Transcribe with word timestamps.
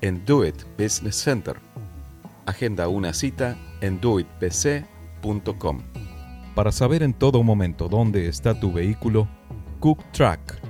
en 0.00 0.24
Do 0.24 0.44
It 0.46 0.56
Business 0.78 1.16
Center. 1.16 1.56
Agenda 2.46 2.88
una 2.88 3.12
cita 3.12 3.56
en 3.80 4.00
doitbc.com. 4.00 5.80
Para 6.54 6.72
saber 6.72 7.02
en 7.02 7.14
todo 7.14 7.42
momento 7.42 7.88
dónde 7.88 8.28
está 8.28 8.58
tu 8.58 8.72
vehículo, 8.72 9.28
Cook 9.78 10.02
Track. 10.12 10.60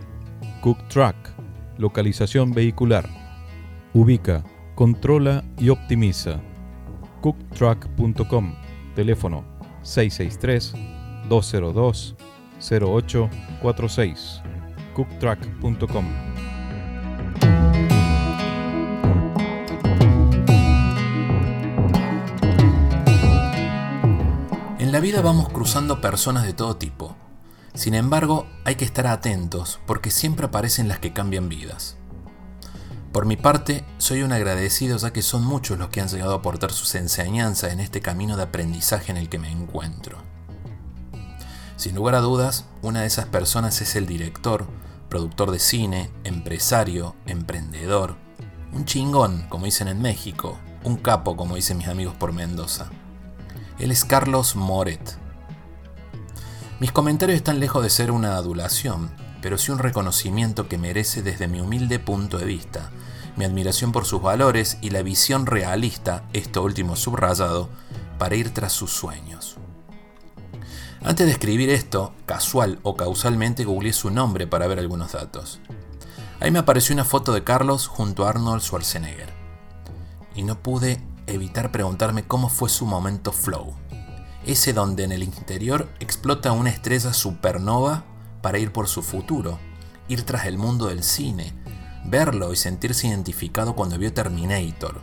Cook 0.61 0.79
Track, 0.89 1.17
localización 1.79 2.53
vehicular. 2.53 3.09
Ubica, 3.95 4.45
controla 4.75 5.45
y 5.59 5.71
optimiza. 5.71 6.41
cooktrack.com, 7.23 8.55
teléfono 8.95 9.45
663 9.83 10.75
202 11.29 12.17
0846. 12.61 14.43
cooktrack.com. 14.95 16.30
En 24.91 24.95
la 24.95 24.99
vida 24.99 25.23
vamos 25.23 25.49
cruzando 25.51 26.01
personas 26.01 26.45
de 26.45 26.53
todo 26.53 26.75
tipo. 26.75 27.15
Sin 27.75 27.95
embargo, 27.95 28.49
hay 28.65 28.75
que 28.75 28.85
estar 28.85 29.07
atentos 29.07 29.79
porque 29.87 30.11
siempre 30.11 30.47
aparecen 30.47 30.89
las 30.89 30.99
que 30.99 31.13
cambian 31.13 31.49
vidas. 31.49 31.97
Por 33.13 33.25
mi 33.25 33.37
parte, 33.37 33.85
soy 33.99 34.23
un 34.23 34.33
agradecido 34.33 34.99
ya 34.99 35.13
que 35.13 35.23
son 35.23 35.45
muchos 35.45 35.79
los 35.79 35.91
que 35.91 36.01
han 36.01 36.09
llegado 36.09 36.33
a 36.33 36.39
aportar 36.39 36.73
sus 36.73 36.97
enseñanzas 36.97 37.73
en 37.73 37.79
este 37.79 38.01
camino 38.01 38.37
de 38.37 38.43
aprendizaje 38.43 39.13
en 39.13 39.19
el 39.19 39.29
que 39.29 39.39
me 39.39 39.53
encuentro. 39.53 40.19
Sin 41.77 41.95
lugar 41.95 42.17
a 42.17 42.21
dudas, 42.21 42.65
una 42.83 43.03
de 43.03 43.07
esas 43.07 43.27
personas 43.27 43.81
es 43.83 43.95
el 43.95 44.07
director, 44.07 44.67
productor 45.09 45.53
de 45.53 45.61
cine, 45.61 46.11
empresario, 46.25 47.15
emprendedor, 47.27 48.17
un 48.73 48.87
chingón, 48.87 49.47
como 49.51 49.67
dicen 49.67 49.87
en 49.87 50.03
México, 50.03 50.59
un 50.83 50.97
capo, 50.97 51.37
como 51.37 51.55
dicen 51.55 51.79
mis 51.79 51.87
amigos 51.87 52.17
por 52.17 52.33
Mendoza. 52.33 52.91
Él 53.81 53.91
es 53.93 54.05
Carlos 54.05 54.57
Moret. 54.57 55.01
Mis 56.81 56.93
comentarios 56.93 57.37
están 57.37 57.61
lejos 57.61 57.83
de 57.83 57.89
ser 57.89 58.11
una 58.11 58.37
adulación, 58.37 59.11
pero 59.41 59.57
sí 59.57 59.73
un 59.73 59.79
reconocimiento 59.79 60.69
que 60.69 60.77
merece 60.77 61.23
desde 61.23 61.49
mi 61.49 61.63
humilde 61.63 61.99
punto 61.99 62.37
de 62.37 62.45
vista, 62.45 62.91
mi 63.37 63.47
admiración 63.47 63.91
por 63.91 64.05
sus 64.05 64.21
valores 64.21 64.77
y 64.83 64.91
la 64.91 65.01
visión 65.01 65.47
realista, 65.47 66.25
esto 66.35 66.63
último 66.63 66.95
subrayado, 66.95 67.71
para 68.19 68.37
ir 68.37 68.53
tras 68.53 68.75
sus 68.75 68.91
sueños. 68.91 69.57
Antes 71.03 71.25
de 71.25 71.33
escribir 71.33 71.71
esto, 71.71 72.13
casual 72.27 72.81
o 72.83 72.97
causalmente 72.97 73.65
googleé 73.65 73.95
su 73.95 74.11
nombre 74.11 74.47
para 74.47 74.67
ver 74.67 74.79
algunos 74.79 75.13
datos. 75.13 75.59
Ahí 76.39 76.51
me 76.51 76.59
apareció 76.59 76.93
una 76.93 77.07
foto 77.07 77.33
de 77.33 77.45
Carlos 77.45 77.87
junto 77.87 78.27
a 78.27 78.29
Arnold 78.29 78.61
Schwarzenegger. 78.61 79.33
Y 80.35 80.43
no 80.43 80.63
pude 80.63 81.01
evitar 81.33 81.73
preguntarme 81.73 82.25
cómo 82.27 82.49
fue 82.49 82.69
su 82.69 82.87
momento 82.87 83.33
flow. 83.33 83.75
Ese 84.45 84.73
donde 84.73 85.05
en 85.05 85.13
el 85.13 85.23
interior 85.23 85.89
explota 86.01 86.53
una 86.53 86.71
estrella 86.71 87.13
supernova 87.13 88.05
para 88.43 88.59
ir 88.59 88.73
por 88.73 88.89
su 88.89 89.03
futuro, 89.03 89.59
ir 90.09 90.23
tras 90.25 90.47
el 90.47 90.59
mundo 90.59 90.87
del 90.87 91.03
cine, 91.03 91.55
verlo 92.05 92.53
y 92.53 92.57
sentirse 92.57 93.07
identificado 93.07 93.75
cuando 93.75 93.99
vio 93.99 94.13
Terminator, 94.13 95.03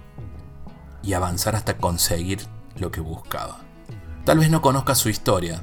y 1.04 1.14
avanzar 1.14 1.56
hasta 1.56 1.78
conseguir 1.78 2.42
lo 2.76 2.92
que 2.92 3.02
buscaba. 3.02 3.59
Tal 4.26 4.40
vez 4.40 4.50
no 4.50 4.62
conozca 4.62 4.96
su 4.96 5.09
historia, 5.09 5.62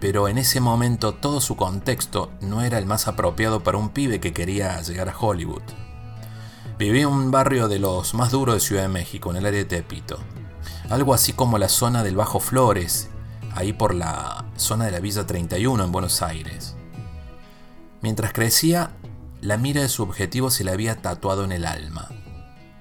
pero 0.00 0.28
en 0.28 0.38
ese 0.38 0.60
momento 0.60 1.14
todo 1.14 1.40
su 1.40 1.56
contexto 1.56 2.30
no 2.40 2.62
era 2.62 2.78
el 2.78 2.86
más 2.86 3.08
apropiado 3.08 3.62
para 3.62 3.78
un 3.78 3.90
pibe 3.90 4.20
que 4.20 4.32
quería 4.32 4.80
llegar 4.82 5.08
a 5.08 5.18
Hollywood. 5.18 5.62
Vivía 6.76 7.02
en 7.02 7.08
un 7.08 7.30
barrio 7.30 7.68
de 7.68 7.78
los 7.78 8.14
más 8.14 8.32
duros 8.32 8.56
de 8.56 8.60
Ciudad 8.60 8.82
de 8.82 8.88
México, 8.88 9.30
en 9.30 9.36
el 9.36 9.46
área 9.46 9.60
de 9.60 9.64
Tepito. 9.64 10.18
Algo 10.90 11.14
así 11.14 11.32
como 11.32 11.56
la 11.56 11.68
zona 11.68 12.02
del 12.02 12.16
Bajo 12.16 12.40
Flores, 12.40 13.10
ahí 13.54 13.72
por 13.72 13.94
la 13.94 14.44
zona 14.56 14.86
de 14.86 14.90
la 14.90 14.98
Villa 14.98 15.24
31 15.24 15.84
en 15.84 15.92
Buenos 15.92 16.20
Aires. 16.20 16.74
Mientras 18.02 18.32
crecía, 18.32 18.90
la 19.40 19.56
mira 19.56 19.82
de 19.82 19.88
su 19.88 20.02
objetivo 20.02 20.50
se 20.50 20.64
le 20.64 20.72
había 20.72 21.00
tatuado 21.00 21.44
en 21.44 21.52
el 21.52 21.64
alma. 21.64 22.08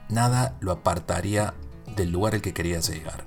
Nada 0.09 0.57
lo 0.59 0.71
apartaría 0.71 1.53
del 1.95 2.09
lugar 2.09 2.33
al 2.33 2.41
que 2.41 2.53
quería 2.53 2.79
llegar. 2.79 3.25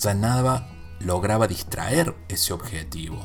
Ya 0.00 0.14
nada 0.14 0.68
lograba 0.98 1.46
distraer 1.46 2.16
ese 2.28 2.52
objetivo. 2.52 3.24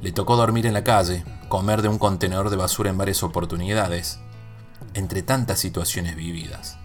Le 0.00 0.12
tocó 0.12 0.36
dormir 0.36 0.66
en 0.66 0.74
la 0.74 0.84
calle, 0.84 1.24
comer 1.48 1.82
de 1.82 1.88
un 1.88 1.98
contenedor 1.98 2.48
de 2.48 2.56
basura 2.56 2.90
en 2.90 2.98
varias 2.98 3.24
oportunidades, 3.24 4.20
entre 4.98 5.22
tantas 5.22 5.60
situaciones 5.60 6.16
vividas. 6.16 6.76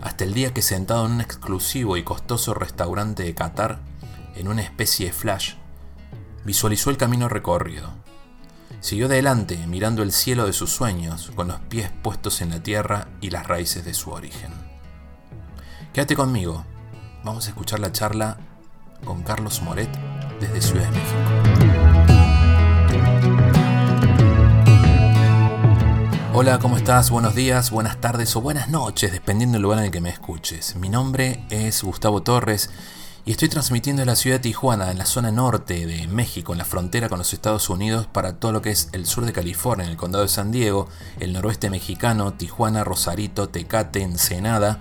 Hasta 0.00 0.24
el 0.24 0.32
día 0.32 0.54
que 0.54 0.62
sentado 0.62 1.06
en 1.06 1.12
un 1.12 1.20
exclusivo 1.20 1.96
y 1.96 2.04
costoso 2.04 2.54
restaurante 2.54 3.24
de 3.24 3.34
Qatar, 3.34 3.80
en 4.34 4.48
una 4.48 4.62
especie 4.62 5.06
de 5.06 5.12
flash, 5.12 5.54
visualizó 6.44 6.90
el 6.90 6.96
camino 6.96 7.28
recorrido. 7.28 7.90
Siguió 8.80 9.06
adelante 9.06 9.58
mirando 9.66 10.02
el 10.02 10.12
cielo 10.12 10.46
de 10.46 10.52
sus 10.52 10.70
sueños, 10.70 11.30
con 11.34 11.48
los 11.48 11.60
pies 11.60 11.90
puestos 12.02 12.40
en 12.40 12.50
la 12.50 12.62
tierra 12.62 13.08
y 13.20 13.30
las 13.30 13.46
raíces 13.46 13.84
de 13.84 13.94
su 13.94 14.10
origen. 14.10 14.52
Quédate 15.92 16.16
conmigo, 16.16 16.64
vamos 17.22 17.46
a 17.46 17.50
escuchar 17.50 17.80
la 17.80 17.92
charla 17.92 18.38
con 19.04 19.22
Carlos 19.22 19.62
Moret 19.62 19.90
desde 20.40 20.62
Ciudad 20.62 20.90
de 20.90 20.98
México. 20.98 21.51
Hola, 26.34 26.58
¿cómo 26.58 26.78
estás? 26.78 27.10
Buenos 27.10 27.34
días, 27.34 27.70
buenas 27.70 28.00
tardes 28.00 28.34
o 28.36 28.40
buenas 28.40 28.70
noches, 28.70 29.12
dependiendo 29.12 29.56
del 29.56 29.62
lugar 29.62 29.80
en 29.80 29.84
el 29.84 29.90
que 29.90 30.00
me 30.00 30.08
escuches. 30.08 30.76
Mi 30.76 30.88
nombre 30.88 31.44
es 31.50 31.84
Gustavo 31.84 32.22
Torres 32.22 32.70
y 33.26 33.32
estoy 33.32 33.50
transmitiendo 33.50 34.00
en 34.00 34.08
la 34.08 34.16
ciudad 34.16 34.36
de 34.36 34.44
Tijuana, 34.44 34.90
en 34.90 34.96
la 34.96 35.04
zona 35.04 35.30
norte 35.30 35.84
de 35.84 36.08
México, 36.08 36.52
en 36.52 36.58
la 36.58 36.64
frontera 36.64 37.10
con 37.10 37.18
los 37.18 37.34
Estados 37.34 37.68
Unidos, 37.68 38.06
para 38.10 38.36
todo 38.40 38.50
lo 38.50 38.62
que 38.62 38.70
es 38.70 38.88
el 38.92 39.04
sur 39.04 39.26
de 39.26 39.34
California, 39.34 39.84
en 39.84 39.90
el 39.90 39.98
condado 39.98 40.24
de 40.24 40.30
San 40.30 40.52
Diego, 40.52 40.88
el 41.20 41.34
noroeste 41.34 41.68
mexicano, 41.68 42.32
Tijuana, 42.32 42.82
Rosarito, 42.82 43.50
Tecate, 43.50 44.00
Ensenada. 44.00 44.80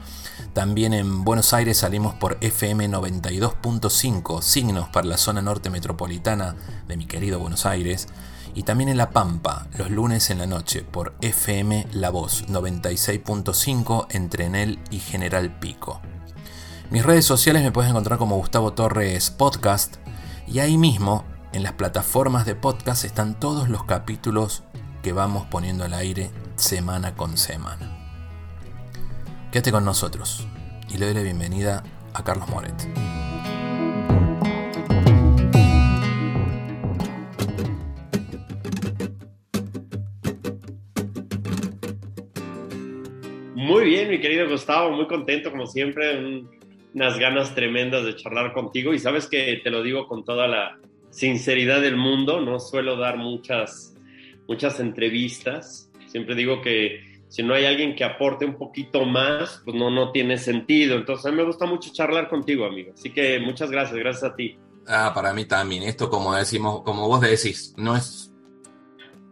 También 0.54 0.94
en 0.94 1.26
Buenos 1.26 1.54
Aires 1.54 1.80
salimos 1.80 2.14
por 2.14 2.38
FM 2.40 2.88
92.5, 2.90 4.42
signos 4.42 4.88
para 4.88 5.06
la 5.06 5.18
zona 5.18 5.42
norte 5.42 5.70
metropolitana 5.70 6.56
de 6.88 6.96
mi 6.96 7.08
querido 7.08 7.40
Buenos 7.40 7.66
Aires 7.66 8.08
y 8.54 8.64
también 8.64 8.90
en 8.90 8.98
La 8.98 9.10
Pampa, 9.12 9.68
los 9.78 9.90
lunes 9.90 10.30
en 10.30 10.40
la 10.40 10.46
noche, 10.46 10.82
por 10.82 11.16
FM 11.22 11.88
La 11.94 12.10
Voz 12.10 12.48
96.5 12.48 14.08
entre 14.10 14.46
Enel 14.46 14.80
y 14.90 15.00
General 15.00 15.58
Pico. 15.60 16.02
Mis 16.90 17.06
redes 17.06 17.26
sociales 17.26 17.64
me 17.64 17.72
puedes 17.72 17.90
encontrar 17.90 18.18
como 18.18 18.38
Gustavo 18.38 18.74
Torres 18.74 19.32
Podcast 19.32 19.98
y 20.48 20.60
ahí 20.60 20.78
mismo, 20.78 21.24
en 21.54 21.64
las 21.64 21.74
plataformas 21.74 22.46
de 22.46 22.56
podcast, 22.56 23.06
están 23.06 23.40
todos 23.40 23.70
los 23.70 23.86
capítulos 23.86 24.64
que 25.02 25.14
vamos 25.14 25.46
poniendo 25.50 25.84
al 25.86 25.94
aire 25.94 26.32
semana 26.56 27.16
con 27.16 27.38
semana. 27.38 27.98
Quédate 29.52 29.72
con 29.72 29.86
nosotros 29.86 30.48
y 30.90 30.98
le 30.98 31.06
doy 31.06 31.16
la 31.16 31.22
bienvenida 31.22 31.84
a 32.14 32.24
Carlos 32.24 32.50
Moret. 32.50 33.11
Querido 44.22 44.48
Gustavo, 44.48 44.92
muy 44.92 45.08
contento 45.08 45.52
como 45.52 45.68
siempre. 45.68 46.18
Un 46.18 46.62
unas 46.94 47.18
ganas 47.18 47.56
tremendas 47.56 48.06
de 48.06 48.16
charlar 48.16 48.54
contigo 48.54 48.94
y 48.94 49.00
sabes 49.00 49.28
que 49.28 49.62
te 49.64 49.70
lo 49.70 49.84
digo 49.84 50.08
con 50.08 50.24
toda 50.24 50.48
la 50.48 50.80
sinceridad 51.10 51.82
del 51.82 51.98
mundo, 51.98 52.42
no 52.42 52.60
suelo 52.60 52.98
dar 52.98 53.18
muchas, 53.18 53.96
muchas 54.48 54.80
entrevistas, 54.80 55.90
siempre 56.08 56.36
digo 56.36 56.62
que 56.62 57.22
si 57.28 57.44
no 57.44 57.54
hay 57.54 57.66
alguien 57.66 57.96
que 57.96 58.04
aporte 58.04 58.46
un 58.46 58.56
poquito 58.56 59.06
más, 59.06 59.62
pues 59.64 59.76
no, 59.78 59.90
no 59.90 60.12
tiene 60.12 60.38
sentido. 60.38 60.98
Entonces, 60.98 61.26
a 61.26 61.32
mí 61.32 61.38
me 61.38 61.46
gusta 61.46 61.66
mucho 61.66 61.90
charlar 61.94 62.28
contigo, 62.28 62.66
amigo. 62.66 62.92
Así 62.94 63.14
que 63.14 63.40
muchas 63.40 63.72
gracias, 63.72 63.98
gracias 63.98 64.30
a 64.30 64.36
ti. 64.36 64.58
Ah, 64.86 65.14
para 65.16 65.34
mí 65.34 65.46
también. 65.46 65.84
Esto, 65.84 66.10
como 66.10 66.36
decimos, 66.36 66.82
como 66.84 67.08
vos 67.08 67.22
decís, 67.22 67.74
no 67.78 67.96
es. 67.96 68.31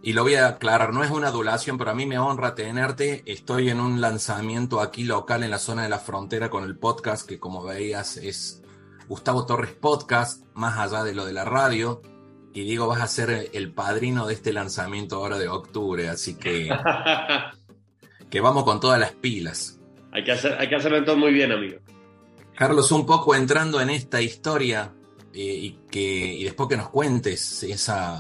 Y 0.10 0.14
lo 0.14 0.24
voy 0.24 0.34
a 0.34 0.48
aclarar, 0.48 0.92
no 0.92 1.04
es 1.04 1.12
una 1.12 1.28
adulación, 1.28 1.78
pero 1.78 1.92
a 1.92 1.94
mí 1.94 2.08
me 2.08 2.18
honra 2.18 2.56
tenerte. 2.56 3.22
Estoy 3.28 3.70
en 3.70 3.80
un 3.80 4.02
lanzamiento 4.02 4.82
aquí 4.82 5.04
local 5.04 5.44
en 5.44 5.52
la 5.52 5.60
zona 5.60 5.84
de 5.84 5.90
la 5.90 6.00
frontera 6.00 6.50
con 6.50 6.64
el 6.64 6.76
podcast, 6.76 7.30
que 7.30 7.38
como 7.38 7.64
veías 7.64 8.18
es 8.18 8.64
Gustavo 9.08 9.46
Torres 9.46 9.70
Podcast, 9.70 10.44
más 10.56 10.80
allá 10.80 11.04
de 11.04 11.14
lo 11.14 11.26
de 11.26 11.34
la 11.34 11.46
radio. 11.46 12.02
Y 12.56 12.64
digo, 12.64 12.88
vas 12.88 13.02
a 13.02 13.08
ser 13.08 13.52
el 13.54 13.72
padrino 13.72 14.26
de 14.26 14.34
este 14.34 14.52
lanzamiento 14.52 15.18
ahora 15.18 15.38
de 15.38 15.48
octubre, 15.48 16.10
así 16.10 16.34
que 16.34 16.70
que 18.32 18.42
vamos 18.42 18.64
con 18.64 18.80
todas 18.80 19.00
las 19.00 19.12
pilas. 19.12 19.80
Hay 20.12 20.24
que, 20.24 20.32
hacer, 20.32 20.58
hay 20.60 20.70
que 20.70 20.76
hacerlo 20.76 20.98
entonces 20.98 21.22
muy 21.22 21.34
bien, 21.34 21.52
amigo. 21.52 21.78
Carlos, 22.56 22.92
un 22.92 23.06
poco 23.06 23.36
entrando 23.36 23.80
en 23.80 23.92
esta 23.92 24.20
historia 24.20 24.92
eh, 25.36 25.40
y, 25.40 25.72
que, 25.92 26.34
y 26.34 26.46
después 26.46 26.68
que 26.68 26.78
nos 26.78 26.90
cuentes 26.90 27.62
esa, 27.62 28.20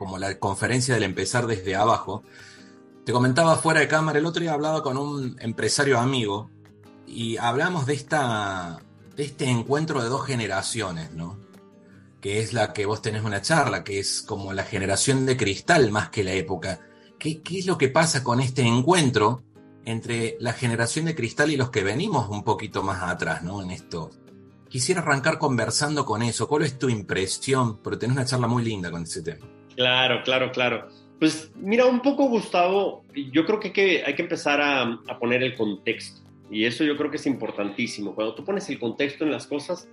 como 0.00 0.16
la 0.16 0.38
conferencia 0.38 0.94
del 0.94 1.02
empezar 1.02 1.46
desde 1.46 1.76
abajo, 1.76 2.22
te 3.04 3.12
comentaba 3.12 3.56
fuera 3.56 3.80
de 3.80 3.88
cámara, 3.88 4.18
el 4.18 4.24
otro 4.24 4.40
día 4.40 4.54
hablaba 4.54 4.82
con 4.82 4.96
un 4.96 5.36
empresario 5.40 5.98
amigo 5.98 6.50
y 7.06 7.36
hablamos 7.36 7.84
de, 7.84 7.92
esta, 7.92 8.80
de 9.14 9.24
este 9.24 9.50
encuentro 9.50 10.02
de 10.02 10.08
dos 10.08 10.24
generaciones, 10.24 11.12
¿no? 11.12 11.38
Que 12.22 12.40
es 12.40 12.54
la 12.54 12.72
que 12.72 12.86
vos 12.86 13.02
tenés 13.02 13.24
una 13.24 13.42
charla, 13.42 13.84
que 13.84 13.98
es 13.98 14.22
como 14.22 14.54
la 14.54 14.64
generación 14.64 15.26
de 15.26 15.36
cristal 15.36 15.90
más 15.90 16.08
que 16.08 16.24
la 16.24 16.32
época. 16.32 16.80
¿Qué, 17.18 17.42
es 17.50 17.66
lo 17.66 17.76
que 17.76 17.88
pasa 17.88 18.24
con 18.24 18.40
este 18.40 18.62
encuentro 18.62 19.42
entre 19.84 20.38
la 20.40 20.54
generación 20.54 21.04
de 21.04 21.14
cristal 21.14 21.50
y 21.50 21.58
los 21.58 21.68
que 21.68 21.84
venimos 21.84 22.30
un 22.30 22.42
poquito 22.42 22.82
más 22.82 23.02
atrás, 23.02 23.42
¿no? 23.42 23.60
En 23.60 23.70
esto. 23.70 24.08
Quisiera 24.70 25.02
arrancar 25.02 25.38
conversando 25.38 26.06
con 26.06 26.22
eso. 26.22 26.48
¿Cuál 26.48 26.62
es 26.62 26.78
tu 26.78 26.88
impresión? 26.88 27.82
Porque 27.82 27.98
tenés 27.98 28.16
una 28.16 28.24
charla 28.24 28.46
muy 28.46 28.64
linda 28.64 28.90
con 28.90 29.02
ese 29.02 29.20
tema. 29.20 29.59
Claro, 29.80 30.20
claro, 30.22 30.52
claro. 30.52 30.88
Pues 31.18 31.50
mira, 31.56 31.86
un 31.86 32.02
poco, 32.02 32.28
Gustavo, 32.28 33.02
yo 33.32 33.46
creo 33.46 33.58
que 33.58 33.68
hay 34.04 34.14
que, 34.14 34.22
empezar 34.22 34.60
a, 34.60 35.18
poner 35.18 35.42
el 35.42 35.54
contexto. 35.54 36.20
Y 36.50 36.66
eso 36.66 36.84
yo 36.84 36.98
creo 36.98 37.10
que 37.10 37.16
es 37.16 37.26
importantísimo. 37.26 38.14
Cuando 38.14 38.34
tú 38.34 38.44
pones 38.44 38.68
el 38.68 38.78
contexto 38.78 39.24
en 39.24 39.30
las 39.30 39.46
cosas, 39.46 39.88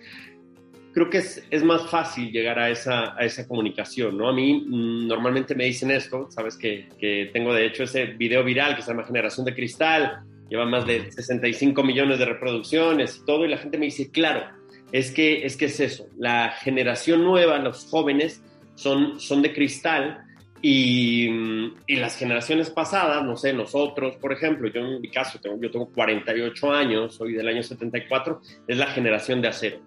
creo 0.93 1.09
que 1.09 1.19
es, 1.19 1.63
más 1.63 1.89
fácil 1.89 2.33
llegar 2.33 2.59
a 2.59 2.69
esa, 2.69 3.47
comunicación, 3.47 4.17
¿no? 4.17 4.27
A 4.27 4.33
mí 4.33 4.65
mm, 4.67 5.07
normalmente 5.07 5.55
me 5.55 5.63
dicen 5.63 5.89
esto, 5.91 6.29
sabes 6.31 6.57
que, 6.57 6.89
que, 6.99 7.29
tengo 7.31 7.53
de 7.53 7.65
hecho 7.65 7.83
ese 7.83 8.07
video 8.07 8.43
viral 8.43 8.75
que 8.75 8.81
se 8.81 8.89
llama 8.91 9.05
Generación 9.05 9.45
de 9.45 9.55
Cristal, 9.55 10.19
lleva 10.49 10.65
más 10.65 10.85
de 10.85 11.09
65 11.13 11.81
millones 11.81 12.19
de 12.19 12.25
reproducciones 12.25 13.21
y 13.21 13.25
todo, 13.25 13.45
y 13.45 13.47
la 13.47 13.57
gente 13.57 13.77
me 13.77 13.85
dice, 13.85 14.11
claro, 14.11 14.47
es 14.91 15.11
que 15.11 15.45
es, 15.45 15.55
que 15.55 15.65
es 15.65 15.79
eso, 15.79 16.07
la 16.17 16.49
generación 16.49 17.23
nueva, 17.23 17.57
los 17.59 17.85
jóvenes, 17.85 18.43
son, 18.77 19.19
son 19.19 19.41
de 19.41 19.53
cristal 19.53 20.23
y, 20.61 21.29
y, 21.87 21.95
las 21.97 22.17
generaciones 22.17 22.69
pasadas, 22.69 23.23
no 23.23 23.35
sé, 23.35 23.53
nosotros, 23.53 24.15
por 24.17 24.31
ejemplo, 24.31 24.69
yo 24.69 24.81
en 24.81 25.01
mi 25.01 25.09
caso, 25.09 25.39
tengo, 25.39 25.59
yo 25.59 25.69
tengo 25.69 25.89
48 25.89 26.71
años, 26.71 27.15
soy 27.15 27.33
del 27.33 27.47
año 27.47 27.63
74, 27.63 28.41
es 28.67 28.77
la 28.77 28.87
generación 28.87 29.41
de 29.41 29.47
acero. 29.49 29.79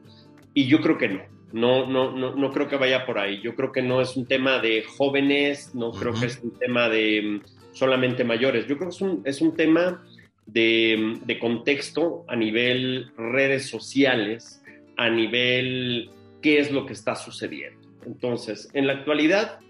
Y 0.54 0.66
yo 0.66 0.81
creo 0.81 0.98
que 0.98 1.08
no. 1.08 1.22
No, 1.52 1.87
no, 1.87 2.12
no, 2.12 2.37
no 2.37 2.52
creo 2.52 2.69
que 2.69 2.76
vaya 2.76 3.04
por 3.04 3.19
ahí. 3.19 3.40
Yo 3.42 3.56
creo 3.56 3.72
que 3.72 3.82
no 3.82 4.00
es 4.00 4.16
un 4.16 4.26
tema 4.26 4.60
de 4.60 4.84
jóvenes, 4.84 5.75
no 5.75 5.90
creo 5.90 6.12
que 6.12 6.26
es 6.26 6.40
un 6.43 6.56
tema 6.56 6.88
de 6.88 7.22
mm, 7.22 7.75
solamente 7.75 8.22
mayores. 8.22 8.69
Yo 8.69 8.76
creo 8.76 8.90
que 8.90 8.94
es 8.94 9.00
un, 9.00 9.22
es 9.25 9.40
un 9.40 9.56
tema 9.56 10.04
de, 10.46 10.96
mm, 10.96 11.26
de 11.26 11.38
contexto 11.40 12.25
a 12.28 12.36
nivel 12.36 13.10
redes 13.16 13.69
sociales, 13.69 14.62
a 14.96 15.10
nivel 15.10 16.10
qué 16.40 16.60
es 16.60 16.70
lo 16.70 16.86
que 16.86 16.93
está 16.93 17.16
sucediendo. 17.16 17.80
Entonces, 18.06 18.69
en 18.73 18.87
la 18.87 18.94
actualidad, 18.94 19.61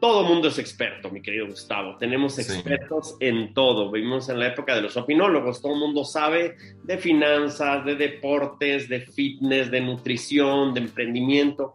todo 0.00 0.22
mundo 0.22 0.48
es 0.48 0.58
experto, 0.58 1.10
mi 1.10 1.20
querido 1.20 1.46
Gustavo. 1.46 1.96
Tenemos 1.96 2.38
expertos 2.38 3.16
en 3.18 3.52
todo. 3.52 3.90
Vivimos 3.90 4.28
en 4.28 4.38
la 4.38 4.46
época 4.46 4.74
de 4.76 4.82
los 4.82 4.96
opinólogos. 4.96 5.60
Todo 5.60 5.72
el 5.74 5.80
mundo 5.80 6.04
sabe 6.04 6.56
de 6.84 6.98
finanzas, 6.98 7.84
de 7.84 7.96
deportes, 7.96 8.88
de 8.88 9.00
fitness, 9.00 9.70
de 9.70 9.80
nutrición, 9.80 10.72
de 10.72 10.80
emprendimiento. 10.80 11.74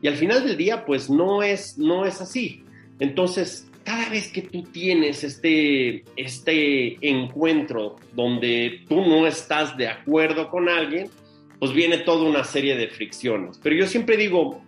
Y 0.00 0.06
al 0.06 0.14
final 0.14 0.46
del 0.46 0.56
día, 0.56 0.84
pues 0.84 1.10
no 1.10 1.42
es, 1.42 1.78
no 1.78 2.04
es 2.06 2.20
así. 2.20 2.62
Entonces, 3.00 3.68
cada 3.82 4.08
vez 4.08 4.30
que 4.30 4.42
tú 4.42 4.62
tienes 4.62 5.24
este, 5.24 6.04
este 6.14 6.96
encuentro 7.08 7.96
donde 8.12 8.84
tú 8.88 9.00
no 9.00 9.26
estás 9.26 9.76
de 9.76 9.88
acuerdo 9.88 10.48
con 10.48 10.68
alguien, 10.68 11.10
pues 11.58 11.72
viene 11.72 11.98
toda 11.98 12.28
una 12.28 12.44
serie 12.44 12.76
de 12.76 12.86
fricciones. 12.86 13.58
Pero 13.60 13.74
yo 13.74 13.86
siempre 13.86 14.16
digo, 14.16 14.62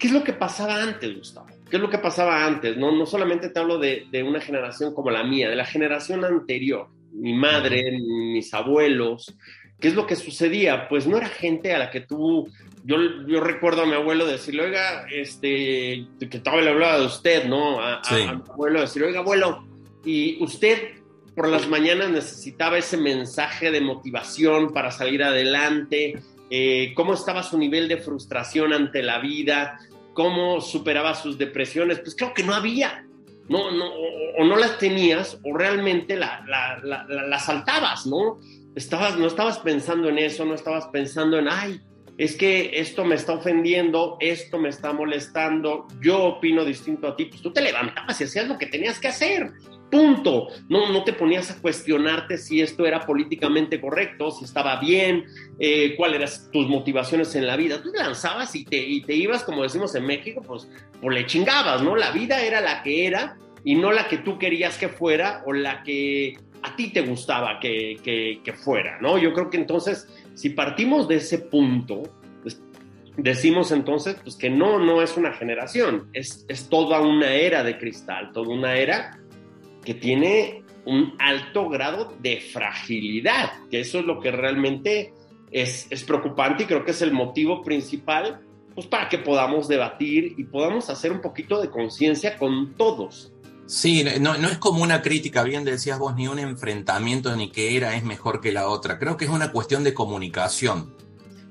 ¿qué 0.00 0.06
es 0.06 0.12
lo 0.12 0.24
que 0.24 0.32
pasaba 0.32 0.82
antes, 0.82 1.16
Gustavo? 1.16 1.46
¿Qué 1.68 1.76
es 1.76 1.82
lo 1.82 1.90
que 1.90 1.98
pasaba 1.98 2.44
antes? 2.44 2.76
No, 2.76 2.90
no 2.90 3.06
solamente 3.06 3.50
te 3.50 3.60
hablo 3.60 3.78
de, 3.78 4.06
de 4.10 4.22
una 4.24 4.40
generación 4.40 4.92
como 4.92 5.10
la 5.10 5.22
mía, 5.22 5.48
de 5.48 5.54
la 5.54 5.66
generación 5.66 6.24
anterior, 6.24 6.88
mi 7.12 7.34
madre, 7.34 7.92
mis 7.92 8.52
abuelos. 8.52 9.32
¿Qué 9.78 9.88
es 9.88 9.94
lo 9.94 10.06
que 10.06 10.16
sucedía? 10.16 10.88
Pues 10.88 11.06
no 11.06 11.16
era 11.16 11.28
gente 11.28 11.72
a 11.74 11.78
la 11.78 11.90
que 11.90 12.00
tú, 12.00 12.48
yo, 12.84 12.96
yo 13.26 13.40
recuerdo 13.40 13.82
a 13.82 13.86
mi 13.86 13.94
abuelo 13.94 14.26
decirle, 14.26 14.64
oiga, 14.64 15.06
este, 15.10 16.06
que 16.18 16.36
estaba 16.36 16.60
le 16.60 16.70
hablaba 16.70 16.98
de 16.98 17.06
usted, 17.06 17.44
¿no? 17.44 17.80
A, 17.80 18.02
sí. 18.02 18.14
a, 18.22 18.30
a 18.30 18.34
mi 18.34 18.42
abuelo 18.50 18.80
decirle, 18.80 19.08
oiga, 19.08 19.20
abuelo, 19.20 19.64
y 20.04 20.42
usted 20.42 21.00
por 21.34 21.48
las 21.48 21.68
mañanas 21.68 22.10
necesitaba 22.10 22.78
ese 22.78 22.96
mensaje 22.96 23.70
de 23.70 23.80
motivación 23.80 24.72
para 24.72 24.90
salir 24.90 25.22
adelante, 25.22 26.20
eh, 26.50 26.92
cómo 26.94 27.14
estaba 27.14 27.42
su 27.42 27.56
nivel 27.56 27.88
de 27.88 27.96
frustración 27.96 28.72
ante 28.72 29.02
la 29.02 29.20
vida, 29.20 29.78
cómo 30.12 30.60
superaba 30.60 31.14
sus 31.14 31.38
depresiones, 31.38 32.00
pues 32.00 32.14
creo 32.16 32.34
que 32.34 32.42
no 32.42 32.54
había. 32.54 33.06
No, 33.48 33.70
no, 33.72 33.86
o, 34.38 34.44
no 34.44 34.56
las 34.56 34.78
tenías 34.78 35.40
o 35.44 35.56
realmente 35.56 36.16
la, 36.16 36.44
la, 36.46 36.78
la, 36.84 37.04
la, 37.04 37.38
saltabas, 37.40 38.06
¿no? 38.06 38.38
Estabas, 38.76 39.16
no 39.16 39.26
estabas 39.26 39.58
pensando 39.58 40.08
en 40.08 40.18
eso, 40.18 40.44
no 40.44 40.54
estabas 40.54 40.86
pensando 40.88 41.36
en, 41.36 41.48
ay, 41.48 41.80
es 42.16 42.36
que 42.36 42.70
esto 42.74 43.04
me 43.04 43.16
está 43.16 43.32
ofendiendo, 43.32 44.18
esto 44.20 44.58
me 44.58 44.68
está 44.68 44.92
molestando, 44.92 45.88
yo 46.00 46.22
opino 46.22 46.64
distinto 46.64 47.08
a 47.08 47.16
ti, 47.16 47.24
pues 47.24 47.42
tú 47.42 47.52
te 47.52 47.62
levantabas 47.62 48.20
y 48.20 48.24
hacías 48.24 48.46
lo 48.46 48.58
que 48.58 48.66
tenías 48.66 49.00
que 49.00 49.08
hacer. 49.08 49.50
Punto. 49.90 50.48
No, 50.68 50.92
no 50.92 51.04
te 51.04 51.12
ponías 51.12 51.50
a 51.50 51.60
cuestionarte 51.60 52.38
si 52.38 52.60
esto 52.60 52.86
era 52.86 53.00
políticamente 53.00 53.80
correcto, 53.80 54.30
si 54.30 54.44
estaba 54.44 54.78
bien, 54.78 55.24
eh, 55.58 55.94
cuáles 55.96 56.20
eran 56.20 56.52
tus 56.52 56.68
motivaciones 56.68 57.34
en 57.34 57.46
la 57.46 57.56
vida. 57.56 57.82
Tú 57.82 57.90
lanzabas 57.92 58.54
y 58.54 58.64
te, 58.64 58.76
y 58.76 59.02
te 59.02 59.14
ibas, 59.14 59.42
como 59.42 59.62
decimos 59.62 59.94
en 59.94 60.06
México, 60.06 60.42
pues, 60.46 60.68
pues 61.00 61.14
le 61.14 61.26
chingabas, 61.26 61.82
¿no? 61.82 61.96
La 61.96 62.12
vida 62.12 62.42
era 62.42 62.60
la 62.60 62.82
que 62.82 63.06
era 63.06 63.36
y 63.64 63.74
no 63.74 63.90
la 63.92 64.08
que 64.08 64.18
tú 64.18 64.38
querías 64.38 64.78
que 64.78 64.88
fuera 64.88 65.42
o 65.46 65.52
la 65.52 65.82
que 65.82 66.38
a 66.62 66.76
ti 66.76 66.92
te 66.92 67.00
gustaba 67.00 67.58
que, 67.58 67.98
que, 68.02 68.40
que 68.44 68.52
fuera, 68.52 68.98
¿no? 69.00 69.18
Yo 69.18 69.32
creo 69.32 69.50
que 69.50 69.56
entonces, 69.56 70.08
si 70.34 70.50
partimos 70.50 71.08
de 71.08 71.16
ese 71.16 71.38
punto, 71.38 72.02
decimos 73.16 73.72
entonces 73.72 74.16
pues, 74.22 74.36
que 74.36 74.50
no, 74.50 74.78
no 74.78 75.02
es 75.02 75.16
una 75.16 75.32
generación, 75.32 76.08
es, 76.12 76.44
es 76.48 76.68
toda 76.68 77.00
una 77.00 77.32
era 77.32 77.62
de 77.62 77.78
cristal, 77.78 78.30
toda 78.32 78.48
una 78.48 78.76
era 78.76 79.19
que 79.84 79.94
tiene 79.94 80.64
un 80.84 81.14
alto 81.18 81.68
grado 81.68 82.12
de 82.20 82.40
fragilidad, 82.40 83.52
que 83.70 83.80
eso 83.80 84.00
es 84.00 84.04
lo 84.04 84.20
que 84.20 84.30
realmente 84.30 85.12
es, 85.50 85.86
es 85.90 86.04
preocupante 86.04 86.64
y 86.64 86.66
creo 86.66 86.84
que 86.84 86.92
es 86.92 87.02
el 87.02 87.12
motivo 87.12 87.62
principal 87.62 88.40
pues, 88.74 88.86
para 88.86 89.08
que 89.08 89.18
podamos 89.18 89.68
debatir 89.68 90.34
y 90.36 90.44
podamos 90.44 90.90
hacer 90.90 91.12
un 91.12 91.20
poquito 91.20 91.60
de 91.60 91.70
conciencia 91.70 92.36
con 92.36 92.74
todos. 92.74 93.32
Sí, 93.66 94.04
no, 94.20 94.36
no, 94.36 94.48
es 94.48 94.58
como 94.58 94.82
una 94.82 95.00
crítica, 95.00 95.44
bien 95.44 95.64
decías 95.64 95.98
vos, 95.98 96.16
ni 96.16 96.26
un 96.26 96.40
enfrentamiento, 96.40 97.34
ni 97.36 97.50
que 97.50 97.76
era 97.76 97.94
es 97.94 98.02
mejor 98.02 98.40
que 98.40 98.50
la 98.50 98.68
otra. 98.68 98.98
Creo 98.98 99.16
que 99.16 99.26
es 99.26 99.30
una 99.30 99.52
cuestión 99.52 99.84
de 99.84 99.94
comunicación. 99.94 100.92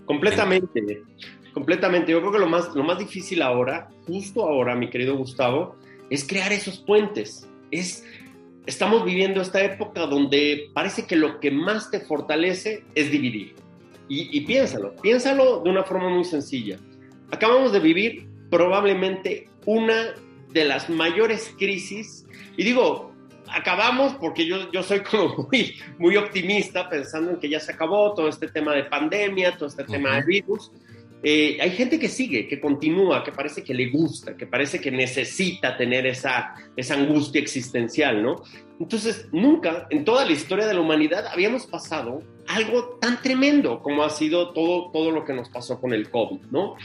Completamente, 0.05 0.79
en... 0.79 1.53
completamente. 1.53 2.11
Yo 2.11 2.19
creo 2.19 2.33
que 2.33 2.39
lo 2.39 2.47
más, 2.47 2.75
lo 2.75 2.83
más 2.83 2.99
difícil 2.99 3.41
ahora, 3.41 3.89
justo 4.05 4.43
ahora, 4.43 4.75
mi 4.75 4.89
querido 4.89 5.15
Gustavo, 5.15 5.77
es 6.09 6.27
crear 6.27 6.51
esos 6.51 6.79
puentes. 6.79 7.48
Es, 7.71 8.05
estamos 8.65 9.05
viviendo 9.05 9.41
esta 9.41 9.63
época 9.63 10.05
donde 10.05 10.69
parece 10.73 11.05
que 11.05 11.15
lo 11.15 11.39
que 11.39 11.51
más 11.51 11.91
te 11.91 11.99
fortalece 11.99 12.83
es 12.95 13.11
dividir. 13.11 13.55
Y, 14.07 14.35
y 14.35 14.41
piénsalo, 14.41 14.95
piénsalo 14.95 15.61
de 15.61 15.69
una 15.69 15.83
forma 15.83 16.09
muy 16.09 16.23
sencilla. 16.23 16.77
Acabamos 17.31 17.71
de 17.71 17.79
vivir 17.79 18.27
probablemente 18.49 19.47
una 19.65 20.15
de 20.51 20.65
las 20.65 20.89
mayores 20.89 21.53
crisis, 21.57 22.25
y 22.57 22.63
digo, 22.63 23.13
acabamos 23.47 24.13
porque 24.15 24.45
yo, 24.45 24.71
yo 24.71 24.83
soy 24.83 25.01
como 25.01 25.47
muy, 25.51 25.75
muy 25.97 26.17
optimista 26.17 26.89
pensando 26.89 27.31
en 27.31 27.39
que 27.39 27.49
ya 27.49 27.59
se 27.59 27.71
acabó 27.71 28.13
todo 28.13 28.27
este 28.27 28.47
tema 28.47 28.73
de 28.73 28.83
pandemia, 28.85 29.55
todo 29.57 29.67
este 29.67 29.83
tema 29.83 30.15
de 30.15 30.23
virus. 30.23 30.71
Eh, 31.21 31.57
hay 31.59 31.71
gente 31.71 31.99
que 31.99 32.07
sigue, 32.07 32.47
que 32.47 32.61
continúa, 32.61 33.23
que 33.23 33.31
parece 33.31 33.63
que 33.63 33.73
le 33.73 33.89
gusta, 33.89 34.37
que 34.37 34.47
parece 34.47 34.79
que 34.79 34.89
necesita 34.89 35.75
tener 35.75 36.05
esa, 36.05 36.55
angustia 36.91 37.41
existencial, 37.41 38.23
¿no? 38.23 38.41
Entonces, 38.79 39.27
nunca 39.33 39.87
en 39.89 40.05
toda 40.05 40.25
la 40.25 40.31
historia 40.31 40.65
de 40.65 40.73
la 40.73 40.79
humanidad 40.79 41.27
habíamos 41.27 41.67
pasado 41.67 42.23
algo 42.47 42.97
tan 43.01 43.21
tremendo 43.21 43.81
como 43.81 44.03
ha 44.03 44.09
sido 44.09 44.53
todo, 44.53 44.91
todo 44.91 45.11
lo 45.11 45.25
que 45.25 45.33
nos 45.33 45.49
pasó 45.49 45.81
con 45.81 45.93
el 45.93 46.09
COVID, 46.09 46.41
¿no? 46.51 46.75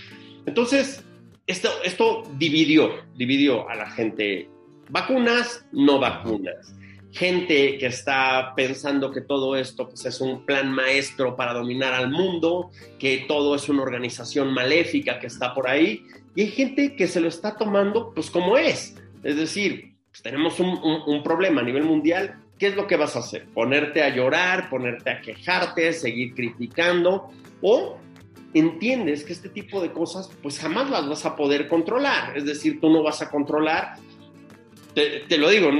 Entonces, 0.46 1.04
esto, 1.46 1.68
esto 1.84 2.24
dividió, 2.36 2.90
dividió 3.16 3.68
a 3.68 3.76
la 3.76 3.90
gente. 3.90 4.48
Vacunas, 4.90 5.64
no 5.72 5.98
vacunas 6.00 6.74
gente 7.14 7.78
que 7.78 7.86
está 7.86 8.54
pensando 8.56 9.12
que 9.12 9.20
todo 9.20 9.54
esto 9.56 9.88
pues, 9.88 10.04
es 10.04 10.20
un 10.20 10.44
plan 10.44 10.72
maestro 10.72 11.36
para 11.36 11.54
dominar 11.54 11.94
al 11.94 12.10
mundo, 12.10 12.70
que 12.98 13.24
todo 13.28 13.54
es 13.54 13.68
una 13.68 13.82
organización 13.82 14.52
maléfica 14.52 15.20
que 15.20 15.28
está 15.28 15.54
por 15.54 15.68
ahí, 15.68 16.04
y 16.34 16.42
hay 16.42 16.50
gente 16.50 16.96
que 16.96 17.06
se 17.06 17.20
lo 17.20 17.28
está 17.28 17.56
tomando 17.56 18.12
pues 18.12 18.30
como 18.30 18.58
es. 18.58 18.96
Es 19.22 19.36
decir, 19.36 19.94
pues, 20.10 20.22
tenemos 20.22 20.58
un, 20.58 20.76
un 21.06 21.22
problema 21.22 21.60
a 21.60 21.64
nivel 21.64 21.84
mundial, 21.84 22.40
¿qué 22.58 22.66
es 22.66 22.76
lo 22.76 22.88
que 22.88 22.96
vas 22.96 23.14
a 23.14 23.20
hacer? 23.20 23.46
¿Ponerte 23.54 24.02
a 24.02 24.08
llorar, 24.08 24.68
ponerte 24.68 25.10
a 25.10 25.20
quejarte, 25.20 25.92
seguir 25.92 26.34
criticando? 26.34 27.30
¿O 27.62 27.96
entiendes 28.54 29.24
que 29.24 29.32
este 29.32 29.48
tipo 29.48 29.80
de 29.80 29.92
cosas 29.92 30.30
pues 30.42 30.58
jamás 30.58 30.90
las 30.90 31.08
vas 31.08 31.24
a 31.26 31.36
poder 31.36 31.68
controlar? 31.68 32.36
Es 32.36 32.44
decir, 32.44 32.80
tú 32.80 32.90
no 32.90 33.04
vas 33.04 33.22
a 33.22 33.30
controlar 33.30 33.98
te, 34.94 35.38
lo 35.38 35.50
digo, 35.50 35.70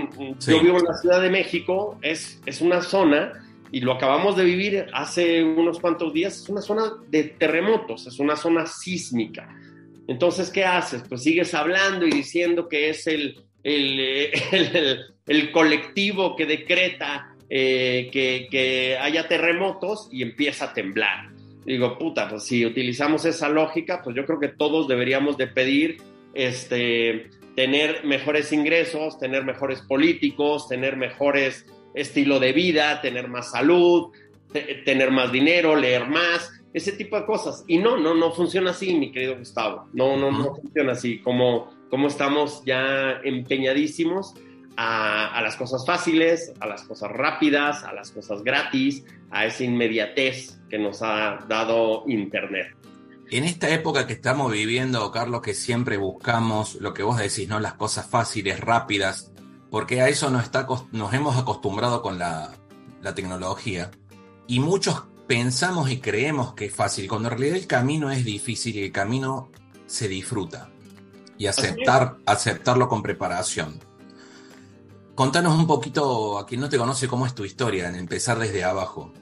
yo 0.47 0.61
vivo 0.61 0.79
en 0.79 0.85
la 0.85 0.95
Ciudad 0.95 1.23
de 1.23 1.31
México, 1.31 1.99
es, 2.03 2.41
es 2.47 2.61
una 2.61 2.83
zona, 2.83 3.45
y 3.71 3.81
lo 3.81 3.93
acabamos 3.93 4.37
de 4.37 4.45
vivir 4.45 4.87
hace 4.93 5.43
unos 5.43 5.81
cuantos 5.81 6.13
días, 6.13 6.43
es 6.43 6.49
una 6.49 6.61
zona 6.61 6.93
de 7.09 7.25
terremotos, 7.25 8.07
es 8.07 8.19
una 8.19 8.37
zona 8.37 8.67
sísmica. 8.67 9.49
Entonces, 10.07 10.51
¿qué 10.51 10.65
haces? 10.65 11.03
Pues 11.09 11.23
sigues 11.23 11.55
hablando 11.55 12.07
y 12.07 12.11
diciendo 12.11 12.69
que 12.69 12.91
es 12.91 13.07
el, 13.07 13.43
el, 13.63 14.31
el, 15.27 15.53
colectivo 15.53 16.37
que 16.37 16.47
decreta 16.47 17.35
eh, 17.49 18.11
que, 18.13 18.49
que, 18.51 18.97
haya 19.01 19.27
terremotos 19.27 20.09
y 20.13 20.23
empieza 20.23 20.67
a 20.67 20.73
temblar. 20.73 21.31
Digo, 21.65 21.99
puta, 21.99 22.29
pues 22.29 22.45
si 22.45 22.67
utilizamos 22.67 23.25
esa 23.25 23.49
lógica, 23.49 24.03
pues 24.05 24.15
yo 24.15 24.27
creo 24.27 24.39
que 24.39 24.49
todos 24.49 24.87
deberíamos 24.87 25.39
de 25.39 25.47
pedir 25.47 25.97
este, 26.35 27.31
tener 27.55 28.05
mejores 28.05 28.53
ingresos, 28.53 29.19
tener 29.19 29.45
mejores 29.45 29.81
políticos, 29.83 30.69
tener 30.69 30.97
mejores 30.97 31.67
estilo 31.95 32.41
de 32.41 32.53
vida, 32.53 33.01
tener 33.01 33.29
más 33.29 33.53
salud, 33.53 34.11
tener 34.85 35.11
más 35.11 35.33
dinero, 35.33 35.77
leer 35.77 36.09
más, 36.09 36.51
ese 36.73 36.93
tipo 36.93 37.19
de 37.19 37.25
cosas. 37.25 37.65
Y 37.67 37.79
no, 37.79 37.97
no, 37.97 38.15
no 38.15 38.33
funciona 38.33 38.71
así, 38.71 38.95
mi 38.95 39.13
querido 39.13 39.39
Gustavo. 39.39 39.89
No, 39.93 40.17
no, 40.17 40.31
no 40.31 40.55
funciona 40.57 40.93
así. 40.93 41.21
Como, 41.21 41.71
como 41.89 42.09
estamos 42.09 42.63
ya 42.65 43.21
empeñadísimos 43.23 44.35
a, 44.77 45.37
a, 45.37 45.41
las 45.41 45.57
cosas 45.57 45.87
fáciles, 45.87 46.53
a 46.59 46.67
las 46.67 46.83
cosas 46.83 47.11
rápidas, 47.13 47.85
a 47.85 47.93
las 47.93 48.11
cosas 48.11 48.43
gratis, 48.43 49.05
a 49.31 49.47
esa 49.47 49.63
inmediatez 49.63 50.61
que 50.69 50.79
nos 50.79 51.03
ha 51.03 51.45
dado 51.49 52.05
Internet. 52.09 52.75
En 53.35 53.43
esta 53.43 53.69
época 53.69 54.07
que 54.07 54.13
estamos 54.13 54.53
viviendo, 54.53 55.11
Carlos, 55.11 55.43
que 55.43 55.55
siempre 55.55 55.97
buscamos 55.97 56.77
lo 56.77 56.95
que 56.95 57.03
vos 57.03 57.19
decís, 57.19 57.49
¿no? 57.49 57.59
Las 57.59 57.75
cosas 57.75 58.07
fáciles, 58.07 58.61
rápidas, 58.61 59.33
porque 59.73 60.01
a 60.01 60.09
eso 60.09 60.31
nos, 60.31 60.45
está, 60.45 60.69
nos 60.93 61.13
hemos 61.13 61.37
acostumbrado 61.37 62.01
con 62.01 62.17
la, 62.17 62.53
tecnología. 63.17 63.91
Y 64.47 64.61
muchos 64.61 65.03
pensamos 65.27 65.91
y 65.91 65.99
creemos 65.99 66.55
que 66.55 66.67
es 66.67 66.73
fácil, 66.73 67.09
cuando 67.09 67.29
en 67.29 67.37
realidad 67.37 67.57
el 67.59 67.67
camino 67.67 68.09
es 68.13 68.25
difícil 68.25 68.77
y 68.77 68.85
el 68.85 68.93
camino 68.93 69.51
se 69.87 70.07
disfruta. 70.07 70.71
Y 71.37 71.49
aceptar, 71.49 72.19
aceptarlo 72.27 72.89
con 72.89 73.03
preparación. 73.03 73.81
Contanos 75.17 75.59
un 75.59 75.67
poquito, 75.67 76.39
a 76.39 76.47
quien 76.47 76.61
no 76.61 76.69
te 76.69 76.79
conoce, 76.79 77.09
cómo 77.09 77.27
es 77.27 77.35
tu 77.35 77.45
historia, 77.45 77.89
en 77.89 77.97
empezar 77.97 78.39
desde 78.39 78.63
abajo. 78.63 79.13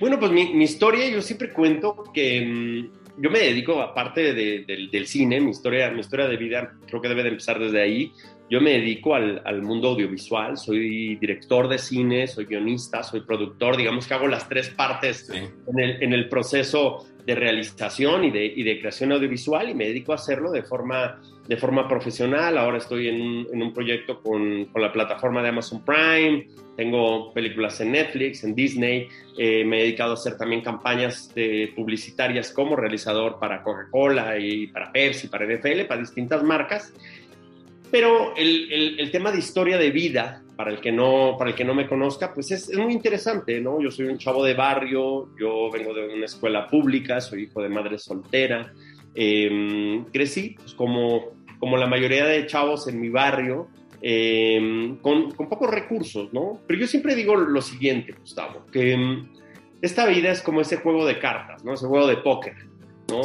Bueno, 0.00 0.18
pues 0.18 0.32
mi, 0.32 0.54
mi 0.54 0.64
historia, 0.64 1.10
yo 1.10 1.20
siempre 1.20 1.52
cuento 1.52 2.04
que 2.14 2.40
mm, 2.40 3.03
yo 3.16 3.30
me 3.30 3.38
dedico, 3.38 3.80
aparte 3.80 4.34
del 4.34 5.06
cine, 5.06 5.40
mi 5.40 5.50
historia, 5.50 5.90
mi 5.90 6.00
historia 6.00 6.26
de 6.26 6.36
vida 6.36 6.76
creo 6.86 7.00
que 7.00 7.08
debe 7.08 7.22
de 7.22 7.30
empezar 7.30 7.58
desde 7.58 7.80
ahí. 7.80 8.12
Yo 8.50 8.60
me 8.60 8.72
dedico 8.72 9.14
al, 9.14 9.40
al, 9.44 9.62
mundo 9.62 9.88
audiovisual, 9.88 10.58
soy 10.58 11.16
director 11.16 11.66
de 11.66 11.78
cine, 11.78 12.26
soy 12.26 12.44
guionista, 12.44 13.02
soy 13.02 13.20
productor, 13.20 13.76
digamos 13.76 14.06
que 14.06 14.14
hago 14.14 14.28
las 14.28 14.48
tres 14.48 14.68
partes 14.68 15.30
en, 15.30 15.78
el, 15.78 16.02
en, 16.02 16.12
el, 16.12 16.28
proceso 16.28 17.06
de 17.24 17.34
realización 17.34 18.24
y 18.24 18.30
de, 18.30 18.44
y 18.44 18.62
de, 18.62 18.78
creación 18.78 19.12
audiovisual 19.12 19.70
y 19.70 19.74
me 19.74 19.86
dedico 19.86 20.12
a 20.12 20.16
hacerlo 20.16 20.50
de 20.50 20.62
forma, 20.62 21.22
de 21.48 21.56
forma 21.56 21.88
profesional. 21.88 22.58
Ahora 22.58 22.76
estoy 22.76 23.08
en, 23.08 23.46
en 23.50 23.62
un 23.62 23.72
proyecto 23.72 24.20
con, 24.20 24.66
con 24.66 24.82
la 24.82 24.92
plataforma 24.92 25.42
de 25.42 25.48
Amazon 25.48 25.82
Prime, 25.82 26.46
tengo 26.76 27.32
películas 27.32 27.80
en 27.80 27.92
Netflix, 27.92 28.42
en 28.42 28.54
Disney, 28.54 29.08
eh, 29.38 29.64
me 29.64 29.78
he 29.78 29.82
dedicado 29.82 30.12
a 30.12 30.14
hacer 30.14 30.36
también 30.36 30.60
campañas 30.60 31.32
de 31.34 31.72
publicitarias 31.74 32.50
como 32.52 32.74
realizador 32.74 33.38
para 33.38 33.62
Coca-Cola 33.62 34.38
y 34.38 34.66
para 34.68 34.90
Pepsi, 34.90 35.28
para 35.28 35.46
NFL, 35.46 35.82
para 35.86 36.00
distintas 36.00 36.42
marcas. 36.42 36.92
Pero 37.94 38.34
el, 38.36 38.98
el, 38.98 39.10
tema 39.12 39.30
de 39.30 39.38
historia 39.38 39.78
de 39.78 39.92
vida, 39.92 40.42
para 40.56 40.72
el 40.72 40.80
que 40.80 40.90
no, 40.90 41.36
para 41.38 41.50
el 41.50 41.56
que 41.56 41.64
no 41.64 41.76
me 41.76 41.86
conozca, 41.86 42.34
pues 42.34 42.50
es, 42.50 42.68
es, 42.68 42.76
muy 42.76 42.92
interesante, 42.92 43.60
¿no? 43.60 43.80
Yo 43.80 43.92
soy 43.92 44.06
un 44.06 44.18
chavo 44.18 44.44
de 44.44 44.54
barrio, 44.54 45.30
yo 45.38 45.70
vengo 45.70 45.94
de 45.94 46.12
una 46.12 46.24
escuela 46.24 46.66
pública, 46.66 47.20
soy 47.20 47.44
hijo 47.44 47.62
de 47.62 47.68
madre 47.68 48.00
soltera, 48.00 48.72
em, 49.14 50.06
crecí 50.06 50.56
pues, 50.56 50.74
como, 50.74 51.36
como 51.60 51.76
la 51.76 51.86
mayoría 51.86 52.24
de 52.24 52.44
chavos 52.46 52.88
en 52.88 53.00
mi 53.00 53.10
barrio, 53.10 53.68
Em, 54.06 54.96
con, 54.96 55.30
pocos 55.32 55.70
recursos, 55.70 56.30
¿no? 56.30 56.60
Pero 56.66 56.80
yo 56.80 56.86
siempre 56.86 57.14
digo 57.14 57.36
lo 57.36 57.62
siguiente, 57.62 58.12
Gustavo, 58.12 58.66
que 58.70 58.92
em, 58.92 59.28
esta 59.80 60.04
vida 60.04 60.30
es 60.30 60.42
como 60.42 60.60
ese 60.60 60.76
juego 60.76 61.06
de 61.06 61.18
cartas, 61.18 61.64
¿no? 61.64 61.72
Ese 61.72 61.86
juego 61.86 62.06
de 62.06 62.18
póker, 62.18 62.54
¿no? 63.08 63.22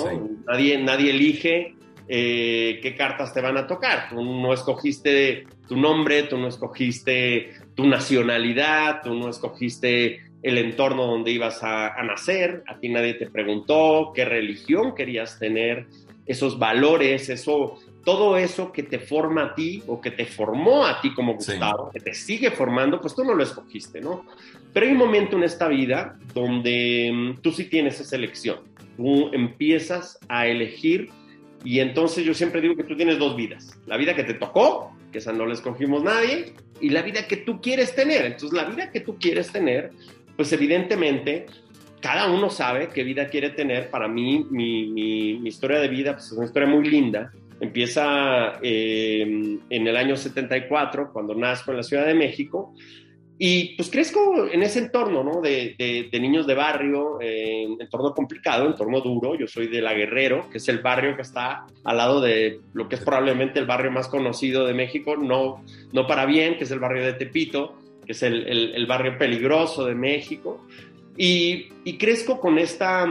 Nadie, 0.47 0.77
nadie 0.77 1.09
elige 1.09 1.75
eh, 2.09 2.79
qué 2.81 2.95
cartas 2.95 3.33
te 3.33 3.39
van 3.39 3.57
a 3.57 3.67
tocar. 3.67 4.09
Tú 4.09 4.23
no 4.23 4.51
escogiste 4.53 5.45
tu 5.67 5.77
nombre, 5.77 6.23
tú 6.23 6.37
no 6.37 6.47
escogiste 6.47 7.53
tu 7.75 7.85
nacionalidad, 7.87 9.01
tú 9.03 9.13
no 9.13 9.29
escogiste 9.29 10.23
el 10.41 10.57
entorno 10.57 11.05
donde 11.05 11.31
ibas 11.31 11.63
a, 11.63 11.93
a 11.93 12.03
nacer, 12.03 12.63
a 12.67 12.79
ti 12.79 12.89
nadie 12.89 13.13
te 13.13 13.29
preguntó 13.29 14.11
qué 14.15 14.25
religión 14.25 14.95
querías 14.95 15.37
tener, 15.37 15.87
esos 16.29 16.59
valores, 16.59 17.27
eso, 17.29 17.79
todo 18.05 18.37
eso 18.37 18.71
que 18.71 18.83
te 18.83 18.99
forma 18.99 19.45
a 19.45 19.55
ti 19.55 19.81
o 19.87 19.99
que 19.99 20.11
te 20.11 20.27
formó 20.27 20.85
a 20.85 21.01
ti 21.01 21.11
como 21.15 21.33
Gustavo, 21.33 21.89
que 21.91 21.99
te 21.99 22.13
sigue 22.13 22.51
formando, 22.51 23.01
pues 23.01 23.15
tú 23.15 23.23
no 23.23 23.33
lo 23.33 23.41
escogiste, 23.41 23.99
¿no? 23.99 24.25
Pero 24.71 24.85
hay 24.85 24.91
un 24.91 24.99
momento 24.99 25.37
en 25.37 25.43
esta 25.43 25.67
vida 25.67 26.19
donde 26.35 27.11
mm, 27.11 27.41
tú 27.41 27.51
sí 27.51 27.65
tienes 27.65 27.99
esa 27.99 28.15
elección. 28.15 28.59
Tú 28.95 29.33
empiezas 29.33 30.19
a 30.29 30.45
elegir 30.45 31.09
y 31.63 31.79
entonces 31.79 32.23
yo 32.23 32.33
siempre 32.33 32.61
digo 32.61 32.75
que 32.75 32.83
tú 32.83 32.95
tienes 32.95 33.19
dos 33.19 33.35
vidas. 33.35 33.79
La 33.85 33.97
vida 33.97 34.15
que 34.15 34.23
te 34.23 34.33
tocó, 34.33 34.95
que 35.11 35.17
esa 35.17 35.33
no 35.33 35.45
la 35.45 35.53
escogimos 35.53 36.03
nadie, 36.03 36.53
y 36.79 36.89
la 36.89 37.01
vida 37.01 37.27
que 37.27 37.37
tú 37.37 37.61
quieres 37.61 37.95
tener. 37.95 38.25
Entonces 38.25 38.53
la 38.53 38.65
vida 38.65 38.91
que 38.91 39.01
tú 39.01 39.17
quieres 39.17 39.51
tener, 39.51 39.91
pues 40.35 40.51
evidentemente 40.53 41.45
cada 42.01 42.31
uno 42.31 42.49
sabe 42.49 42.89
qué 42.89 43.03
vida 43.03 43.27
quiere 43.27 43.49
tener. 43.49 43.89
Para 43.89 44.07
mí, 44.07 44.45
mi, 44.49 44.87
mi, 44.87 45.47
historia 45.47 45.79
de 45.79 45.89
vida 45.89 46.13
pues, 46.13 46.27
es 46.27 46.31
una 46.31 46.45
historia 46.45 46.67
muy 46.67 46.87
linda 46.87 47.31
Empieza 47.59 48.53
eh, 48.61 49.21
en 49.69 49.87
el 49.87 49.97
año 49.97 50.15
74, 50.15 51.11
cuando 51.11 51.35
nazco 51.35 51.71
en 51.71 51.77
la 51.77 51.83
Ciudad 51.83 52.05
de 52.05 52.13
México, 52.13 52.73
y 53.41 53.75
pues 53.77 53.89
crezco 53.89 54.47
en 54.51 54.61
ese 54.61 54.79
entorno, 54.79 55.23
¿no? 55.23 55.39
De, 55.39 55.73
de, 56.11 56.19
niños 56.19 56.45
de 56.45 56.55
barrio, 56.55 57.21
en 57.21 57.81
entorno 57.81 58.13
complicado, 58.13 58.67
entorno 58.67 58.99
duro. 58.99 59.35
Yo 59.35 59.47
soy 59.47 59.67
de 59.67 59.81
La 59.81 59.93
Guerrero, 59.93 60.49
que 60.49 60.57
es 60.57 60.67
el 60.67 60.79
barrio 60.79 61.15
que 61.15 61.21
está 61.21 61.65
al 61.85 61.97
lado 61.97 62.19
de 62.19 62.59
lo 62.73 62.89
que 62.89 62.95
es 62.95 63.01
probablemente 63.01 63.57
el 63.59 63.65
barrio 63.65 63.91
más 63.91 64.09
conocido 64.09 64.67
de 64.67 64.73
México, 64.73 65.15
no, 65.15 65.63
no 65.93 66.05
para 66.05 66.25
bien, 66.25 66.57
que 66.57 66.65
es 66.65 66.71
el 66.71 66.79
barrio 66.79 67.05
de 67.05 67.13
Tepito, 67.13 67.77
que 68.05 68.11
es 68.11 68.23
el, 68.23 68.45
el, 68.45 68.75
el 68.75 68.85
barrio 68.85 69.17
peligroso 69.17 69.85
de 69.85 69.95
México. 69.95 70.67
Y, 71.15 71.69
y, 71.85 71.97
crezco 71.97 72.39
con 72.39 72.59
esta, 72.59 73.07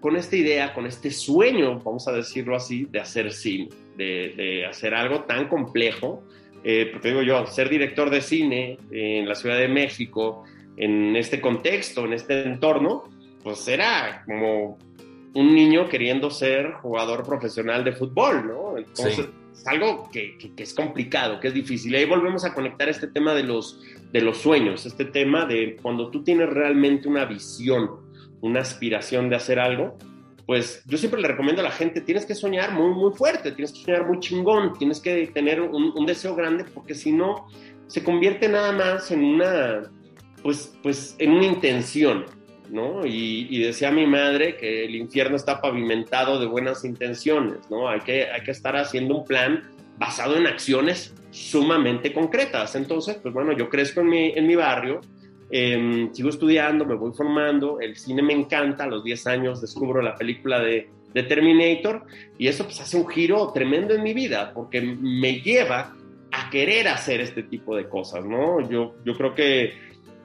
con 0.00 0.16
esta 0.16 0.36
idea, 0.36 0.72
con 0.72 0.86
este 0.86 1.10
sueño, 1.10 1.80
vamos 1.80 2.06
a 2.06 2.12
decirlo 2.12 2.56
así, 2.56 2.86
de 2.86 3.00
hacer 3.00 3.32
cine 3.32 3.68
de, 3.96 4.66
hacer 4.68 4.94
algo 4.94 5.22
tan 5.22 5.48
complejo. 5.48 6.22
Eh, 6.64 6.88
porque 6.90 7.08
digo 7.08 7.22
yo, 7.22 7.46
ser 7.46 7.68
director 7.68 8.08
de 8.08 8.22
cine 8.22 8.78
en 8.90 9.28
la 9.28 9.34
Ciudad 9.34 9.58
de 9.58 9.68
México, 9.68 10.44
en 10.76 11.14
este 11.14 11.40
contexto, 11.40 12.06
en 12.06 12.14
este 12.14 12.42
entorno, 12.42 13.04
pues 13.42 13.68
era 13.68 14.22
como 14.24 14.78
un 15.34 15.54
niño 15.54 15.88
queriendo 15.88 16.30
ser 16.30 16.72
jugador 16.80 17.24
profesional 17.24 17.84
de 17.84 17.92
fútbol, 17.92 18.46
¿no? 18.46 18.78
Entonces, 18.78 19.28
es 19.52 19.66
algo 19.66 20.08
que, 20.10 20.38
que, 20.38 20.62
es 20.62 20.72
complicado, 20.74 21.38
que 21.38 21.48
es 21.48 21.54
difícil. 21.54 21.92
Y 21.92 21.96
ahí 21.96 22.04
volvemos 22.06 22.44
a 22.44 22.54
conectar 22.54 22.88
este 22.88 23.08
tema 23.08 23.34
de 23.34 23.42
los, 23.42 23.80
de 24.12 24.20
los 24.20 24.38
sueños, 24.38 24.86
este 24.86 25.04
tema 25.04 25.44
de 25.44 25.76
cuando 25.82 26.10
tú 26.10 26.24
tienes 26.24 26.48
realmente 26.48 27.08
una 27.08 27.24
visión, 27.24 27.90
una 28.40 28.60
aspiración 28.60 29.28
de 29.28 29.36
hacer 29.36 29.58
algo, 29.58 29.98
pues 30.46 30.82
yo 30.86 30.98
siempre 30.98 31.20
le 31.20 31.28
recomiendo 31.28 31.62
a 31.62 31.64
la 31.64 31.70
gente, 31.70 32.00
tienes 32.00 32.26
que 32.26 32.34
soñar 32.34 32.72
muy, 32.72 32.92
muy 32.92 33.12
fuerte, 33.12 33.52
tienes 33.52 33.72
que 33.72 33.80
soñar 33.80 34.06
muy 34.06 34.20
chingón, 34.20 34.76
tienes 34.78 35.00
que 35.00 35.28
tener 35.28 35.60
un, 35.60 36.06
deseo 36.06 36.34
grande, 36.34 36.64
porque 36.64 36.94
si 36.94 37.12
no, 37.12 37.46
se 37.86 38.04
convierte 38.04 38.48
nada 38.48 38.72
más 38.72 39.10
en 39.10 39.24
una, 39.24 39.90
pues, 40.42 40.76
pues, 40.82 41.16
en 41.18 41.32
una 41.32 41.46
intención, 41.46 42.26
¿no? 42.70 43.06
Y, 43.06 43.58
decía 43.62 43.90
mi 43.90 44.06
madre 44.06 44.56
que 44.56 44.84
el 44.84 44.94
infierno 44.96 45.36
está 45.36 45.60
pavimentado 45.60 46.38
de 46.38 46.46
buenas 46.46 46.84
intenciones, 46.84 47.70
¿no? 47.70 47.88
Hay 47.88 48.00
que, 48.00 48.30
hay 48.30 48.42
que 48.42 48.50
estar 48.50 48.76
haciendo 48.76 49.16
un 49.16 49.24
plan 49.24 49.70
basado 49.96 50.36
en 50.36 50.46
acciones 50.46 51.14
sumamente 51.30 52.12
concretas. 52.12 52.74
Entonces, 52.74 53.16
pues 53.22 53.32
bueno, 53.32 53.52
yo 53.52 53.68
crezco 53.70 54.00
en 54.00 54.08
mi, 54.08 54.28
en 54.30 54.46
mi 54.46 54.56
barrio, 54.56 55.00
em, 55.56 56.12
sigo 56.12 56.30
estudiando, 56.30 56.84
me 56.84 56.96
voy 56.96 57.12
formando, 57.12 57.78
el 57.80 57.94
cine 57.94 58.22
me 58.22 58.32
encanta, 58.32 58.82
a 58.82 58.86
los 58.88 59.04
10 59.04 59.26
años 59.28 59.60
descubro 59.60 60.02
la 60.02 60.16
película 60.16 60.58
de, 60.58 60.90
de 61.14 61.22
Terminator 61.22 62.06
y 62.36 62.48
eso 62.48 62.64
pues 62.64 62.80
hace 62.80 62.96
un 62.96 63.06
giro 63.06 63.52
tremendo 63.52 63.94
en 63.94 64.02
mi 64.02 64.14
vida 64.14 64.52
porque 64.52 64.80
me 64.80 65.40
lleva 65.42 65.94
a 66.32 66.50
querer 66.50 66.88
hacer 66.88 67.20
este 67.20 67.44
tipo 67.44 67.76
de 67.76 67.88
cosas, 67.88 68.24
¿no? 68.24 68.68
Yo, 68.68 68.96
yo 69.04 69.14
creo 69.14 69.32
que 69.32 69.74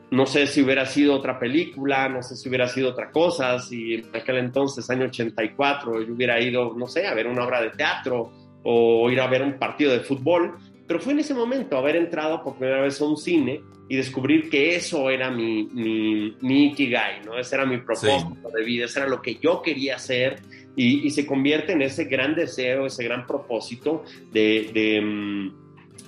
no 0.10 0.26
sé 0.26 0.48
si 0.48 0.64
hubiera 0.64 0.88
sido 0.88 1.14
otra 1.14 1.38
película, 1.38 2.10
no 2.10 2.24
sé 2.24 2.36
si 2.36 2.50
hubiera 2.50 2.68
sido 2.68 2.90
otra 2.90 3.12
cosa, 3.12 3.60
si 3.60 3.94
en 3.94 4.06
aquel 4.16 4.38
entonces, 4.38 4.90
año 4.90 5.06
84, 5.06 6.02
yo 6.02 6.14
hubiera 6.16 6.42
ido, 6.42 6.74
no 6.76 6.88
sé, 6.88 7.06
a 7.06 7.14
ver 7.14 7.28
una 7.28 7.46
obra 7.46 7.62
de 7.62 7.70
teatro 7.70 8.32
o 8.64 9.12
ir 9.12 9.22
a 9.22 9.28
ver 9.28 9.44
un 9.44 9.60
partido 9.60 9.92
de 9.92 10.00
fútbol, 10.00 10.58
pero 10.88 11.00
fue 11.00 11.14
en 11.14 11.20
ese 11.20 11.36
momento 11.36 11.78
haber 11.78 11.98
entrado 11.98 12.44
por 12.44 12.56
primera 12.56 12.82
vez 12.82 13.00
a 13.00 13.06
un 13.06 13.16
cine 13.16 13.62
y 13.90 13.98
descubrir 13.98 14.50
que 14.50 14.76
eso 14.76 15.10
era 15.10 15.30
mi, 15.32 15.64
mi, 15.66 16.38
mi 16.42 16.68
ikigai, 16.68 17.26
¿no? 17.26 17.38
Ese 17.38 17.56
era 17.56 17.66
mi 17.66 17.80
propósito 17.80 18.50
de 18.56 18.64
vida, 18.64 18.86
eso 18.86 19.00
era 19.00 19.10
lo 19.10 19.22
que 19.22 19.36
yo 19.36 19.62
quería 19.62 19.96
hacer 19.96 20.40
y, 20.76 21.06
y, 21.06 21.10
se 21.10 21.26
convierte 21.26 21.74
en 21.74 21.82
ese 21.82 22.06
gran 22.06 22.36
deseo, 22.36 22.86
ese 22.86 23.04
gran 23.04 23.26
propósito 23.26 24.06
de, 24.32 24.70
de, 24.72 25.02
mm, 25.02 25.52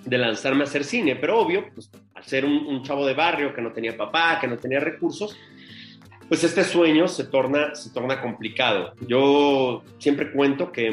de 0.05 0.17
lanzarme 0.17 0.61
a 0.61 0.67
hacer 0.67 0.83
cine, 0.83 1.15
pero 1.15 1.39
obvio, 1.39 1.65
pues 1.73 1.89
ser 2.23 2.45
un, 2.45 2.83
chavo 2.83 3.05
de 3.05 3.13
barrio 3.13 3.53
que 3.53 3.61
no 3.61 3.71
tenía 3.71 3.97
papá, 3.97 4.37
que 4.39 4.47
no 4.47 4.57
tenía 4.57 4.79
recursos, 4.79 5.37
pues 6.27 6.43
este 6.43 6.63
sueño 6.63 7.07
se 7.07 7.25
torna, 7.25 7.75
se 7.75 7.91
torna 7.91 8.21
complicado. 8.21 8.93
Yo 9.07 9.83
siempre 9.97 10.31
cuento 10.31 10.71
que, 10.71 10.89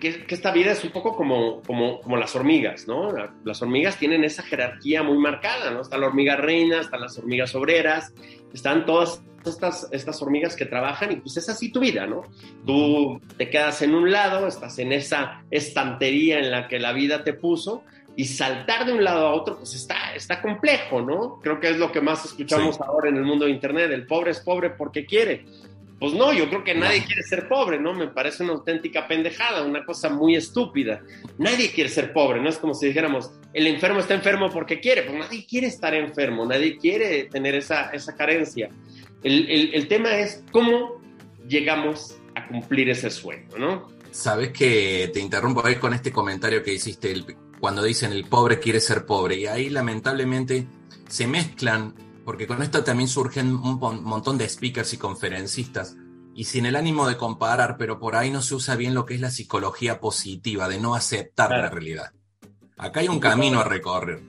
que, 0.00 0.24
esta 0.28 0.50
vida 0.50 0.72
es 0.72 0.82
un 0.82 0.90
poco 0.90 1.14
como, 1.14 1.62
como, 1.62 2.00
como, 2.00 2.16
las 2.16 2.34
hormigas, 2.34 2.88
¿no? 2.88 3.12
Las 3.44 3.62
hormigas 3.62 3.96
tienen 3.98 4.24
esa 4.24 4.42
jerarquía 4.42 5.02
muy 5.02 5.18
marcada, 5.18 5.70
¿no? 5.70 5.82
Está 5.82 5.98
la 5.98 6.06
hormiga 6.06 6.36
reina, 6.36 6.80
están 6.80 7.02
las 7.02 7.16
hormigas 7.18 7.54
obreras, 7.54 8.12
están 8.52 8.86
todas 8.86 9.22
estas, 9.44 9.88
estas 9.92 10.20
hormigas 10.22 10.56
que 10.56 10.66
trabajan 10.66 11.12
y 11.12 11.16
pues 11.16 11.36
es 11.36 11.48
así 11.48 11.70
tu 11.70 11.80
vida, 11.80 12.06
¿no? 12.06 12.22
Tú 12.66 13.20
te 13.36 13.48
quedas 13.48 13.82
en 13.82 13.94
un 13.94 14.10
lado, 14.10 14.46
estás 14.46 14.78
en 14.78 14.92
esa 14.92 15.44
estantería 15.50 16.38
en 16.38 16.50
la 16.50 16.68
que 16.68 16.78
la 16.78 16.92
vida 16.92 17.22
te 17.22 17.32
puso 17.32 17.84
y 18.16 18.24
saltar 18.24 18.86
de 18.86 18.92
un 18.92 19.04
lado 19.04 19.28
a 19.28 19.32
otro, 19.32 19.56
pues 19.58 19.74
está, 19.74 20.14
está 20.14 20.42
complejo, 20.42 21.00
¿no? 21.00 21.38
Creo 21.40 21.60
que 21.60 21.70
es 21.70 21.78
lo 21.78 21.92
que 21.92 22.00
más 22.00 22.24
escuchamos 22.24 22.80
ahora 22.80 23.08
en 23.08 23.16
el 23.16 23.24
mundo 23.24 23.44
de 23.44 23.52
Internet, 23.52 23.90
el 23.92 24.06
pobre 24.06 24.32
es 24.32 24.40
pobre 24.40 24.70
porque 24.70 25.06
quiere. 25.06 25.44
Pues 26.00 26.14
no, 26.14 26.32
yo 26.32 26.48
creo 26.48 26.64
que 26.64 26.74
nadie 26.74 27.04
quiere 27.04 27.22
ser 27.22 27.46
pobre, 27.46 27.78
¿no? 27.78 27.92
Me 27.92 28.08
parece 28.08 28.42
una 28.42 28.54
auténtica 28.54 29.06
pendejada, 29.06 29.62
una 29.62 29.84
cosa 29.84 30.08
muy 30.08 30.34
estúpida. 30.34 31.02
Nadie 31.36 31.70
quiere 31.70 31.90
ser 31.90 32.14
pobre, 32.14 32.40
¿no? 32.40 32.48
Es 32.48 32.56
como 32.56 32.72
si 32.72 32.86
dijéramos, 32.86 33.30
el 33.52 33.66
enfermo 33.66 34.00
está 34.00 34.14
enfermo 34.14 34.50
porque 34.50 34.80
quiere, 34.80 35.02
pues 35.02 35.18
nadie 35.18 35.46
quiere 35.46 35.66
estar 35.66 35.94
enfermo, 35.94 36.46
nadie 36.46 36.78
quiere 36.78 37.24
tener 37.24 37.54
esa, 37.54 37.90
esa 37.90 38.16
carencia. 38.16 38.70
El, 39.22 39.50
el, 39.50 39.74
el 39.74 39.88
tema 39.88 40.16
es 40.16 40.42
cómo 40.50 41.02
llegamos 41.46 42.16
a 42.34 42.48
cumplir 42.48 42.88
ese 42.88 43.10
sueño, 43.10 43.58
¿no? 43.58 43.88
Sabes 44.10 44.52
que 44.52 45.10
te 45.12 45.20
interrumpo 45.20 45.64
ahí 45.66 45.76
con 45.76 45.92
este 45.92 46.10
comentario 46.10 46.62
que 46.62 46.72
hiciste, 46.72 47.12
el, 47.12 47.36
cuando 47.60 47.82
dicen 47.82 48.12
el 48.12 48.24
pobre 48.24 48.58
quiere 48.58 48.80
ser 48.80 49.04
pobre. 49.04 49.36
Y 49.36 49.46
ahí 49.46 49.68
lamentablemente 49.68 50.66
se 51.08 51.26
mezclan, 51.26 51.94
porque 52.24 52.46
con 52.46 52.62
esto 52.62 52.84
también 52.84 53.08
surgen 53.08 53.54
un 53.54 53.78
montón 53.78 54.38
de 54.38 54.48
speakers 54.48 54.92
y 54.92 54.98
conferencistas. 54.98 55.96
Y 56.34 56.44
sin 56.44 56.64
el 56.66 56.76
ánimo 56.76 57.08
de 57.08 57.16
comparar, 57.16 57.76
pero 57.76 57.98
por 57.98 58.16
ahí 58.16 58.30
no 58.30 58.40
se 58.40 58.54
usa 58.54 58.76
bien 58.76 58.94
lo 58.94 59.04
que 59.04 59.14
es 59.14 59.20
la 59.20 59.30
psicología 59.30 60.00
positiva, 60.00 60.68
de 60.68 60.80
no 60.80 60.94
aceptar 60.94 61.50
la 61.50 61.68
realidad. 61.68 62.12
Acá 62.76 63.00
hay 63.00 63.08
un 63.08 63.20
camino 63.20 63.60
a 63.60 63.64
recorrer. 63.64 64.22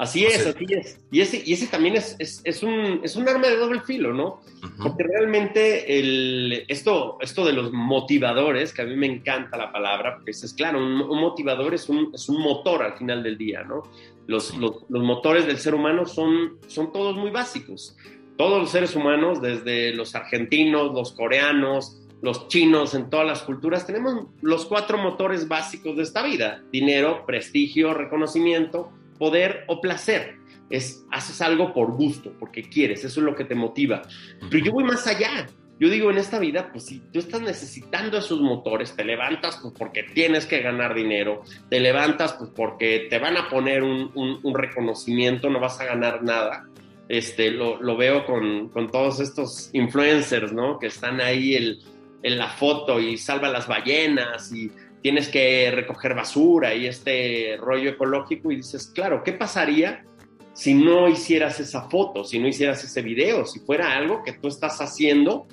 Así 0.00 0.24
es, 0.24 0.46
así 0.46 0.64
es. 0.70 0.98
Y 1.10 1.20
ese, 1.20 1.42
y 1.44 1.52
ese 1.52 1.66
también 1.66 1.94
es, 1.94 2.16
es, 2.18 2.62
un, 2.62 3.00
es 3.04 3.16
un 3.16 3.28
arma 3.28 3.48
de 3.48 3.56
doble 3.56 3.82
filo, 3.82 4.14
¿no? 4.14 4.40
Porque 4.82 5.02
realmente 5.02 5.98
el, 5.98 6.64
esto, 6.68 7.18
esto 7.20 7.44
de 7.44 7.52
los 7.52 7.70
motivadores, 7.70 8.72
que 8.72 8.80
a 8.80 8.86
mí 8.86 8.96
me 8.96 9.06
encanta 9.06 9.58
la 9.58 9.70
palabra, 9.70 10.16
porque 10.16 10.30
es, 10.30 10.54
claro, 10.54 10.78
un, 10.78 11.06
motivador 11.20 11.74
es 11.74 11.90
un, 11.90 12.12
es 12.14 12.30
un 12.30 12.40
motor 12.40 12.82
al 12.82 12.96
final 12.96 13.22
del 13.22 13.36
día, 13.36 13.62
¿no? 13.62 13.82
Los, 14.30 14.56
los, 14.56 14.84
los, 14.88 15.02
motores 15.02 15.44
del 15.44 15.58
ser 15.58 15.74
humano 15.74 16.06
son, 16.06 16.58
son 16.68 16.92
todos 16.92 17.16
muy 17.16 17.30
básicos. 17.30 17.96
Todos 18.36 18.60
los 18.60 18.70
seres 18.70 18.94
humanos, 18.94 19.42
desde 19.42 19.92
los 19.92 20.14
argentinos, 20.14 20.94
los 20.94 21.10
coreanos, 21.12 22.00
los 22.22 22.46
chinos, 22.46 22.94
en 22.94 23.10
todas 23.10 23.26
las 23.26 23.42
culturas, 23.42 23.88
tenemos 23.88 24.28
los 24.40 24.66
cuatro 24.66 24.98
motores 24.98 25.48
básicos 25.48 25.96
de 25.96 26.04
esta 26.04 26.22
vida. 26.22 26.62
Dinero, 26.70 27.24
prestigio, 27.26 27.92
reconocimiento 27.92 28.92
poder 29.18 29.64
o 29.66 29.80
placer. 29.80 30.36
Es, 30.70 31.04
haces 31.10 31.42
algo 31.42 31.74
por 31.74 31.90
gusto, 31.96 32.32
porque 32.38 32.62
quieres, 32.62 33.04
eso 33.04 33.18
es 33.18 33.26
lo 33.26 33.34
que 33.34 33.44
te 33.44 33.56
motiva. 33.56 34.02
Pero 34.48 34.64
yo 34.64 34.70
voy 34.70 34.84
más 34.84 35.08
allá. 35.08 35.48
Yo 35.80 35.88
digo, 35.88 36.10
en 36.10 36.18
esta 36.18 36.38
vida, 36.38 36.68
pues 36.70 36.84
si 36.84 36.98
tú 37.10 37.18
estás 37.20 37.40
necesitando 37.40 38.18
esos 38.18 38.38
motores, 38.38 38.94
te 38.94 39.02
levantas 39.02 39.58
pues 39.62 39.72
porque 39.76 40.02
tienes 40.02 40.44
que 40.44 40.60
ganar 40.60 40.94
dinero, 40.94 41.40
te 41.70 41.80
levantas 41.80 42.34
pues 42.34 42.50
porque 42.54 43.06
te 43.08 43.18
van 43.18 43.38
a 43.38 43.48
poner 43.48 43.82
un, 43.82 44.10
un, 44.14 44.54
reconocimiento, 44.54 45.48
no 45.48 45.58
vas 45.58 45.80
a 45.80 45.86
ganar 45.86 46.22
nada. 46.22 46.68
Este, 47.08 47.50
lo, 47.50 47.80
lo 47.80 47.96
veo 47.96 48.26
con, 48.26 48.68
con, 48.68 48.90
todos 48.90 49.20
estos 49.20 49.70
influencers, 49.72 50.52
¿no? 50.52 50.78
Que 50.78 50.88
están 50.88 51.18
ahí 51.22 51.54
el, 51.54 51.80
en 52.22 52.36
la 52.36 52.48
foto 52.48 53.00
y 53.00 53.16
salva 53.16 53.48
las 53.48 53.66
ballenas 53.66 54.52
y 54.52 54.70
tienes 55.00 55.28
que 55.28 55.70
recoger 55.70 56.14
basura 56.14 56.74
y 56.74 56.88
este 56.88 57.56
rollo 57.58 57.88
ecológico 57.88 58.52
y 58.52 58.56
dices, 58.56 58.92
claro, 58.94 59.22
¿qué 59.24 59.32
pasaría 59.32 60.04
si 60.52 60.74
no 60.74 61.08
hicieras 61.08 61.58
esa 61.58 61.88
foto, 61.88 62.22
si 62.22 62.38
no 62.38 62.48
hicieras 62.48 62.84
ese 62.84 63.00
video, 63.00 63.46
si 63.46 63.60
fuera 63.60 63.96
algo 63.96 64.22
que 64.22 64.34
tú 64.34 64.48
estás 64.48 64.78
haciendo, 64.82 65.46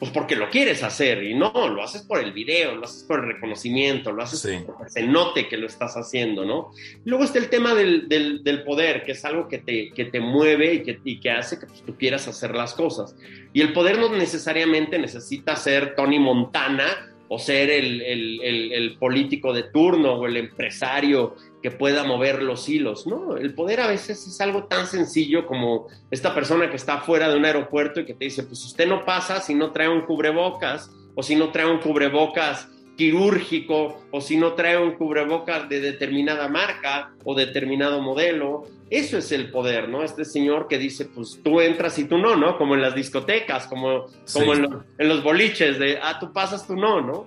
pues 0.00 0.10
porque 0.12 0.34
lo 0.34 0.48
quieres 0.48 0.82
hacer 0.82 1.22
y 1.22 1.34
no, 1.34 1.52
lo 1.68 1.82
haces 1.82 2.02
por 2.02 2.20
el 2.20 2.32
video, 2.32 2.74
lo 2.74 2.84
haces 2.84 3.04
por 3.04 3.20
el 3.20 3.34
reconocimiento, 3.34 4.10
lo 4.12 4.22
haces 4.22 4.64
porque 4.64 4.88
se 4.88 5.02
note 5.02 5.46
que 5.46 5.58
lo 5.58 5.66
estás 5.66 5.94
haciendo, 5.94 6.46
¿no? 6.46 6.72
luego 7.04 7.24
está 7.24 7.38
el 7.38 7.50
tema 7.50 7.74
del, 7.74 8.08
del, 8.08 8.62
poder, 8.64 9.04
que 9.04 9.12
es 9.12 9.24
algo 9.26 9.46
que 9.46 9.58
te, 9.58 9.90
que 9.90 10.06
te 10.06 10.20
mueve 10.20 10.72
y 10.72 10.82
que, 10.82 11.00
y 11.04 11.20
que 11.20 11.30
hace 11.30 11.60
que 11.60 11.66
pues, 11.66 11.82
tú 11.82 11.96
quieras 11.96 12.26
hacer 12.26 12.54
las 12.54 12.72
cosas. 12.72 13.14
Y 13.52 13.60
el 13.60 13.74
poder 13.74 13.98
no 13.98 14.08
necesariamente 14.16 14.98
necesita 14.98 15.54
ser 15.54 15.94
Tony 15.94 16.18
Montana 16.18 17.09
o 17.32 17.38
ser 17.38 17.70
el, 17.70 18.02
el, 18.02 18.72
el, 18.72 18.98
político 18.98 19.52
de 19.52 19.62
turno 19.62 20.14
o 20.14 20.26
el 20.26 20.36
empresario 20.36 21.36
que 21.62 21.70
pueda 21.70 22.02
mover 22.02 22.42
los 22.42 22.68
hilos. 22.68 23.06
No, 23.06 23.36
el 23.36 23.54
poder 23.54 23.80
a 23.80 23.86
veces 23.86 24.26
es 24.26 24.40
algo 24.40 24.64
tan 24.64 24.88
sencillo 24.88 25.46
como 25.46 25.86
esta 26.10 26.34
persona 26.34 26.68
que 26.70 26.74
está 26.74 26.98
fuera 27.02 27.28
de 27.28 27.36
un 27.36 27.44
aeropuerto 27.44 28.00
y 28.00 28.04
que 28.04 28.14
te 28.14 28.24
dice, 28.24 28.42
pues 28.42 28.64
usted 28.64 28.88
no 28.88 29.04
pasa 29.04 29.40
si 29.40 29.54
no 29.54 29.70
trae 29.70 29.88
un 29.88 30.06
cubrebocas 30.06 30.90
o 31.14 31.22
si 31.22 31.36
no 31.36 31.52
trae 31.52 31.70
un 31.70 31.78
cubrebocas 31.78 32.68
quirúrgico 33.00 34.02
o 34.10 34.20
si 34.20 34.36
no 34.36 34.52
trae 34.52 34.76
un 34.76 34.92
cubrebocas 34.92 35.70
de 35.70 35.80
determinada 35.80 36.48
marca 36.48 37.14
o 37.24 37.34
determinado 37.34 38.02
modelo. 38.02 38.64
Eso 38.90 39.16
es 39.16 39.32
el 39.32 39.50
poder, 39.50 39.88
¿no? 39.88 40.02
Este 40.02 40.26
señor 40.26 40.68
que 40.68 40.76
dice, 40.76 41.06
pues 41.06 41.40
tú 41.42 41.62
entras 41.62 41.98
y 41.98 42.04
tú 42.04 42.18
no, 42.18 42.36
¿no? 42.36 42.58
Como 42.58 42.74
en 42.74 42.82
las 42.82 42.94
discotecas, 42.94 43.66
como, 43.68 44.04
como 44.34 44.52
en, 44.52 45.08
los, 45.08 45.22
boliches, 45.22 45.78
de, 45.78 45.98
ah, 46.02 46.18
tú 46.20 46.30
pasas, 46.34 46.66
tú 46.66 46.76
no, 46.76 47.00
¿no? 47.00 47.26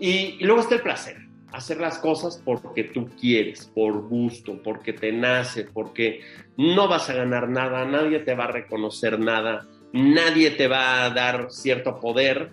Y, 0.00 0.38
y, 0.40 0.44
luego 0.44 0.62
está 0.62 0.74
el 0.74 0.80
placer, 0.82 1.18
hacer 1.52 1.78
las 1.78 1.98
cosas 1.98 2.42
porque 2.44 2.82
tú 2.82 3.08
quieres, 3.20 3.70
por 3.72 4.08
gusto, 4.08 4.60
porque 4.60 4.92
te 4.92 5.12
nace, 5.12 5.68
porque 5.72 6.22
no 6.56 6.88
vas 6.88 7.08
a 7.10 7.14
ganar 7.14 7.48
nada, 7.48 7.84
nadie 7.84 8.18
te 8.18 8.34
va 8.34 8.44
a 8.44 8.50
reconocer 8.50 9.20
nada, 9.20 9.68
nadie 9.92 10.50
te 10.50 10.66
va 10.66 11.04
a 11.04 11.10
dar 11.10 11.46
cierto 11.52 12.00
poder, 12.00 12.50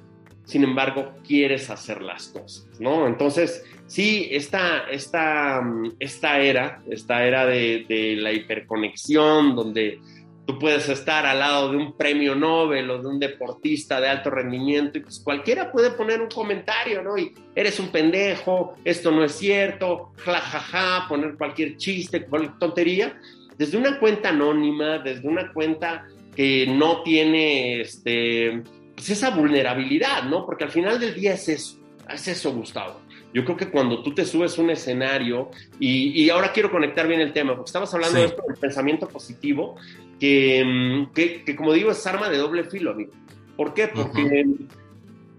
sin 0.49 0.63
embargo, 0.63 1.13
quieres 1.27 1.69
hacer 1.69 2.01
las 2.01 2.29
cosas, 2.29 2.67
¿no? 2.79 3.05
Entonces, 3.05 3.63
sí, 3.85 4.29
esta, 4.31 4.89
esta, 4.89 5.61
esta 5.99 6.39
era, 6.39 6.81
esta 6.89 7.23
era 7.23 7.45
de, 7.45 8.15
la 8.17 8.33
hiperconexión, 8.33 9.55
donde 9.55 9.99
tú 10.47 10.57
puedes 10.57 10.89
estar 10.89 11.27
al 11.27 11.37
lado 11.37 11.69
de 11.69 11.77
un 11.77 11.95
premio 11.95 12.33
Nobel 12.33 12.89
o 12.89 12.99
de 12.99 13.07
un 13.07 13.19
deportista 13.19 14.01
de 14.01 14.09
alto 14.09 14.31
rendimiento 14.31 14.97
y 14.97 15.01
pues 15.01 15.19
cualquiera 15.19 15.71
puede 15.71 15.91
poner 15.91 16.19
un 16.19 16.29
comentario, 16.29 17.03
¿no? 17.03 17.15
Y 17.15 17.31
eres 17.53 17.79
un 17.79 17.89
pendejo, 17.89 18.73
esto 18.83 19.11
no 19.11 19.23
es 19.23 19.33
cierto, 19.33 20.13
jajaja, 20.17 21.07
poner 21.07 21.35
cualquier 21.35 21.77
chiste, 21.77 22.25
cualquier 22.25 22.57
tontería, 22.57 23.19
desde 23.55 23.77
una 23.77 23.99
cuenta 23.99 24.29
anónima, 24.29 24.97
desde 24.97 25.27
una 25.27 25.53
cuenta 25.53 26.07
que 26.35 26.65
no 26.65 27.03
tiene 27.03 27.81
este, 27.81 28.63
pues 28.99 29.11
esa 29.11 29.29
vulnerabilidad, 29.29 30.23
¿no? 30.23 30.45
Porque 30.45 30.65
al 30.65 30.71
final 30.71 30.99
del 30.99 31.15
día 31.15 31.33
es 31.33 31.47
eso, 31.47 31.77
es 32.13 32.27
eso, 32.27 32.51
Gustavo. 32.51 32.99
Yo 33.33 33.45
creo 33.45 33.55
que 33.55 33.69
cuando 33.69 34.03
tú 34.03 34.13
te 34.13 34.25
subes 34.25 34.59
a 34.59 34.61
un 34.61 34.71
escenario, 34.71 35.51
y, 35.79 36.29
ahora 36.29 36.51
quiero 36.51 36.69
conectar 36.69 37.07
bien 37.07 37.21
el 37.21 37.31
tema, 37.31 37.55
porque 37.55 37.69
estabas 37.69 37.93
hablando 37.93 38.19
de 38.19 38.25
esto 38.25 38.43
del 38.45 38.57
pensamiento 38.57 39.07
positivo, 39.07 39.75
mm, 40.19 41.13
que, 41.13 41.43
que, 41.45 41.55
como 41.55 41.71
digo 41.71 41.91
es 41.91 42.05
arma 42.05 42.27
de 42.27 42.39
doble 42.39 42.65
filo, 42.65 42.91
amigo. 42.91 43.13
¿Por 43.55 43.73
qué? 43.73 43.87
Porque 43.87 44.45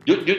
yo, 0.06 0.14
yo, 0.24 0.34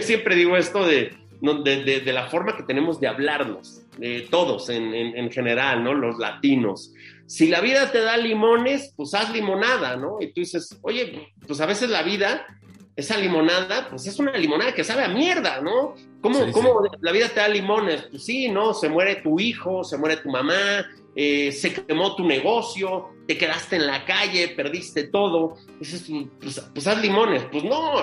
siempre 0.00 0.34
digo 0.34 0.56
esto 0.56 0.84
de, 0.84 1.12
de, 1.40 2.00
de, 2.00 2.12
la 2.12 2.26
forma 2.26 2.56
que 2.56 2.64
tenemos 2.64 2.98
de 2.98 3.06
hablarnos, 3.06 3.82
de 3.98 4.26
todos 4.28 4.68
en, 4.68 4.92
en, 4.94 5.16
en, 5.16 5.30
general, 5.30 5.84
¿no? 5.84 5.94
Los 5.94 6.18
latinos. 6.18 6.92
Si 7.28 7.46
la 7.48 7.60
vida 7.60 7.92
te 7.92 8.00
da 8.00 8.16
limones, 8.16 8.94
pues 8.96 9.12
haz 9.12 9.30
limonada, 9.30 9.96
¿no? 9.96 10.16
Y 10.18 10.32
tú 10.32 10.40
dices, 10.40 10.78
oye, 10.82 11.34
pues 11.46 11.60
a 11.60 11.66
veces 11.66 11.90
la 11.90 12.02
vida 12.02 12.46
esa 12.96 13.16
limonada, 13.16 13.88
pues 13.90 14.08
es 14.08 14.18
una 14.18 14.32
limonada 14.36 14.74
que 14.74 14.82
sabe 14.82 15.04
a 15.04 15.08
mierda, 15.08 15.60
¿no? 15.60 15.94
¿Cómo, 16.20 16.82
la 17.00 17.12
vida 17.12 17.28
te 17.28 17.38
da 17.38 17.48
limones? 17.48 18.02
Pues 18.10 18.24
sí, 18.24 18.48
¿no? 18.48 18.74
Se 18.74 18.88
muere 18.88 19.16
tu 19.16 19.38
hijo, 19.38 19.84
se 19.84 19.96
muere 19.98 20.16
tu 20.16 20.30
mamá, 20.30 20.84
eh, 21.14 21.52
se 21.52 21.72
quemó 21.72 22.16
tu 22.16 22.26
negocio, 22.26 23.10
te 23.28 23.38
quedaste 23.38 23.76
en 23.76 23.86
la 23.86 24.04
calle, 24.04 24.48
perdiste 24.48 25.04
todo. 25.04 25.54
pues, 25.78 26.10
pues, 26.74 26.86
haz 26.88 27.00
limones. 27.00 27.44
Pues 27.52 27.62
no, 27.62 28.02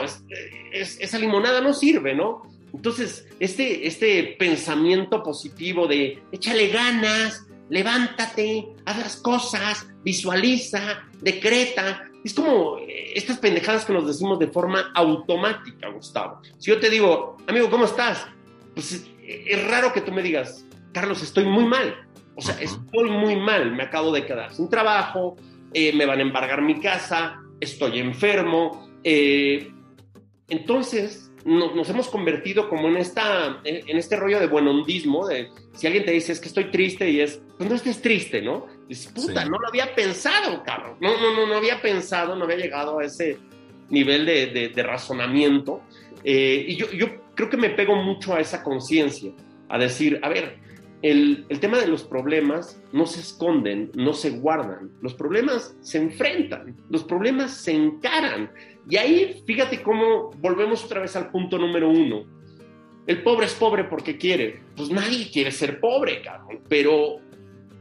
esa 0.72 1.20
limonada 1.20 1.60
no 1.60 1.74
sirve, 1.74 2.16
¿no? 2.16 2.44
Entonces, 2.74 3.28
este, 3.40 3.88
este 3.88 4.36
pensamiento 4.40 5.24
positivo 5.24 5.88
de 5.88 6.24
échale 6.32 6.70
ganas, 6.70 7.45
levántate, 7.70 8.68
haz 8.86 8.98
las 9.00 9.16
cosas, 9.18 9.88
visualiza, 10.04 11.04
decreta, 11.22 12.10
es 12.26 12.34
como 12.34 12.80
eh, 12.80 13.14
estas 13.14 13.38
pendejadas 13.38 13.86
que 13.86 13.94
nos 13.94 14.08
decimos 14.08 14.40
de 14.40 14.48
forma 14.48 14.92
automática, 14.96 15.90
Gustavo. 15.90 16.42
Si 16.58 16.72
yo 16.72 16.80
te 16.80 16.90
digo, 16.90 17.38
amigo, 17.48 17.70
¿cómo 17.70 17.86
estás? 17.86 18.26
Pues 18.74 19.06
es, 19.24 19.68
raro 19.68 19.94
que 19.94 20.02
tú 20.02 20.12
me 20.12 20.24
digas, 20.24 20.66
Carlos, 20.92 21.22
estoy 21.22 21.46
muy 21.46 21.66
mal. 21.66 21.96
O 22.34 22.42
sea, 22.42 22.60
estoy 22.60 23.12
muy 23.12 23.36
mal, 23.36 23.72
me 23.72 23.84
acabo 23.84 24.12
de 24.12 24.26
quedar 24.26 24.54
sin 24.54 24.70
trabajo, 24.70 25.38
eh, 25.74 25.94
me 25.94 26.08
van 26.08 26.18
a 26.18 26.24
embargar 26.24 26.64
mi 26.64 26.80
casa, 26.80 27.40
estoy 27.60 28.00
enfermo. 28.00 28.90
Eh, 29.04 29.72
entonces, 30.50 31.32
nos 31.46 31.88
hemos 31.90 32.08
convertido 32.08 32.68
como 32.68 32.88
en, 32.88 32.98
esta, 32.98 33.62
en, 33.64 33.98
este 33.98 34.16
rollo 34.16 34.40
de 34.40 34.48
buenondismo, 34.48 35.28
de 35.28 35.52
si 35.74 35.86
alguien 35.86 36.04
te 36.04 36.12
dice 36.12 36.32
es 36.32 36.40
que 36.40 36.48
estoy 36.48 36.72
triste 36.72 37.08
y 37.08 37.22
es, 37.22 37.40
pues 37.58 37.70
no 37.70 37.76
estés 37.76 38.02
triste, 38.02 38.42
¿no? 38.42 38.66
Dices, 38.90 39.12
puta, 39.14 39.46
no 39.46 39.60
lo 39.60 39.68
había 39.68 39.94
pensado, 39.94 40.64
cabrón. 40.64 40.98
No, 41.00 41.22
no, 41.22 41.36
no, 41.36 41.46
no 41.46 41.56
había 41.56 41.80
pensado, 41.82 42.36
no 42.36 42.46
había 42.46 42.58
llegado 42.58 42.98
a 42.98 43.06
ese 43.06 43.38
nivel 43.90 44.26
de, 44.26 44.72
de, 44.74 44.84
razonamiento. 44.84 45.82
Eh, 46.24 46.66
y 46.68 46.76
yo, 46.78 46.92
yo 46.92 47.08
creo 47.36 47.50
que 47.52 47.58
me 47.58 47.70
pego 47.70 47.96
mucho 47.96 48.34
a 48.34 48.40
esa 48.40 48.64
conciencia, 48.64 49.32
a 49.70 49.78
decir, 49.78 50.20
a 50.24 50.30
ver, 50.30 50.58
el, 51.04 51.46
el, 51.50 51.60
tema 51.60 51.78
de 51.78 51.88
los 51.88 52.04
problemas 52.04 52.82
no 52.92 53.06
se 53.06 53.20
esconden, 53.20 53.92
no 53.94 54.14
se 54.14 54.32
guardan. 54.32 54.90
Los 55.02 55.14
problemas 55.14 55.76
se 55.82 56.00
enfrentan, 56.00 56.76
los 56.90 57.04
problemas 57.04 57.52
se 57.52 57.74
encaran. 57.74 58.50
Y 58.90 58.98
ahí, 58.98 59.44
fíjate 59.46 59.82
cómo 59.82 60.32
volvemos 60.38 60.84
otra 60.84 61.02
vez 61.02 61.16
al 61.16 61.32
punto 61.32 61.58
número 61.58 61.90
uno. 61.90 62.26
El 63.08 63.24
pobre 63.24 63.46
es 63.46 63.54
pobre 63.54 63.84
porque 63.84 64.18
quiere. 64.18 64.62
Pues 64.76 64.90
nadie 64.90 65.30
quiere 65.32 65.52
ser 65.52 65.80
pobre, 65.80 66.22
cabrón. 66.22 66.62
Pero 66.68 67.20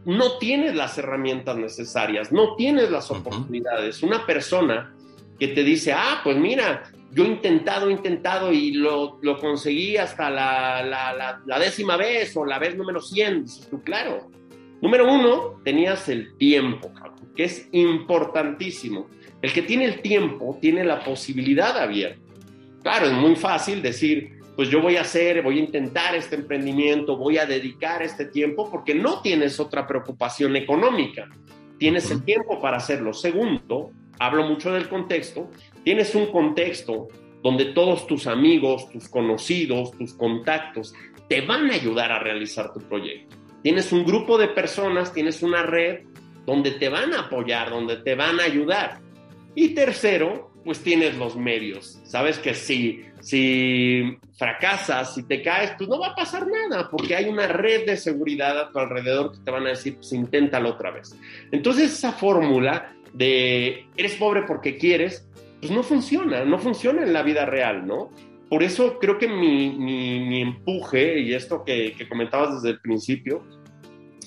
no 0.04 0.38
tienes 0.38 0.74
las 0.74 0.98
herramientas 0.98 1.56
necesarias, 1.56 2.30
no 2.30 2.56
tienes 2.56 2.90
las 2.90 3.10
oportunidades. 3.10 4.02
Una 4.02 4.26
persona 4.26 4.94
que 5.38 5.48
te 5.48 5.64
dice, 5.64 5.92
ah, 5.92 6.20
pues 6.22 6.36
mira, 6.36 6.84
yo 7.12 7.24
he 7.24 7.28
intentado, 7.28 7.88
he 7.88 7.92
intentado 7.92 8.52
y 8.52 8.72
lo, 8.72 9.18
lo 9.22 9.38
conseguí 9.38 9.96
hasta 9.96 10.30
la, 10.30 10.82
la, 10.82 11.40
la, 11.44 11.58
décima 11.58 11.96
vez 11.96 12.36
o 12.36 12.44
la 12.44 12.58
vez 12.58 12.76
número 12.76 13.00
100. 13.00 13.44
Dices 13.44 13.68
tú, 13.70 13.82
claro. 13.82 14.30
Número 14.82 15.10
uno, 15.10 15.60
tenías 15.64 16.08
el 16.08 16.36
tiempo, 16.36 16.90
que 17.34 17.44
es 17.44 17.68
importantísimo. 17.72 19.08
El 19.44 19.52
que 19.52 19.60
tiene 19.60 19.84
el 19.84 20.00
tiempo 20.00 20.56
tiene 20.58 20.82
la 20.84 21.04
posibilidad 21.04 21.76
abierta. 21.76 22.18
Claro, 22.82 23.04
es 23.04 23.12
muy 23.12 23.36
fácil 23.36 23.82
decir, 23.82 24.38
pues 24.56 24.70
yo 24.70 24.80
voy 24.80 24.96
a 24.96 25.02
hacer, 25.02 25.42
voy 25.42 25.58
a 25.58 25.64
intentar 25.64 26.14
este 26.14 26.36
emprendimiento, 26.36 27.18
voy 27.18 27.36
a 27.36 27.44
dedicar 27.44 28.02
este 28.02 28.24
tiempo 28.24 28.70
porque 28.70 28.94
no 28.94 29.20
tienes 29.20 29.60
otra 29.60 29.86
preocupación 29.86 30.56
económica. 30.56 31.28
Tienes 31.76 32.10
el 32.10 32.24
tiempo 32.24 32.58
para 32.58 32.78
hacerlo. 32.78 33.12
Segundo, 33.12 33.90
hablo 34.18 34.48
mucho 34.48 34.72
del 34.72 34.88
contexto, 34.88 35.50
tienes 35.82 36.14
un 36.14 36.32
contexto 36.32 37.08
donde 37.42 37.66
todos 37.66 38.06
tus 38.06 38.26
amigos, 38.26 38.90
tus 38.92 39.10
conocidos, 39.10 39.92
tus 39.98 40.14
contactos 40.14 40.94
te 41.28 41.42
van 41.42 41.70
a 41.70 41.74
ayudar 41.74 42.12
a 42.12 42.18
realizar 42.18 42.72
tu 42.72 42.80
proyecto. 42.80 43.36
Tienes 43.62 43.92
un 43.92 44.06
grupo 44.06 44.38
de 44.38 44.48
personas, 44.48 45.12
tienes 45.12 45.42
una 45.42 45.64
red 45.64 46.04
donde 46.46 46.70
te 46.70 46.88
van 46.88 47.12
a 47.12 47.26
apoyar, 47.26 47.68
donde 47.68 47.96
te 47.96 48.14
van 48.14 48.40
a 48.40 48.44
ayudar. 48.44 49.03
Y 49.54 49.70
tercero, 49.70 50.50
pues 50.64 50.80
tienes 50.80 51.16
los 51.16 51.36
medios. 51.36 52.00
Sabes 52.04 52.38
que 52.38 52.54
si, 52.54 53.04
si 53.20 54.16
fracasas, 54.36 55.14
si 55.14 55.22
te 55.24 55.42
caes, 55.42 55.72
pues 55.76 55.88
no 55.88 55.98
va 55.98 56.08
a 56.08 56.14
pasar 56.14 56.46
nada, 56.46 56.88
porque 56.90 57.14
hay 57.14 57.26
una 57.26 57.46
red 57.46 57.86
de 57.86 57.96
seguridad 57.96 58.58
a 58.58 58.70
tu 58.70 58.78
alrededor 58.78 59.32
que 59.32 59.38
te 59.44 59.50
van 59.50 59.66
a 59.66 59.70
decir, 59.70 59.96
pues 59.96 60.12
inténtalo 60.12 60.70
otra 60.70 60.90
vez. 60.90 61.14
Entonces 61.52 61.92
esa 61.92 62.12
fórmula 62.12 62.94
de 63.12 63.86
eres 63.96 64.14
pobre 64.14 64.42
porque 64.42 64.76
quieres, 64.76 65.28
pues 65.60 65.70
no 65.70 65.82
funciona, 65.82 66.44
no 66.44 66.58
funciona 66.58 67.02
en 67.02 67.12
la 67.12 67.22
vida 67.22 67.44
real, 67.46 67.86
¿no? 67.86 68.10
Por 68.48 68.62
eso 68.62 68.98
creo 68.98 69.18
que 69.18 69.28
mi, 69.28 69.70
mi, 69.70 70.42
empuje, 70.42 71.20
y 71.20 71.34
esto 71.34 71.64
que, 71.64 71.94
que 71.96 72.08
comentabas 72.08 72.54
desde 72.54 72.70
el 72.70 72.80
principio, 72.80 73.42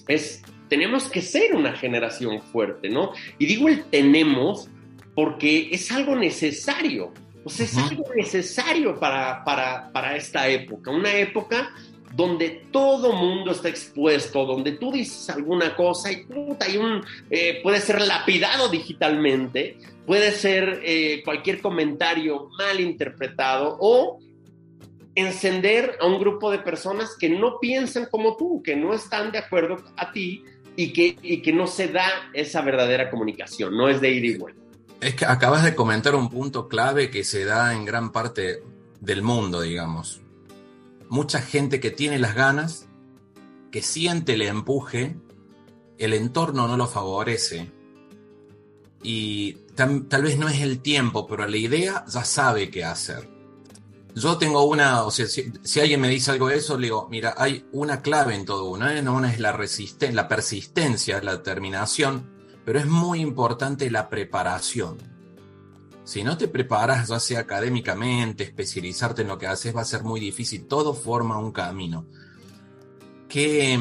es 0.07 0.41
tenemos 0.67 1.09
que 1.09 1.21
ser 1.21 1.55
una 1.55 1.73
generación 1.73 2.41
fuerte, 2.41 2.89
¿no? 2.89 3.11
Y 3.37 3.45
digo 3.45 3.67
el 3.69 3.85
tenemos 3.85 4.69
porque 5.17 5.69
es 5.71 5.91
algo 5.91 6.15
necesario, 6.15 7.11
o 7.43 7.49
sea, 7.49 7.65
es 7.65 7.75
algo 7.75 8.03
necesario 8.15 8.99
para, 8.99 9.43
para, 9.43 9.91
para 9.91 10.15
esta 10.15 10.47
época, 10.47 10.91
una 10.91 11.11
época 11.17 11.71
donde 12.13 12.67
todo 12.71 13.13
mundo 13.13 13.49
está 13.49 13.67
expuesto, 13.67 14.45
donde 14.45 14.73
tú 14.73 14.91
dices 14.91 15.27
alguna 15.31 15.75
cosa 15.75 16.11
y 16.11 16.23
hay 16.59 16.77
un, 16.77 17.03
eh, 17.31 17.61
puede 17.63 17.81
ser 17.81 17.99
lapidado 17.99 18.69
digitalmente, 18.69 19.79
puede 20.05 20.31
ser 20.33 20.81
eh, 20.83 21.23
cualquier 21.25 21.61
comentario 21.61 22.49
mal 22.55 22.79
interpretado 22.79 23.75
o 23.79 24.19
encender 25.15 25.97
a 25.99 26.05
un 26.05 26.19
grupo 26.19 26.51
de 26.51 26.59
personas 26.59 27.17
que 27.19 27.27
no 27.27 27.57
piensan 27.59 28.05
como 28.11 28.37
tú, 28.37 28.61
que 28.61 28.75
no 28.75 28.93
están 28.93 29.31
de 29.31 29.39
acuerdo 29.39 29.77
a 29.97 30.11
ti 30.11 30.43
y 30.75 30.93
que, 30.93 31.17
y 31.23 31.41
que 31.41 31.53
no 31.53 31.65
se 31.65 31.87
da 31.87 32.07
esa 32.33 32.61
verdadera 32.61 33.09
comunicación, 33.09 33.75
no 33.75 33.89
es 33.89 33.99
de 33.99 34.11
ir 34.11 34.23
y 34.23 34.37
vuelta. 34.37 34.66
Es 34.99 35.15
que 35.15 35.25
acabas 35.25 35.63
de 35.63 35.75
comentar 35.75 36.15
un 36.15 36.29
punto 36.29 36.67
clave 36.67 37.09
que 37.09 37.23
se 37.23 37.45
da 37.45 37.73
en 37.73 37.85
gran 37.85 38.11
parte 38.11 38.63
del 38.99 39.21
mundo, 39.21 39.61
digamos 39.61 40.21
mucha 41.09 41.41
gente 41.41 41.79
que 41.79 41.91
tiene 41.91 42.19
las 42.19 42.35
ganas, 42.35 42.87
que 43.71 43.81
siente 43.81 44.33
el 44.33 44.41
empuje, 44.41 45.17
el 45.97 46.13
entorno 46.13 46.67
no 46.67 46.77
lo 46.77 46.87
favorece. 46.87 47.71
Y 49.03 49.53
tal, 49.75 50.23
vez 50.23 50.37
no 50.37 50.49
es 50.49 50.61
el 50.61 50.81
tiempo, 50.81 51.27
pero 51.27 51.47
la 51.47 51.57
idea 51.57 52.03
ya 52.07 52.23
sabe 52.23 52.69
qué 52.69 52.83
hacer. 52.83 53.29
Yo 54.15 54.37
tengo 54.37 54.63
una, 54.63 55.03
o 55.03 55.11
sea, 55.11 55.27
si, 55.27 55.79
alguien 55.79 56.01
me 56.01 56.09
dice 56.09 56.31
algo 56.31 56.47
de 56.47 56.57
eso, 56.57 56.77
le 56.77 56.87
digo, 56.87 57.07
mira, 57.09 57.35
hay 57.37 57.67
una 57.71 58.01
clave 58.01 58.33
en 58.33 58.45
todo 58.45 58.65
uno. 58.65 58.89
¿eh? 58.89 58.99
Una 59.07 59.31
es 59.31 59.39
la, 59.39 59.51
resisten 59.51 60.15
la 60.15 60.27
persistencia, 60.27 61.21
la 61.21 61.37
determinación, 61.37 62.36
pero 62.67 62.79
es 62.79 62.85
muy 62.85 63.21
importante 63.21 63.89
la 63.89 64.09
preparación 64.09 64.97
si 66.03 66.21
no 66.21 66.37
te 66.37 66.49
preparas, 66.49 67.07
ya 67.07 67.17
sea 67.17 67.39
académicamente, 67.39 68.43
especializarte 68.43 69.21
en 69.21 69.29
lo 69.29 69.37
que 69.37 69.47
haces, 69.47 69.73
va 69.73 69.81
a 69.81 69.85
ser 69.85 70.03
muy 70.03 70.19
difícil. 70.21 70.65
Todo 70.65 70.93
forma 70.93 71.37
un 71.37 71.53
camino. 71.53 72.05
¿Qué, 73.29 73.77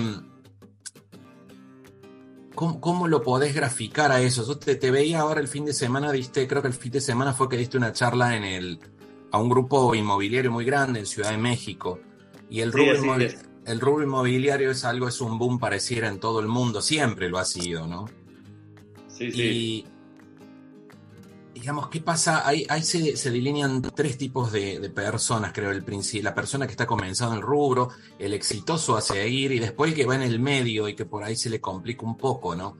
¿Cómo, 2.54 3.06
lo 3.06 3.22
podés 3.22 3.54
graficar 3.54 4.10
a 4.10 4.20
eso? 4.20 4.44
Yo 4.44 4.56
te, 4.58 4.90
veía 4.90 5.20
ahora 5.20 5.40
el 5.40 5.46
fin 5.46 5.64
de 5.64 5.72
semana, 5.72 6.10
diste, 6.10 6.48
creo 6.48 6.62
que 6.62 6.68
el 6.68 6.74
fin 6.74 6.90
de 6.90 7.00
semana 7.00 7.32
fue 7.32 7.48
que 7.48 7.56
diste 7.56 7.76
una 7.76 7.92
charla 7.92 8.36
en 8.36 8.42
el, 8.42 8.80
a 9.30 9.38
un 9.38 9.48
grupo 9.48 9.94
inmobiliario 9.94 10.50
muy 10.50 10.64
grande 10.64 10.98
en 11.00 11.06
Ciudad 11.06 11.30
de 11.30 11.38
México. 11.38 12.00
Y 12.50 12.60
el 12.60 12.72
rubro, 12.72 13.16
el 13.66 13.80
rubro 13.80 14.04
inmobiliario 14.04 14.72
es 14.72 14.84
algo, 14.84 15.06
es 15.06 15.20
un 15.20 15.38
boom 15.38 15.60
pareciera 15.60 16.08
en 16.08 16.18
todo 16.18 16.40
el 16.40 16.48
mundo, 16.48 16.82
siempre 16.82 17.28
lo 17.28 17.38
ha 17.38 17.44
sido, 17.44 17.86
¿no? 17.88 18.06
Sí. 19.18 19.84
digamos, 21.54 21.88
¿qué 21.88 22.00
pasa? 22.00 22.46
Ahí, 22.46 22.66
se, 22.82 23.16
se, 23.16 23.30
delinean 23.30 23.82
tres 23.82 24.18
tipos 24.18 24.52
de, 24.52 24.90
personas, 24.94 25.52
creo, 25.52 25.70
el 25.70 25.84
la 26.22 26.34
persona 26.34 26.66
que 26.66 26.72
está 26.72 26.86
comenzando 26.86 27.34
en 27.34 27.40
el 27.40 27.46
rubro, 27.46 27.88
el 28.18 28.34
exitoso 28.34 28.96
a 28.96 29.00
seguir 29.00 29.52
y 29.52 29.58
después 29.58 29.94
que 29.94 30.06
va 30.06 30.14
en 30.14 30.22
el 30.22 30.38
medio 30.38 30.88
y 30.88 30.94
que 30.94 31.06
por 31.06 31.24
ahí 31.24 31.36
se 31.36 31.50
le 31.50 31.60
complica 31.60 32.04
un 32.04 32.16
poco, 32.16 32.54
¿no? 32.54 32.76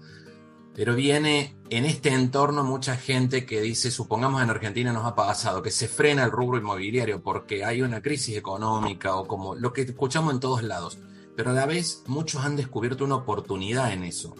Pero 0.77 0.95
viene 0.95 1.57
en 1.71 1.87
este 1.87 2.11
entorno 2.11 2.63
mucha 2.63 2.97
gente 2.97 3.47
que 3.47 3.63
dice, 3.63 3.91
supongamos 3.91 4.43
en 4.43 4.51
Argentina 4.51 4.93
nos 4.93 5.07
ha 5.07 5.15
pasado, 5.15 5.63
que 5.63 5.71
se 5.71 5.89
frena 5.89 6.25
el 6.25 6.31
rubro 6.31 6.59
inmobiliario 6.59 7.23
porque 7.23 7.65
hay 7.65 7.81
una 7.81 8.03
crisis 8.03 8.37
económica 8.37 9.17
o 9.17 9.27
como 9.27 9.55
lo 9.55 9.73
que 9.73 9.83
escuchamos 9.83 10.35
en 10.35 10.41
todos 10.41 10.63
lados. 10.63 10.99
Pero 11.35 11.51
a 11.51 11.55
la 11.55 11.65
vez 11.65 12.03
muchos 12.07 12.45
han 12.45 12.57
descubierto 12.57 13.07
una 13.07 13.15
oportunidad 13.15 13.91
en 13.91 14.05
eso. 14.05 14.35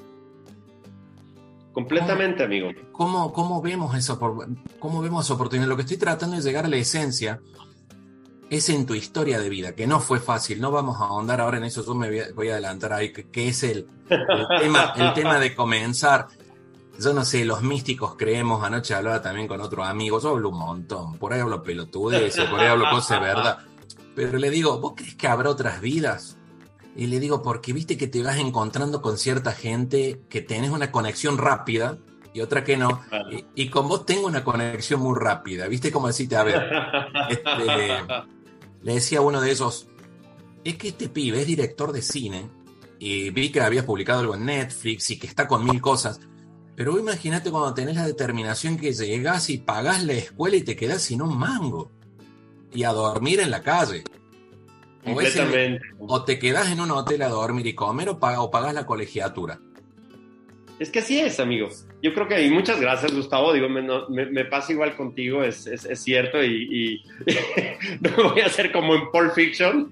Completamente, 1.77 2.43
amigo. 2.43 2.71
¿Cómo, 2.91 3.35
cómo 3.35 3.61
vemos 3.61 3.95
eso? 3.95 4.19
¿Cómo 4.79 5.03
vemos 5.03 5.27
esa 5.27 5.35
oportunidad? 5.35 5.69
Lo 5.69 5.77
que 5.77 5.83
estoy 5.83 5.99
tratando 5.99 6.35
es 6.35 6.43
llegar 6.43 6.65
a 6.65 6.69
la 6.69 6.77
esencia 6.77 7.39
es 8.49 8.71
en 8.71 8.87
tu 8.87 8.95
historia 8.95 9.39
de 9.39 9.51
vida, 9.51 9.75
que 9.75 9.87
no 9.87 10.01
fue 10.01 10.19
fácil, 10.19 10.59
no 10.59 10.71
vamos 10.71 10.99
a 11.03 11.05
ahondar 11.05 11.39
ahora 11.39 11.59
en 11.59 11.65
eso, 11.65 11.85
yo 11.85 11.95
me 11.95 12.33
voy 12.33 12.49
a 12.49 12.53
adelantar 12.53 12.95
ahí, 12.95 13.13
que, 13.13 13.49
es 13.49 13.63
el, 13.63 13.87
tema, 14.59 14.95
el 14.97 15.13
tema 15.13 15.39
de 15.39 15.55
comenzar. 15.55 16.29
Yo 16.99 17.13
no 17.13 17.27
sé, 17.27 17.45
los 17.45 17.61
místicos 17.61 18.15
creemos, 18.17 18.65
anoche 18.65 18.95
hablaba 18.95 19.21
también 19.21 19.47
con 19.47 19.61
otro 19.61 19.85
amigo, 19.85 20.19
yo 20.19 20.31
hablo 20.31 20.49
un 20.49 20.59
montón, 20.59 21.19
por 21.19 21.35
ahí 21.35 21.41
hablo 21.41 21.63
pelotudes, 21.63 22.39
por 22.49 22.59
ahí 22.59 22.69
hablo 22.69 22.89
cosas 22.89 23.21
de 23.21 23.27
verdad, 23.27 23.59
pero 24.15 24.39
le 24.39 24.49
digo, 24.49 24.81
¿vos 24.81 24.95
crees 24.97 25.15
que 25.15 25.29
habrá 25.29 25.51
otras 25.51 25.83
vidas? 25.83 26.39
Y 26.97 27.09
le 27.09 27.21
digo, 27.21 27.43
porque 27.43 27.73
viste 27.73 27.97
que 27.97 28.07
te 28.07 28.23
vas 28.23 28.39
encontrando 28.39 29.03
con 29.03 29.19
cierta 29.19 29.53
gente 29.53 30.23
que 30.31 30.41
tenés 30.41 30.71
una 30.71 30.91
conexión 30.91 31.37
rápida 31.37 31.99
y 32.33 32.41
otra 32.41 32.65
que 32.65 32.77
no. 32.77 33.03
Y, 33.55 33.69
con 33.69 33.89
vos 33.89 34.07
tengo 34.07 34.27
una 34.27 34.43
conexión 34.43 35.01
muy 35.01 35.19
rápida. 35.19 35.69
¿Viste 35.69 35.93
cómo 35.93 36.07
deciste? 36.07 36.37
A 36.37 36.45
ver, 36.45 36.63
este, 37.31 37.89
le 38.83 38.95
decía 38.95 39.19
a 39.19 39.23
uno 39.23 39.41
de 39.41 39.51
esos, 39.51 39.89
es 40.65 40.77
que 40.77 40.89
este 40.89 41.09
pibe 41.09 41.41
es 41.41 41.47
director 41.47 41.93
de 41.93 42.03
cine 42.03 42.49
y 42.99 43.31
vi 43.31 43.51
que 43.51 43.61
habías 43.61 43.85
publicado 43.85 44.21
algo 44.21 44.35
en 44.35 44.47
Netflix 44.47 45.11
y 45.11 45.19
que 45.19 45.27
está 45.27 45.47
con 45.47 45.65
mil 45.65 45.81
cosas. 45.81 46.21
Pero 46.77 46.99
imagínate 46.99 47.51
cuando 47.51 47.73
tenés 47.73 47.97
la 47.97 48.07
determinación 48.07 48.77
que 48.77 48.93
llegás 48.93 49.49
y 49.51 49.59
pagás 49.59 50.05
la 50.05 50.13
escuela 50.15 50.57
y 50.57 50.63
te 50.63 50.77
quedás 50.77 51.03
sin 51.03 51.23
un 51.23 51.37
mango. 51.37 51.91
Y 52.73 52.85
a 52.85 52.93
dormir 52.93 53.41
en 53.41 53.51
la 53.51 53.63
calle. 53.63 54.05
O, 55.99 56.25
te 56.25 56.39
quedás 56.39 56.71
en 56.71 56.81
un 56.81 56.91
hotel 56.91 57.23
a 57.23 57.29
dormir 57.29 57.67
y 57.67 57.75
comer 57.75 58.09
o, 58.09 58.19
o 58.21 58.51
pagás 58.51 58.75
la 58.75 58.87
colegiatura. 58.87 59.61
Es 60.79 60.91
que 60.91 60.99
así 60.99 61.19
es, 61.19 61.41
amigos. 61.41 61.87
Yo 62.03 62.13
creo 62.13 62.29
que, 62.29 62.43
y 62.43 62.51
muchas 62.51 62.79
gracias, 62.79 63.15
Gustavo. 63.15 63.53
Digo, 63.55 63.69
me, 63.69 63.83
me, 64.27 64.45
pasa 64.45 64.73
igual 64.73 64.95
contigo, 64.95 65.43
es, 65.43 65.67
es, 65.67 65.87
es 65.87 66.03
cierto, 66.03 66.43
y, 66.45 67.03
no 68.01 68.11
voy 68.31 68.41
a 68.43 68.47
hacer 68.47 68.73
como 68.73 68.95
en 68.95 69.11
Pulp 69.11 69.33
Fiction, 69.33 69.91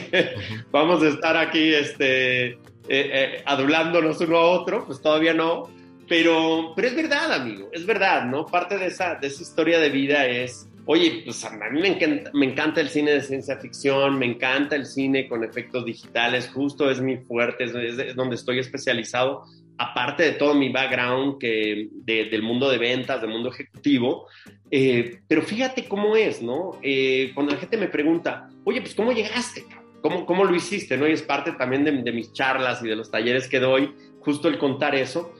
vamos 0.70 1.02
a 1.02 1.08
estar 1.08 1.36
aquí 1.38 1.72
este, 1.72 2.48
eh, 2.48 2.58
eh, 2.88 3.42
adulándonos 3.46 4.20
uno 4.20 4.36
a 4.36 4.50
otro, 4.50 4.84
pues 4.86 5.00
todavía 5.00 5.32
no. 5.32 5.70
Pero, 6.06 6.72
pero 6.74 6.88
es 6.88 6.96
verdad, 6.96 7.32
amigo, 7.32 7.68
es 7.72 7.86
verdad, 7.86 8.24
¿no? 8.24 8.44
Parte 8.44 8.76
de 8.76 8.86
esa, 8.86 9.14
de 9.14 9.28
esa 9.28 9.42
historia 9.42 9.78
de 9.78 9.90
vida 9.90 10.26
es, 10.26 10.68
oye, 10.92 11.22
pues 11.24 11.44
a 11.44 11.50
mí 11.70 11.80
me 11.80 11.86
encanta, 11.86 12.32
me 12.34 12.46
encanta 12.46 12.80
el 12.80 12.88
cine 12.88 13.12
de 13.12 13.20
ciencia 13.20 13.56
ficción, 13.58 14.18
me 14.18 14.26
encanta 14.26 14.74
el 14.74 14.86
cine 14.86 15.28
con 15.28 15.44
efectos 15.44 15.84
digitales, 15.84 16.50
justo 16.52 16.90
es 16.90 17.00
mi 17.00 17.16
fuerte, 17.16 17.62
es, 17.62 17.74
es 17.76 18.16
donde 18.16 18.34
estoy 18.34 18.58
especializado 18.58 19.44
aparte 19.78 20.24
de 20.24 20.32
todo 20.32 20.52
mi 20.52 20.68
background 20.68 21.38
que, 21.38 21.90
del 22.04 22.42
mundo 22.42 22.68
de 22.68 22.78
ventas, 22.78 23.20
del 23.20 23.30
mundo 23.30 23.50
ejecutivo, 23.50 24.26
eh, 24.68 25.20
pero 25.28 25.42
fíjate 25.42 25.84
cómo 25.84 26.16
es, 26.16 26.42
¿no? 26.42 26.72
Eh, 26.82 27.30
cuando 27.36 27.52
la 27.52 27.60
gente 27.60 27.76
me 27.76 27.86
pregunta, 27.86 28.50
oye, 28.64 28.80
pues 28.80 28.96
¿cómo 28.96 29.12
llegaste? 29.12 29.64
¿Cómo, 30.02 30.26
cómo 30.26 30.44
lo 30.44 30.56
hiciste? 30.56 30.96
¿no? 30.96 31.06
Y 31.06 31.12
es 31.12 31.22
parte 31.22 31.52
también 31.52 31.84
de, 31.84 32.12
mis 32.12 32.32
charlas 32.32 32.82
y 32.82 32.88
de 32.88 32.96
los 32.96 33.12
talleres 33.12 33.46
que 33.46 33.60
doy, 33.60 33.94
justo 34.18 34.48
el 34.48 34.58
contar 34.58 34.96
eso. 34.96 35.32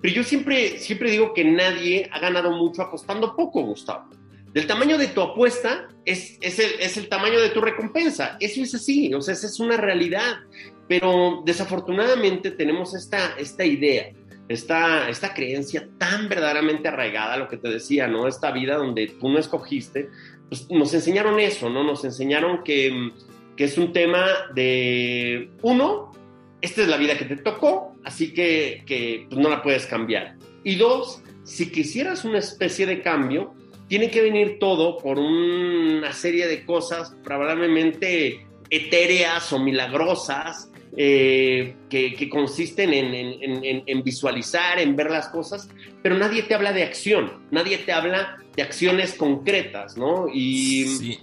Pero 0.00 0.14
yo 0.14 0.24
siempre, 0.24 0.78
siempre 0.78 1.10
digo 1.10 1.34
que 1.34 1.44
nadie 1.44 2.08
ha 2.10 2.20
ganado 2.20 2.52
mucho 2.52 2.80
apostando 2.80 3.36
poco, 3.36 3.60
Gustavo. 3.62 4.08
Del 4.54 4.68
tamaño 4.68 4.96
de 4.98 5.08
tu 5.08 5.20
apuesta 5.20 5.88
es, 6.04 6.38
es, 6.40 6.60
el, 6.60 6.78
es 6.78 6.96
el 6.96 7.08
tamaño 7.08 7.40
de 7.40 7.48
tu 7.48 7.60
recompensa. 7.60 8.36
Eso 8.38 8.62
es 8.62 8.72
así, 8.72 9.12
o 9.12 9.20
sea, 9.20 9.34
esa 9.34 9.48
es 9.48 9.58
una 9.58 9.76
realidad. 9.76 10.36
Pero 10.86 11.42
desafortunadamente 11.44 12.52
tenemos 12.52 12.94
esta, 12.94 13.34
esta 13.36 13.64
idea, 13.64 14.12
esta, 14.48 15.08
esta 15.08 15.34
creencia 15.34 15.88
tan 15.98 16.28
verdaderamente 16.28 16.86
arraigada, 16.86 17.36
lo 17.36 17.48
que 17.48 17.56
te 17.56 17.68
decía, 17.68 18.06
¿no? 18.06 18.28
Esta 18.28 18.52
vida 18.52 18.76
donde 18.76 19.08
tú 19.18 19.28
no 19.28 19.40
escogiste, 19.40 20.08
pues 20.48 20.70
nos 20.70 20.94
enseñaron 20.94 21.40
eso, 21.40 21.68
¿no? 21.68 21.82
Nos 21.82 22.04
enseñaron 22.04 22.62
que, 22.62 23.10
que 23.56 23.64
es 23.64 23.76
un 23.76 23.92
tema 23.92 24.24
de, 24.54 25.50
uno, 25.62 26.12
esta 26.60 26.82
es 26.82 26.88
la 26.88 26.96
vida 26.96 27.18
que 27.18 27.24
te 27.24 27.38
tocó, 27.38 27.96
así 28.04 28.32
que, 28.32 28.84
que 28.86 29.26
pues, 29.28 29.40
no 29.40 29.48
la 29.48 29.62
puedes 29.62 29.86
cambiar. 29.86 30.36
Y 30.62 30.76
dos, 30.76 31.24
si 31.42 31.72
quisieras 31.72 32.24
una 32.24 32.38
especie 32.38 32.86
de 32.86 33.02
cambio, 33.02 33.53
tiene 33.88 34.10
que 34.10 34.22
venir 34.22 34.58
todo 34.58 34.98
por 34.98 35.18
una 35.18 36.12
serie 36.12 36.46
de 36.46 36.64
cosas 36.64 37.14
probablemente 37.22 38.46
etéreas 38.70 39.52
o 39.52 39.58
milagrosas 39.58 40.70
eh, 40.96 41.76
que, 41.90 42.28
consisten 42.30 42.92
en, 42.94 44.02
visualizar, 44.04 44.78
en 44.78 44.94
ver 44.94 45.10
las 45.10 45.28
cosas, 45.28 45.68
pero 46.02 46.16
nadie 46.16 46.44
te 46.44 46.54
habla 46.54 46.72
de 46.72 46.84
acción, 46.84 47.44
nadie 47.50 47.78
te 47.78 47.92
habla 47.92 48.38
de 48.54 48.62
acciones 48.62 49.14
concretas, 49.14 49.96
¿no? 49.96 50.28
Y 50.32 51.18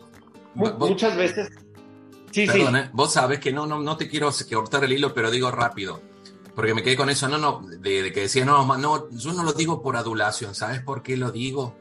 muchas 0.56 1.16
veces... 1.16 1.50
Sí, 2.32 2.48
sí. 2.48 2.62
¿eh? 2.62 2.90
vos 2.94 3.14
sabes 3.14 3.40
que 3.40 3.52
no, 3.52 3.66
no, 3.66 3.82
no 3.82 3.98
te 3.98 4.08
quiero 4.08 4.30
cortar 4.54 4.86
el 4.86 4.94
hilo, 4.94 5.14
pero 5.14 5.32
digo 5.32 5.52
rápido, 5.52 6.02
porque 6.56 6.74
me 6.74 6.84
quedé 6.84 6.96
con 6.96 7.10
eso, 7.10 7.28
no, 7.28 7.38
no, 7.38 7.66
de, 7.80 8.12
que 8.14 8.22
decía, 8.22 8.46
no, 8.46 8.66
no, 8.78 9.10
yo 9.12 9.34
no 9.34 9.44
lo 9.44 9.54
digo 9.54 9.82
por 9.82 9.98
adulación, 9.98 10.54
¿sabes 10.54 10.82
por 10.82 11.02
qué 11.02 11.18
lo 11.18 11.32
digo? 11.32 11.76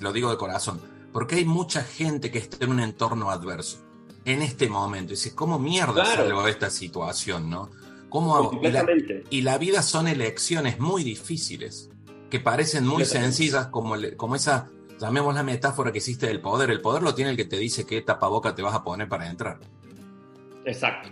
Lo 0.00 0.12
digo 0.12 0.30
de 0.30 0.36
corazón, 0.36 0.80
porque 1.12 1.36
hay 1.36 1.44
mucha 1.44 1.82
gente 1.82 2.30
que 2.30 2.38
está 2.38 2.64
en 2.64 2.72
un 2.72 2.80
entorno 2.80 3.30
adverso 3.30 3.78
en 4.26 4.42
este 4.42 4.68
momento. 4.68 5.12
Y 5.12 5.16
dices, 5.16 5.32
¿cómo 5.32 5.58
mierda 5.58 6.04
salgo 6.04 6.42
de 6.42 6.50
esta 6.50 6.68
situación, 6.68 7.48
no? 7.48 7.70
¿Cómo 8.08 8.60
Y, 9.30 9.40
la, 9.42 9.58
vida 9.58 9.82
son 9.82 10.08
elecciones 10.08 10.78
muy 10.78 11.04
difíciles, 11.04 11.90
que 12.30 12.40
parecen 12.40 12.86
muy 12.86 13.04
sencillas, 13.04 13.66
como, 13.68 13.94
como 14.16 14.36
esa, 14.36 14.68
llamemos 14.98 15.34
la 15.34 15.42
metáfora 15.42 15.92
que 15.92 15.98
hiciste 15.98 16.26
del 16.26 16.40
poder. 16.40 16.70
El 16.70 16.80
poder 16.80 17.02
lo 17.02 17.14
tiene 17.14 17.30
el 17.32 17.36
que 17.36 17.44
te 17.44 17.58
dice 17.58 17.86
qué 17.86 18.00
tapaboca 18.02 18.54
te 18.54 18.62
vas 18.62 18.74
a 18.74 18.84
poner 18.84 19.08
para 19.08 19.28
entrar. 19.28 19.58
Exacto. 20.64 21.10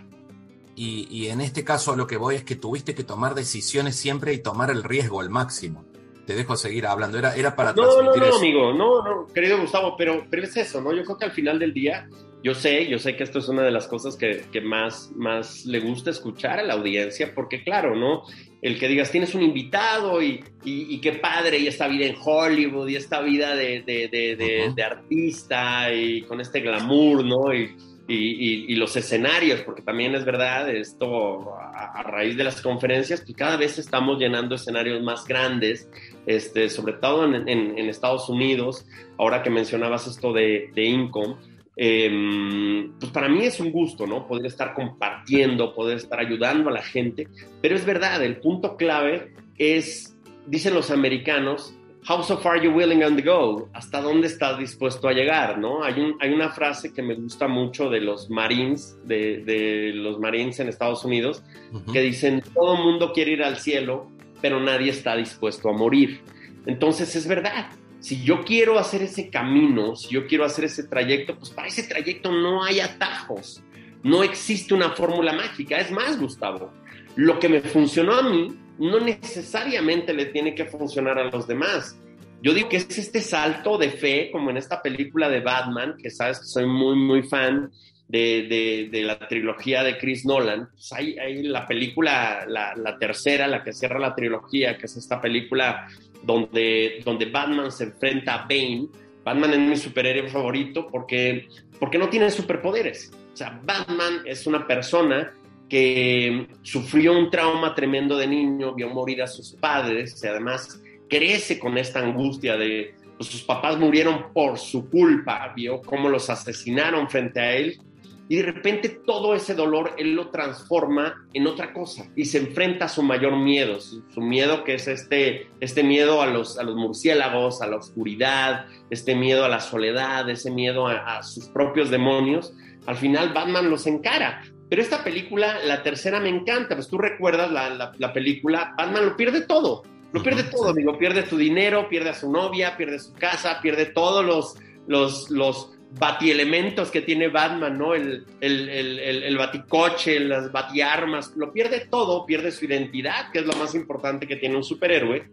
Y, 0.75 1.07
y, 1.09 1.27
en 1.27 1.41
este 1.41 1.63
caso 1.63 1.95
lo 1.95 2.05
que 2.05 2.17
voy 2.17 2.35
es 2.35 2.43
que 2.43 2.55
tuviste 2.55 2.95
que 2.95 3.03
tomar 3.03 3.33
decisiones 3.33 3.95
siempre 3.95 4.33
y 4.33 4.39
tomar 4.39 4.69
el 4.71 4.83
riesgo 4.83 5.21
al 5.21 5.29
máximo. 5.29 5.85
Te 6.25 6.35
dejo 6.35 6.55
seguir 6.55 6.87
hablando, 6.87 7.17
era, 7.17 7.35
era 7.35 7.55
para 7.55 7.73
no, 7.73 8.01
no, 8.01 8.15
no, 8.15 8.35
amigo, 8.35 8.73
no, 8.73 9.03
no, 9.03 9.27
querido 9.33 9.59
Gustavo, 9.59 9.95
pero, 9.97 10.25
pero 10.29 10.43
es 10.43 10.57
eso, 10.57 10.81
¿no? 10.81 10.93
Yo 10.93 11.03
creo 11.03 11.17
que 11.17 11.25
al 11.25 11.31
final 11.31 11.59
del 11.59 11.73
día 11.73 12.07
yo 12.45 12.53
sé, 12.53 12.87
yo 12.87 12.99
sé 12.99 13.15
que 13.15 13.23
esto 13.23 13.39
es 13.39 13.49
una 13.49 13.63
de 13.63 13.71
las 13.71 13.87
cosas 13.87 14.15
que, 14.15 14.45
que, 14.51 14.61
más, 14.61 15.11
más 15.15 15.65
le 15.65 15.79
gusta 15.79 16.11
escuchar 16.11 16.59
a 16.59 16.63
la 16.63 16.75
audiencia, 16.75 17.33
porque 17.33 17.63
claro, 17.63 17.95
¿no? 17.95 18.21
El 18.61 18.77
que 18.77 18.87
digas, 18.87 19.09
tienes 19.09 19.33
un 19.33 19.41
invitado 19.41 20.21
y, 20.21 20.43
y, 20.63 21.01
qué 21.01 21.13
padre, 21.13 21.57
y 21.57 21.65
esta 21.65 21.87
vida 21.87 22.05
en 22.05 22.15
Hollywood, 22.23 22.87
y 22.87 22.97
esta 22.97 23.21
vida 23.21 23.55
de, 23.55 23.81
de, 23.81 24.09
de, 24.09 24.71
de 24.75 24.83
artista, 24.83 25.91
y 25.91 26.21
con 26.21 26.39
este 26.39 26.59
glamour, 26.59 27.25
¿no? 27.25 27.51
Y, 27.51 27.75
y, 28.07 28.75
los 28.75 28.95
escenarios, 28.95 29.61
porque 29.61 29.81
también 29.81 30.13
es 30.15 30.25
verdad, 30.25 30.69
esto 30.69 31.55
a, 31.55 32.03
raíz 32.03 32.37
de 32.37 32.43
las 32.43 32.61
conferencias, 32.61 33.21
que 33.21 33.27
pues 33.27 33.37
cada 33.37 33.57
vez 33.57 33.79
estamos 33.79 34.19
llenando 34.19 34.55
escenarios 34.55 35.01
más 35.01 35.25
grandes, 35.25 35.89
este, 36.25 36.69
sobre 36.69 36.93
todo 36.93 37.25
en, 37.25 37.77
Estados 37.89 38.29
Unidos, 38.29 38.85
ahora 39.17 39.41
que 39.41 39.49
mencionabas 39.49 40.07
esto 40.07 40.33
de, 40.33 40.69
de 40.75 40.83
Income 40.83 41.35
Em, 41.77 42.93
pues 42.99 43.11
para 43.11 43.27
mí 43.27 43.43
es 43.45 43.59
un 43.59 43.71
gusto, 43.71 44.07
¿no? 44.07 44.27
Poder 44.27 44.45
estar 44.45 44.73
compartiendo, 44.73 45.73
poder 45.75 45.97
estar 45.97 46.19
ayudando 46.19 46.69
a 46.69 46.73
la 46.73 46.81
gente, 46.81 47.27
pero 47.61 47.75
es 47.75 47.85
verdad, 47.85 48.23
el 48.23 48.37
punto 48.37 48.77
clave 48.77 49.33
es, 49.57 50.15
dicen 50.47 50.73
los 50.73 50.89
americanos, 50.89 51.75
how 52.07 52.21
so 52.21 52.37
far 52.37 52.57
you 52.57 52.71
willing 52.71 52.99
to 53.01 53.21
go? 53.23 53.67
¿Hasta 53.73 54.01
dónde 54.01 54.27
estás 54.27 54.59
dispuesto 54.59 55.07
a 55.07 55.13
llegar, 55.13 55.57
no? 55.57 55.83
Hay, 55.83 55.99
un, 55.99 56.15
hay 56.19 56.31
una 56.31 56.49
frase 56.49 56.93
que 56.93 57.01
me 57.01 57.15
gusta 57.15 57.47
mucho 57.47 57.89
de 57.89 57.99
los 57.99 58.29
Marines, 58.29 58.97
de, 59.05 59.43
de 59.43 59.91
los 59.93 60.19
Marines 60.19 60.59
en 60.59 60.69
Estados 60.69 61.03
Unidos, 61.03 61.43
que 61.91 62.01
dicen, 62.01 62.43
todo 62.53 62.77
el 62.77 62.83
mundo 62.83 63.11
quiere 63.11 63.31
ir 63.31 63.43
al 63.43 63.57
cielo, 63.57 64.11
pero 64.41 64.59
nadie 64.59 64.91
está 64.91 65.15
dispuesto 65.15 65.69
a 65.69 65.73
morir. 65.73 66.21
Entonces 66.67 67.15
es 67.15 67.27
verdad, 67.27 67.69
si 67.99 68.23
yo 68.23 68.43
quiero 68.43 68.77
hacer 68.77 69.01
ese 69.01 69.31
camino, 69.31 69.95
si 69.95 70.13
yo 70.13 70.27
quiero 70.27 70.45
hacer 70.45 70.65
ese 70.65 70.83
trayecto, 70.83 71.35
pues 71.35 71.49
para 71.49 71.67
ese 71.67 71.83
trayecto 71.83 72.31
no 72.31 72.63
hay 72.63 72.81
atajos, 72.81 73.63
no 74.03 74.21
existe 74.21 74.75
una 74.75 74.91
fórmula 74.91 75.33
mágica. 75.33 75.79
Es 75.79 75.89
más, 75.89 76.19
Gustavo, 76.19 76.71
lo 77.15 77.39
que 77.39 77.49
me 77.49 77.61
funcionó 77.61 78.13
a 78.13 78.21
mí 78.21 78.55
no 78.79 78.99
necesariamente 78.99 80.13
le 80.13 80.25
tiene 80.27 80.53
que 80.55 80.65
funcionar 80.65 81.17
a 81.17 81.25
los 81.25 81.47
demás. 81.47 81.97
yo 82.41 82.53
digo 82.53 82.69
que 82.69 82.77
es 82.77 82.97
este 82.97 83.21
salto 83.21 83.77
de 83.77 83.89
fe, 83.89 84.29
como 84.31 84.49
en 84.49 84.57
esta 84.57 84.81
película 84.81 85.29
de 85.29 85.39
Batman, 85.39 85.95
que 85.97 86.11
sabes 86.11 86.39
que 86.39 86.45
soy 86.45 86.65
muy, 86.65 86.95
muy 86.95 87.23
fan 87.23 87.71
de, 88.07 88.87
de, 88.91 89.03
la 89.03 89.17
trilogía 89.27 89.83
de 89.83 89.97
Chris 89.97 90.25
Nolan. 90.25 90.69
Pues 90.71 90.93
hay, 90.93 91.17
hay, 91.17 91.43
la 91.43 91.65
película, 91.65 92.45
la, 92.47 92.75
la, 92.75 92.97
tercera, 92.97 93.47
la 93.47 93.63
que 93.63 93.73
cierra 93.73 93.99
la 93.99 94.13
trilogía, 94.13 94.77
que 94.77 94.85
es 94.85 94.95
esta 94.95 95.19
película 95.19 95.87
donde, 96.23 97.01
donde 97.03 97.25
Batman 97.25 97.71
se 97.71 97.85
enfrenta 97.85 98.35
a 98.35 98.41
Bane. 98.43 98.87
Batman 99.23 99.53
es 99.53 99.59
mi 99.59 99.77
superhéroe 99.77 100.29
favorito 100.29 100.87
porque, 100.91 101.47
porque 101.79 101.97
no 101.97 102.09
tiene 102.09 102.29
superpoderes. 102.29 103.11
O 103.33 103.37
sea, 103.37 103.59
Batman 103.63 104.21
es 104.25 104.45
una 104.45 104.67
persona 104.67 105.33
que 105.69 106.47
sufrió 106.61 107.17
un 107.17 107.29
trauma 107.29 107.73
tremendo 107.73 108.17
de 108.17 108.27
niño, 108.27 108.73
vio 108.75 108.89
morir 108.89 109.21
a 109.21 109.27
sus 109.27 109.53
padres 109.53 110.21
y 110.23 110.27
además 110.27 110.81
crece 111.09 111.59
con 111.59 111.77
esta 111.77 111.99
angustia 111.99 112.57
de 112.57 112.93
pues, 113.17 113.29
sus 113.29 113.43
papás 113.43 113.77
murieron 113.77 114.33
por 114.33 114.57
su 114.57 114.89
culpa, 114.89 115.53
vio 115.55 115.81
cómo 115.81 116.09
los 116.09 116.29
asesinaron 116.29 117.09
frente 117.09 117.39
a 117.39 117.55
él 117.55 117.79
y 118.27 118.37
de 118.37 118.43
repente 118.43 118.89
todo 118.89 119.35
ese 119.35 119.53
dolor 119.53 119.93
él 119.97 120.15
lo 120.15 120.29
transforma 120.29 121.27
en 121.33 121.45
otra 121.47 121.73
cosa 121.73 122.09
y 122.15 122.25
se 122.25 122.39
enfrenta 122.39 122.85
a 122.85 122.89
su 122.89 123.03
mayor 123.03 123.35
miedo, 123.37 123.79
su, 123.79 124.21
miedo 124.21 124.63
que 124.63 124.75
es 124.75 124.87
este, 124.87 125.49
este 125.59 125.83
miedo 125.83 126.21
a 126.21 126.27
los, 126.27 126.57
a 126.57 126.63
los 126.63 126.75
murciélagos, 126.75 127.61
a 127.61 127.67
la 127.67 127.77
oscuridad, 127.77 128.65
este 128.89 129.15
miedo 129.15 129.45
a 129.45 129.49
la 129.49 129.59
soledad, 129.59 130.29
ese 130.29 130.49
miedo 130.51 130.87
a, 130.87 131.21
sus 131.23 131.45
propios 131.49 131.89
demonios. 131.89 132.53
Al 132.87 132.95
final 132.95 133.33
Batman 133.33 133.69
los 133.69 133.87
encara. 133.87 134.43
Pero 134.69 134.81
esta 134.81 135.03
película, 135.03 135.59
la 135.63 135.83
tercera 135.83 136.19
me 136.19 136.29
encanta, 136.29 136.75
pues 136.75 136.87
tú 136.87 136.97
recuerdas 136.97 137.51
la, 137.51 137.93
la 137.95 138.13
película, 138.13 138.73
Batman 138.75 139.05
lo 139.05 139.15
pierde 139.15 139.41
todo, 139.41 139.83
lo 140.15 140.23
pierde 140.23 140.43
todo, 140.43 140.73
digo, 140.73 140.97
pierde 140.97 141.25
su 141.25 141.37
dinero, 141.37 141.89
pierde 141.89 142.11
a 142.11 142.13
su 142.13 142.31
novia, 142.31 142.77
pierde 142.77 142.99
su 142.99 143.13
casa, 143.13 143.59
pierde 143.61 143.85
todos 143.87 144.23
los, 144.23 144.55
los, 144.87 145.29
los 145.29 145.74
batielementos 145.91 146.91
que 146.91 147.01
tiene 147.01 147.29
Batman, 147.29 147.77
¿no? 147.77 147.93
El, 147.93 148.25
el, 148.41 148.69
el, 148.69 148.99
el, 148.99 149.37
baticoche, 149.37 150.19
las 150.19 150.51
batiarmas, 150.51 151.33
lo 151.35 151.53
pierde 151.53 151.87
todo, 151.89 152.25
pierde 152.25 152.51
su 152.51 152.65
identidad, 152.65 153.31
que 153.31 153.39
es 153.39 153.45
lo 153.45 153.53
más 153.53 153.75
importante 153.75 154.27
que 154.27 154.35
tiene 154.35 154.57
un 154.57 154.63
superhéroe, 154.63 155.29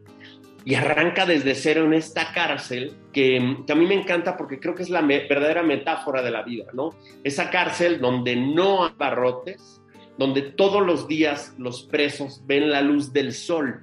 y 0.64 0.74
arranca 0.74 1.26
desde 1.26 1.56
cero 1.56 1.84
en 1.84 1.94
esta 1.94 2.32
cárcel 2.32 2.94
que, 3.12 3.56
que 3.66 3.72
a 3.72 3.76
mí 3.76 3.86
me 3.86 3.94
encanta 3.94 4.36
porque 4.36 4.60
creo 4.60 4.76
que 4.76 4.84
es 4.84 4.90
la 4.90 5.02
verdadera 5.02 5.64
metáfora 5.64 6.22
de 6.22 6.30
la 6.30 6.42
vida, 6.42 6.66
¿no? 6.72 6.90
Esa 7.24 7.50
cárcel 7.50 8.00
donde 8.00 8.36
no 8.36 8.84
hay 8.84 8.92
barrotes, 8.96 9.82
donde 10.18 10.42
todos 10.42 10.86
los 10.86 11.08
días 11.08 11.54
los 11.58 11.82
presos 11.82 12.42
ven 12.46 12.70
la 12.70 12.80
luz 12.80 13.12
del 13.12 13.32
sol, 13.32 13.80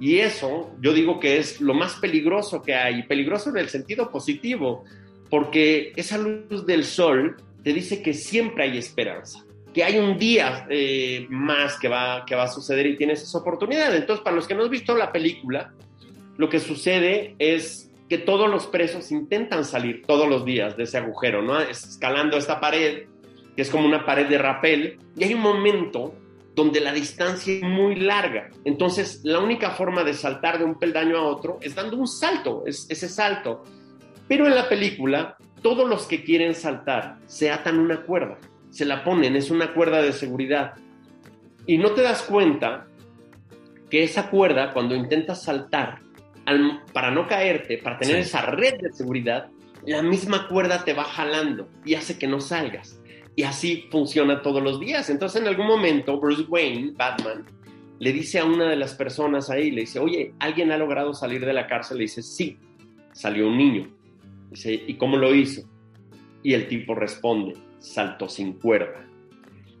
y 0.00 0.18
eso 0.18 0.74
yo 0.80 0.92
digo 0.92 1.20
que 1.20 1.38
es 1.38 1.60
lo 1.60 1.74
más 1.74 1.94
peligroso 1.96 2.62
que 2.62 2.74
hay, 2.74 3.04
peligroso 3.04 3.50
en 3.50 3.58
el 3.58 3.68
sentido 3.68 4.10
positivo, 4.10 4.84
porque 5.34 5.92
esa 5.96 6.16
luz 6.16 6.64
del 6.64 6.84
sol 6.84 7.34
te 7.64 7.72
dice 7.72 8.00
que 8.00 8.14
siempre 8.14 8.62
hay 8.62 8.78
esperanza, 8.78 9.44
que 9.72 9.82
hay 9.82 9.98
un 9.98 10.16
día 10.16 10.64
eh, 10.70 11.26
más 11.28 11.76
que 11.76 11.88
va, 11.88 12.24
que 12.24 12.36
va 12.36 12.44
a 12.44 12.48
suceder 12.48 12.86
y 12.86 12.96
tienes 12.96 13.20
esa 13.20 13.38
oportunidad. 13.38 13.92
Entonces, 13.96 14.22
para 14.22 14.36
los 14.36 14.46
que 14.46 14.54
no 14.54 14.62
han 14.62 14.70
visto 14.70 14.96
la 14.96 15.10
película, 15.10 15.74
lo 16.36 16.48
que 16.48 16.60
sucede 16.60 17.34
es 17.40 17.90
que 18.08 18.18
todos 18.18 18.48
los 18.48 18.68
presos 18.68 19.10
intentan 19.10 19.64
salir 19.64 20.02
todos 20.06 20.28
los 20.28 20.44
días 20.44 20.76
de 20.76 20.84
ese 20.84 20.98
agujero, 20.98 21.42
¿no? 21.42 21.60
Escalando 21.60 22.36
esta 22.36 22.60
pared, 22.60 23.08
que 23.56 23.62
es 23.62 23.70
como 23.70 23.88
una 23.88 24.06
pared 24.06 24.28
de 24.28 24.38
rapel, 24.38 25.00
y 25.16 25.24
hay 25.24 25.34
un 25.34 25.40
momento 25.40 26.14
donde 26.54 26.78
la 26.78 26.92
distancia 26.92 27.54
es 27.54 27.64
muy 27.64 27.96
larga. 27.96 28.50
Entonces, 28.64 29.22
la 29.24 29.40
única 29.40 29.72
forma 29.72 30.04
de 30.04 30.14
saltar 30.14 30.60
de 30.60 30.64
un 30.64 30.78
peldaño 30.78 31.16
a 31.18 31.24
otro 31.24 31.58
es 31.60 31.74
dando 31.74 31.96
un 31.96 32.06
salto, 32.06 32.62
es 32.68 32.86
ese 32.88 33.08
salto. 33.08 33.64
Pero 34.28 34.46
en 34.46 34.54
la 34.54 34.68
película, 34.68 35.36
todos 35.62 35.88
los 35.88 36.06
que 36.06 36.24
quieren 36.24 36.54
saltar 36.54 37.18
se 37.26 37.50
atan 37.50 37.78
una 37.78 38.02
cuerda, 38.02 38.38
se 38.70 38.84
la 38.84 39.04
ponen, 39.04 39.36
es 39.36 39.50
una 39.50 39.72
cuerda 39.72 40.02
de 40.02 40.12
seguridad. 40.12 40.74
Y 41.66 41.78
no 41.78 41.92
te 41.92 42.02
das 42.02 42.22
cuenta 42.22 42.86
que 43.90 44.02
esa 44.02 44.30
cuerda, 44.30 44.72
cuando 44.72 44.94
intentas 44.94 45.42
saltar, 45.42 46.00
para 46.92 47.10
no 47.10 47.26
caerte, 47.26 47.78
para 47.78 47.98
tener 47.98 48.16
esa 48.16 48.42
red 48.42 48.74
de 48.80 48.92
seguridad, 48.92 49.48
la 49.86 50.02
misma 50.02 50.48
cuerda 50.48 50.84
te 50.84 50.92
va 50.92 51.04
jalando 51.04 51.68
y 51.84 51.94
hace 51.94 52.18
que 52.18 52.26
no 52.26 52.40
salgas. 52.40 53.00
Y 53.36 53.42
así 53.42 53.88
funciona 53.90 54.42
todos 54.42 54.62
los 54.62 54.80
días. 54.80 55.10
Entonces 55.10 55.42
en 55.42 55.48
algún 55.48 55.66
momento 55.66 56.20
Bruce 56.20 56.44
Wayne, 56.48 56.92
Batman, 56.96 57.44
le 57.98 58.12
dice 58.12 58.38
a 58.38 58.44
una 58.44 58.68
de 58.68 58.76
las 58.76 58.94
personas 58.94 59.50
ahí, 59.50 59.70
le 59.70 59.82
dice, 59.82 59.98
oye, 59.98 60.34
¿alguien 60.38 60.72
ha 60.72 60.76
logrado 60.76 61.14
salir 61.14 61.44
de 61.44 61.52
la 61.52 61.66
cárcel? 61.66 61.98
Le 61.98 62.02
dice, 62.02 62.22
sí, 62.22 62.58
salió 63.12 63.48
un 63.48 63.56
niño. 63.56 63.88
¿Y 64.64 64.94
cómo 64.94 65.16
lo 65.16 65.34
hizo? 65.34 65.62
Y 66.42 66.54
el 66.54 66.68
tipo 66.68 66.94
responde, 66.94 67.54
saltó 67.78 68.28
sin 68.28 68.54
cuerda. 68.54 69.06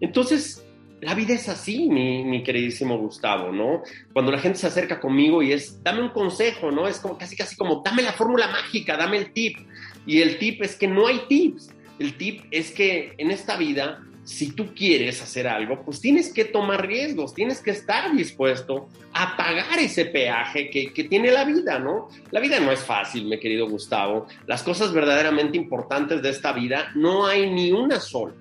Entonces, 0.00 0.64
la 1.00 1.14
vida 1.14 1.34
es 1.34 1.48
así, 1.48 1.88
mi, 1.88 2.24
mi, 2.24 2.42
queridísimo 2.42 2.98
Gustavo, 2.98 3.52
¿no? 3.52 3.82
Cuando 4.12 4.32
la 4.32 4.38
gente 4.38 4.58
se 4.58 4.66
acerca 4.66 5.00
conmigo 5.00 5.42
y 5.42 5.52
es, 5.52 5.82
dame 5.82 6.00
un 6.00 6.08
consejo, 6.08 6.70
¿no? 6.70 6.88
Es 6.88 6.98
como 6.98 7.18
casi, 7.18 7.36
casi 7.36 7.56
como, 7.56 7.82
dame 7.84 8.02
la 8.02 8.12
fórmula 8.12 8.48
mágica, 8.48 8.96
dame 8.96 9.18
el 9.18 9.32
tip. 9.32 9.58
Y 10.06 10.22
el 10.22 10.38
tip 10.38 10.62
es 10.62 10.76
que 10.76 10.88
no 10.88 11.06
hay 11.06 11.20
tips. 11.28 11.74
El 11.98 12.16
tip 12.16 12.44
es 12.50 12.72
que 12.72 13.14
en 13.18 13.30
esta 13.30 13.56
vida, 13.56 14.02
si 14.24 14.52
tú 14.52 14.74
quieres 14.74 15.22
hacer 15.22 15.46
algo, 15.46 15.84
pues 15.84 16.00
tienes 16.00 16.32
que 16.32 16.46
tomar 16.46 16.86
riesgos, 16.86 17.34
tienes 17.34 17.60
que 17.60 17.72
estar 17.72 18.14
dispuesto 18.16 18.88
a 19.12 19.36
pagar 19.36 19.78
ese 19.78 20.06
peaje 20.06 20.70
que, 20.70 21.04
tiene 21.04 21.30
la 21.30 21.44
vida, 21.44 21.78
¿no? 21.78 22.08
La 22.30 22.40
vida 22.40 22.58
no 22.58 22.72
es 22.72 22.80
fácil, 22.80 23.26
mi 23.26 23.38
querido 23.38 23.68
Gustavo. 23.68 24.26
Las 24.46 24.62
cosas 24.62 24.92
verdaderamente 24.92 25.58
importantes 25.58 26.22
de 26.22 26.30
esta 26.30 26.52
vida, 26.52 26.90
no 26.94 27.26
hay 27.26 27.50
ni 27.50 27.70
una 27.70 28.00
sola 28.00 28.34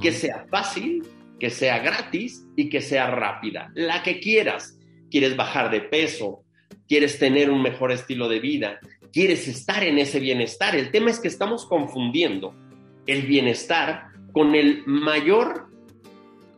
que 0.00 0.10
sea 0.10 0.46
fácil, 0.50 1.04
que 1.38 1.50
sea 1.50 1.78
gratis 1.78 2.44
y 2.56 2.68
que 2.68 2.80
sea 2.80 3.06
rápida. 3.08 3.70
La 3.74 4.02
que 4.02 4.20
quieras. 4.20 4.78
Quieres 5.08 5.36
bajar 5.36 5.70
de 5.70 5.82
peso, 5.82 6.42
quieres 6.88 7.20
tener 7.20 7.48
un 7.48 7.62
mejor 7.62 7.92
estilo 7.92 8.28
de 8.28 8.40
vida, 8.40 8.80
quieres 9.12 9.46
estar 9.46 9.84
en 9.84 9.98
ese 9.98 10.18
bienestar. 10.18 10.74
El 10.74 10.90
tema 10.90 11.10
es 11.10 11.20
que 11.20 11.28
estamos 11.28 11.64
confundiendo 11.64 12.56
el 13.06 13.22
bienestar 13.22 14.15
con 14.36 14.54
el 14.54 14.82
mayor 14.84 15.66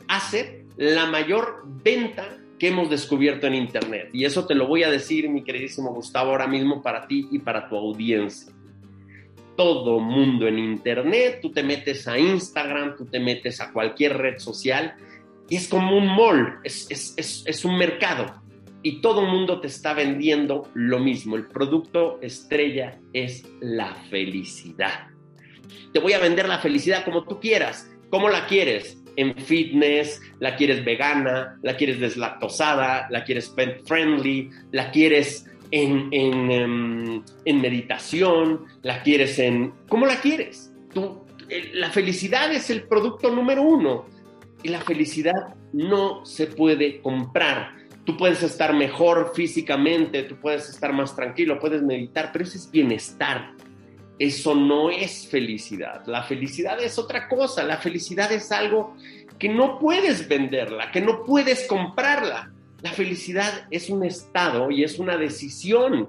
asset, 0.09 0.64
la 0.79 1.07
mayor 1.07 1.62
venta 1.64 2.37
que 2.59 2.67
hemos 2.71 2.91
descubierto 2.91 3.47
en 3.47 3.55
Internet. 3.55 4.09
Y 4.12 4.25
eso 4.25 4.49
te 4.49 4.57
lo 4.57 4.67
voy 4.67 4.83
a 4.83 4.91
decir, 4.91 5.29
mi 5.29 5.45
queridísimo 5.45 5.95
Gustavo, 5.95 6.33
ahora 6.33 6.49
mismo 6.49 6.83
para 6.83 7.07
ti 7.07 7.29
y 7.31 7.38
para 7.38 7.69
tu 7.69 7.77
audiencia. 7.77 8.53
Todo 9.57 10.01
mundo 10.01 10.49
en 10.49 10.59
Internet, 10.59 11.38
tú 11.41 11.53
te 11.53 11.62
metes 11.62 12.09
a 12.09 12.19
Instagram, 12.19 12.97
tú 12.97 13.05
te 13.05 13.21
metes 13.21 13.61
a 13.61 13.73
cualquier 13.73 14.17
red 14.17 14.38
social 14.38 14.97
y 15.49 15.55
es 15.55 15.69
como 15.69 15.97
un 15.97 16.09
mall, 16.09 16.59
es, 16.64 16.88
es, 16.91 17.45
es 17.47 17.64
un 17.64 17.79
mercado. 17.79 18.43
Y 18.83 19.01
todo 19.01 19.23
mundo 19.23 19.61
te 19.61 19.69
está 19.69 19.95
vendiendo 19.95 20.69
lo 20.75 20.99
mismo. 20.99 21.37
El 21.37 21.47
producto 21.47 22.19
estrella 22.23 22.99
es 23.12 23.45
la 23.61 23.95
felicidad 24.11 25.17
te 25.92 25.98
voy 25.98 26.12
a 26.12 26.18
vender 26.18 26.48
la 26.48 26.59
felicidad 26.59 27.04
como 27.04 27.24
tú 27.24 27.40
quieras. 27.40 27.90
¿Cómo 28.11 28.28
la 28.28 28.46
quieres? 28.46 28.98
En 29.16 29.35
fitness, 29.37 30.20
la 30.38 30.57
quieres 30.57 30.85
vegana, 30.85 31.59
la 31.62 31.76
quieres 31.76 32.00
deslactosada, 32.00 33.09
la 33.11 33.24
quieres 33.24 33.48
pet 33.48 33.85
friendly, 33.87 34.50
la 34.70 34.90
quieres 34.90 35.46
en, 35.70 36.09
em, 36.12 37.22
en, 37.44 37.61
meditación, 37.61 38.64
la 38.83 39.02
quieres 39.02 39.38
en... 39.38 39.72
¿Cómo 39.88 40.07
la 40.07 40.20
quieres? 40.20 40.72
Tú, 40.94 41.24
la 41.74 41.90
felicidad 41.90 42.52
es 42.52 42.70
el 42.70 42.85
producto 42.85 43.31
número 43.31 43.62
uno 43.62 44.07
y 44.62 44.68
la 44.68 44.81
felicidad 44.81 45.54
no 45.72 46.24
se 46.24 46.46
puede 46.46 47.00
comprar. 47.00 47.76
Tú 48.04 48.16
puedes 48.16 48.42
estar 48.42 48.72
mejor 48.74 49.33
físicamente, 49.35 50.22
tú 50.22 50.37
puedes 50.37 50.68
estar 50.68 50.92
más 50.92 51.14
tranquilo, 51.14 51.59
puedes 51.59 51.83
meditar, 51.83 52.31
pero 52.33 52.44
ese 52.44 52.59
es 52.59 52.70
bienestar. 52.70 53.52
Eso 54.18 54.54
no 54.54 54.90
es 54.90 55.28
felicidad. 55.28 56.04
La 56.07 56.24
felicidad 56.24 56.81
es 56.83 56.98
otra 56.98 57.28
cosa. 57.28 57.62
La 57.62 57.78
felicidad 57.78 58.33
es 58.33 58.50
algo 58.50 58.96
que 59.38 59.48
no 59.48 59.78
puedes 59.78 60.28
venderla, 60.28 60.90
que 60.90 61.00
no 61.00 61.24
puedes 61.24 61.66
comprarla. 61.66 62.52
La 62.83 62.92
felicidad 62.92 63.66
es 63.70 63.90
un 63.90 64.05
estado 64.05 64.70
y 64.70 64.82
es 64.82 64.99
una 64.99 65.16
decisión. 65.16 66.09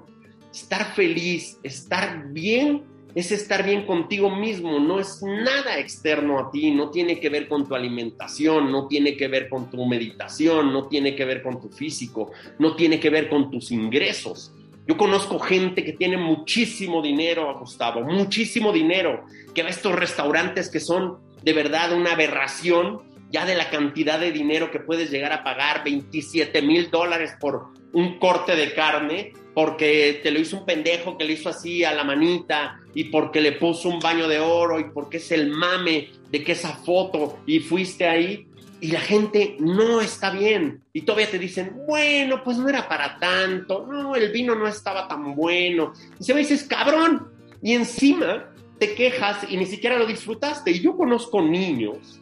Estar 0.52 0.94
feliz, 0.94 1.58
estar 1.62 2.32
bien, 2.32 2.82
es 3.14 3.32
estar 3.32 3.64
bien 3.64 3.86
contigo 3.86 4.34
mismo, 4.34 4.78
no 4.78 5.00
es 5.00 5.22
nada 5.22 5.78
externo 5.78 6.38
a 6.38 6.50
ti, 6.50 6.70
no 6.70 6.90
tiene 6.90 7.18
que 7.18 7.28
ver 7.28 7.48
con 7.48 7.66
tu 7.68 7.74
alimentación, 7.74 8.70
no 8.70 8.86
tiene 8.86 9.16
que 9.16 9.28
ver 9.28 9.48
con 9.48 9.70
tu 9.70 9.84
meditación, 9.86 10.72
no 10.72 10.86
tiene 10.86 11.16
que 11.16 11.24
ver 11.24 11.42
con 11.42 11.60
tu 11.60 11.68
físico, 11.68 12.30
no 12.58 12.76
tiene 12.76 13.00
que 13.00 13.10
ver 13.10 13.28
con 13.28 13.50
tus 13.50 13.70
ingresos. 13.72 14.52
Yo 14.90 14.96
conozco 14.96 15.38
gente 15.38 15.84
que 15.84 15.92
tiene 15.92 16.16
muchísimo 16.16 17.00
dinero, 17.00 17.56
Gustavo, 17.56 18.00
muchísimo 18.00 18.72
dinero, 18.72 19.24
que 19.54 19.62
va 19.62 19.68
a 19.68 19.70
estos 19.70 19.94
restaurantes 19.94 20.68
que 20.68 20.80
son 20.80 21.18
de 21.44 21.52
verdad 21.52 21.92
una 21.92 22.14
aberración 22.14 23.00
ya 23.30 23.46
de 23.46 23.54
la 23.54 23.70
cantidad 23.70 24.18
de 24.18 24.32
dinero 24.32 24.72
que 24.72 24.80
puedes 24.80 25.12
llegar 25.12 25.32
a 25.32 25.44
pagar, 25.44 25.84
27 25.84 26.60
mil 26.62 26.90
dólares 26.90 27.36
por 27.38 27.68
un 27.92 28.18
corte 28.18 28.56
de 28.56 28.74
carne, 28.74 29.32
porque 29.54 30.18
te 30.24 30.32
lo 30.32 30.40
hizo 30.40 30.58
un 30.58 30.66
pendejo 30.66 31.16
que 31.16 31.24
le 31.24 31.34
hizo 31.34 31.50
así 31.50 31.84
a 31.84 31.94
la 31.94 32.02
manita 32.02 32.80
y 32.92 33.04
porque 33.04 33.40
le 33.40 33.52
puso 33.52 33.88
un 33.88 34.00
baño 34.00 34.26
de 34.26 34.40
oro 34.40 34.80
y 34.80 34.90
porque 34.90 35.18
es 35.18 35.30
el 35.30 35.50
mame 35.50 36.08
de 36.32 36.42
que 36.42 36.50
esa 36.50 36.74
foto 36.74 37.38
y 37.46 37.60
fuiste 37.60 38.08
ahí 38.08 38.48
y 38.80 38.92
la 38.92 39.00
gente 39.00 39.56
no 39.60 40.00
está 40.00 40.30
bien 40.30 40.82
y 40.92 41.02
todavía 41.02 41.30
te 41.30 41.38
dicen, 41.38 41.72
bueno, 41.86 42.42
pues 42.42 42.56
no 42.56 42.68
era 42.68 42.88
para 42.88 43.18
tanto, 43.18 43.86
no, 43.86 44.14
el 44.16 44.32
vino 44.32 44.54
no 44.54 44.66
estaba 44.66 45.06
tan 45.06 45.34
bueno. 45.34 45.92
Y 46.18 46.24
se 46.24 46.34
me 46.34 46.40
dices, 46.40 46.64
cabrón, 46.64 47.28
y 47.62 47.74
encima 47.74 48.50
te 48.78 48.94
quejas 48.94 49.44
y 49.48 49.56
ni 49.56 49.66
siquiera 49.66 49.98
lo 49.98 50.06
disfrutaste. 50.06 50.70
Y 50.70 50.80
yo 50.80 50.96
conozco 50.96 51.42
niños, 51.42 52.20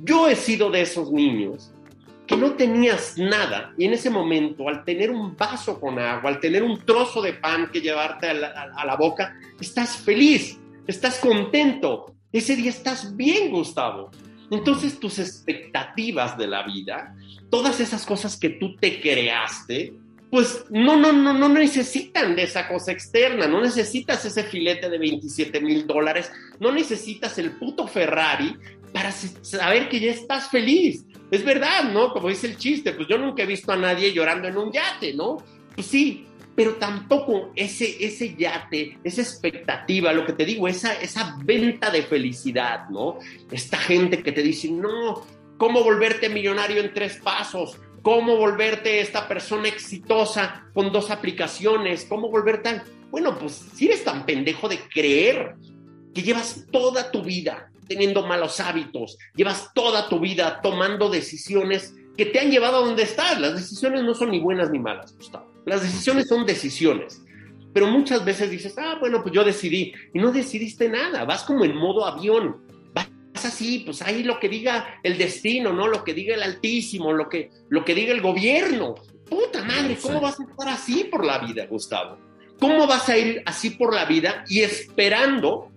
yo 0.00 0.28
he 0.28 0.36
sido 0.36 0.70
de 0.70 0.82
esos 0.82 1.10
niños 1.10 1.72
que 2.26 2.36
no 2.36 2.52
tenías 2.54 3.16
nada 3.16 3.72
y 3.78 3.84
en 3.84 3.92
ese 3.92 4.10
momento 4.10 4.68
al 4.68 4.84
tener 4.84 5.10
un 5.10 5.36
vaso 5.36 5.80
con 5.80 5.98
agua, 5.98 6.30
al 6.30 6.40
tener 6.40 6.62
un 6.62 6.84
trozo 6.84 7.22
de 7.22 7.34
pan 7.34 7.70
que 7.72 7.80
llevarte 7.80 8.28
a 8.28 8.34
la, 8.34 8.96
boca, 8.96 9.36
estás 9.60 9.96
feliz, 9.96 10.58
estás 10.86 11.18
contento, 11.18 12.14
ese 12.32 12.56
día 12.56 12.70
estás 12.70 13.16
bien, 13.16 13.50
Gustavo. 13.50 14.10
Entonces 14.50 15.00
tus 15.00 15.18
expectativas 15.18 16.36
de 16.38 16.46
la 16.46 16.62
vida, 16.64 17.14
todas 17.50 17.80
esas 17.80 18.04
cosas 18.06 18.38
que 18.38 18.50
tú 18.50 18.76
te 18.76 19.00
creaste, 19.00 19.94
pues 20.30 20.64
no, 20.70 20.96
no, 20.96 21.12
no, 21.12 21.32
no 21.32 21.48
necesitan 21.48 22.34
de 22.34 22.42
esa 22.42 22.68
cosa 22.68 22.92
externa, 22.92 23.46
no 23.46 23.60
necesitas 23.60 24.24
ese 24.24 24.44
filete 24.44 24.90
de 24.90 24.98
27 24.98 25.60
mil 25.60 25.86
dólares, 25.86 26.30
no 26.58 26.72
necesitas 26.72 27.38
el 27.38 27.52
puto 27.52 27.86
Ferrari 27.86 28.56
para 28.92 29.12
saber 29.12 29.88
que 29.88 30.00
ya 30.00 30.10
estás 30.10 30.48
feliz. 30.50 31.04
Es 31.30 31.44
verdad, 31.44 31.90
¿no? 31.92 32.12
Como 32.12 32.28
dice 32.28 32.48
el 32.48 32.56
chiste, 32.56 32.92
pues 32.92 33.08
yo 33.08 33.18
nunca 33.18 33.42
he 33.42 33.46
visto 33.46 33.72
a 33.72 33.76
nadie 33.76 34.12
llorando 34.12 34.48
en 34.48 34.56
un 34.56 34.72
yate, 34.72 35.14
¿no? 35.14 35.38
Pues 35.74 35.86
sí, 35.86 36.25
pero 36.56 36.76
tampoco 36.76 37.52
ese, 37.54 38.02
ese 38.04 38.34
yate, 38.34 38.98
esa 39.04 39.20
expectativa, 39.20 40.12
lo 40.14 40.24
que 40.24 40.32
te 40.32 40.46
digo, 40.46 40.66
esa, 40.66 40.94
esa 40.94 41.36
venta 41.44 41.90
de 41.90 42.02
felicidad, 42.02 42.88
¿no? 42.88 43.18
Esta 43.50 43.76
gente 43.76 44.22
que 44.22 44.32
te 44.32 44.42
dice, 44.42 44.70
no, 44.70 45.26
¿cómo 45.58 45.84
volverte 45.84 46.30
millonario 46.30 46.80
en 46.80 46.94
tres 46.94 47.20
pasos? 47.22 47.78
¿Cómo 48.00 48.36
volverte 48.36 49.00
esta 49.00 49.28
persona 49.28 49.68
exitosa 49.68 50.64
con 50.72 50.90
dos 50.92 51.10
aplicaciones? 51.10 52.06
¿Cómo 52.08 52.30
volver 52.30 52.62
tan... 52.62 52.82
Bueno, 53.10 53.38
pues 53.38 53.66
si 53.74 53.86
eres 53.86 54.02
tan 54.02 54.24
pendejo 54.24 54.66
de 54.68 54.78
creer 54.78 55.56
que 56.14 56.22
llevas 56.22 56.64
toda 56.72 57.10
tu 57.10 57.22
vida 57.22 57.70
teniendo 57.86 58.26
malos 58.26 58.60
hábitos, 58.60 59.18
llevas 59.34 59.72
toda 59.74 60.08
tu 60.08 60.20
vida 60.20 60.60
tomando 60.62 61.10
decisiones 61.10 61.94
que 62.16 62.24
te 62.24 62.40
han 62.40 62.50
llevado 62.50 62.78
a 62.78 62.86
donde 62.86 63.02
estás. 63.02 63.38
Las 63.38 63.56
decisiones 63.56 64.02
no 64.04 64.14
son 64.14 64.30
ni 64.30 64.40
buenas 64.40 64.70
ni 64.70 64.78
malas, 64.78 65.14
Gustavo. 65.14 65.55
Las 65.66 65.82
decisiones 65.82 66.28
son 66.28 66.46
decisiones. 66.46 67.22
Pero 67.74 67.88
muchas 67.88 68.24
veces 68.24 68.50
dices, 68.50 68.74
ah, 68.78 68.96
bueno, 68.98 69.22
pues 69.22 69.34
yo 69.34 69.44
decidí. 69.44 69.92
Y 70.14 70.18
no 70.18 70.32
decidiste 70.32 70.88
nada. 70.88 71.24
Vas 71.24 71.42
como 71.42 71.64
en 71.64 71.76
modo 71.76 72.06
avión. 72.06 72.62
Vas 72.94 73.10
así, 73.34 73.80
pues 73.84 74.00
ahí 74.00 74.22
lo 74.22 74.40
que 74.40 74.48
diga 74.48 74.98
el 75.02 75.18
destino, 75.18 75.72
¿no? 75.72 75.88
Lo 75.88 76.02
que 76.02 76.14
diga 76.14 76.34
el 76.34 76.42
Altísimo, 76.42 77.12
lo 77.12 77.28
que, 77.28 77.50
lo 77.68 77.84
que 77.84 77.94
diga 77.94 78.14
el 78.14 78.22
gobierno. 78.22 78.94
Puta 79.28 79.62
madre, 79.64 79.98
¿cómo 80.00 80.20
vas 80.20 80.40
a 80.40 80.44
estar 80.44 80.68
así 80.68 81.04
por 81.04 81.24
la 81.24 81.38
vida, 81.38 81.66
Gustavo? 81.66 82.16
¿Cómo 82.60 82.86
vas 82.86 83.08
a 83.08 83.18
ir 83.18 83.42
así 83.44 83.70
por 83.70 83.92
la 83.92 84.06
vida 84.06 84.44
y 84.48 84.60
esperando 84.60 85.72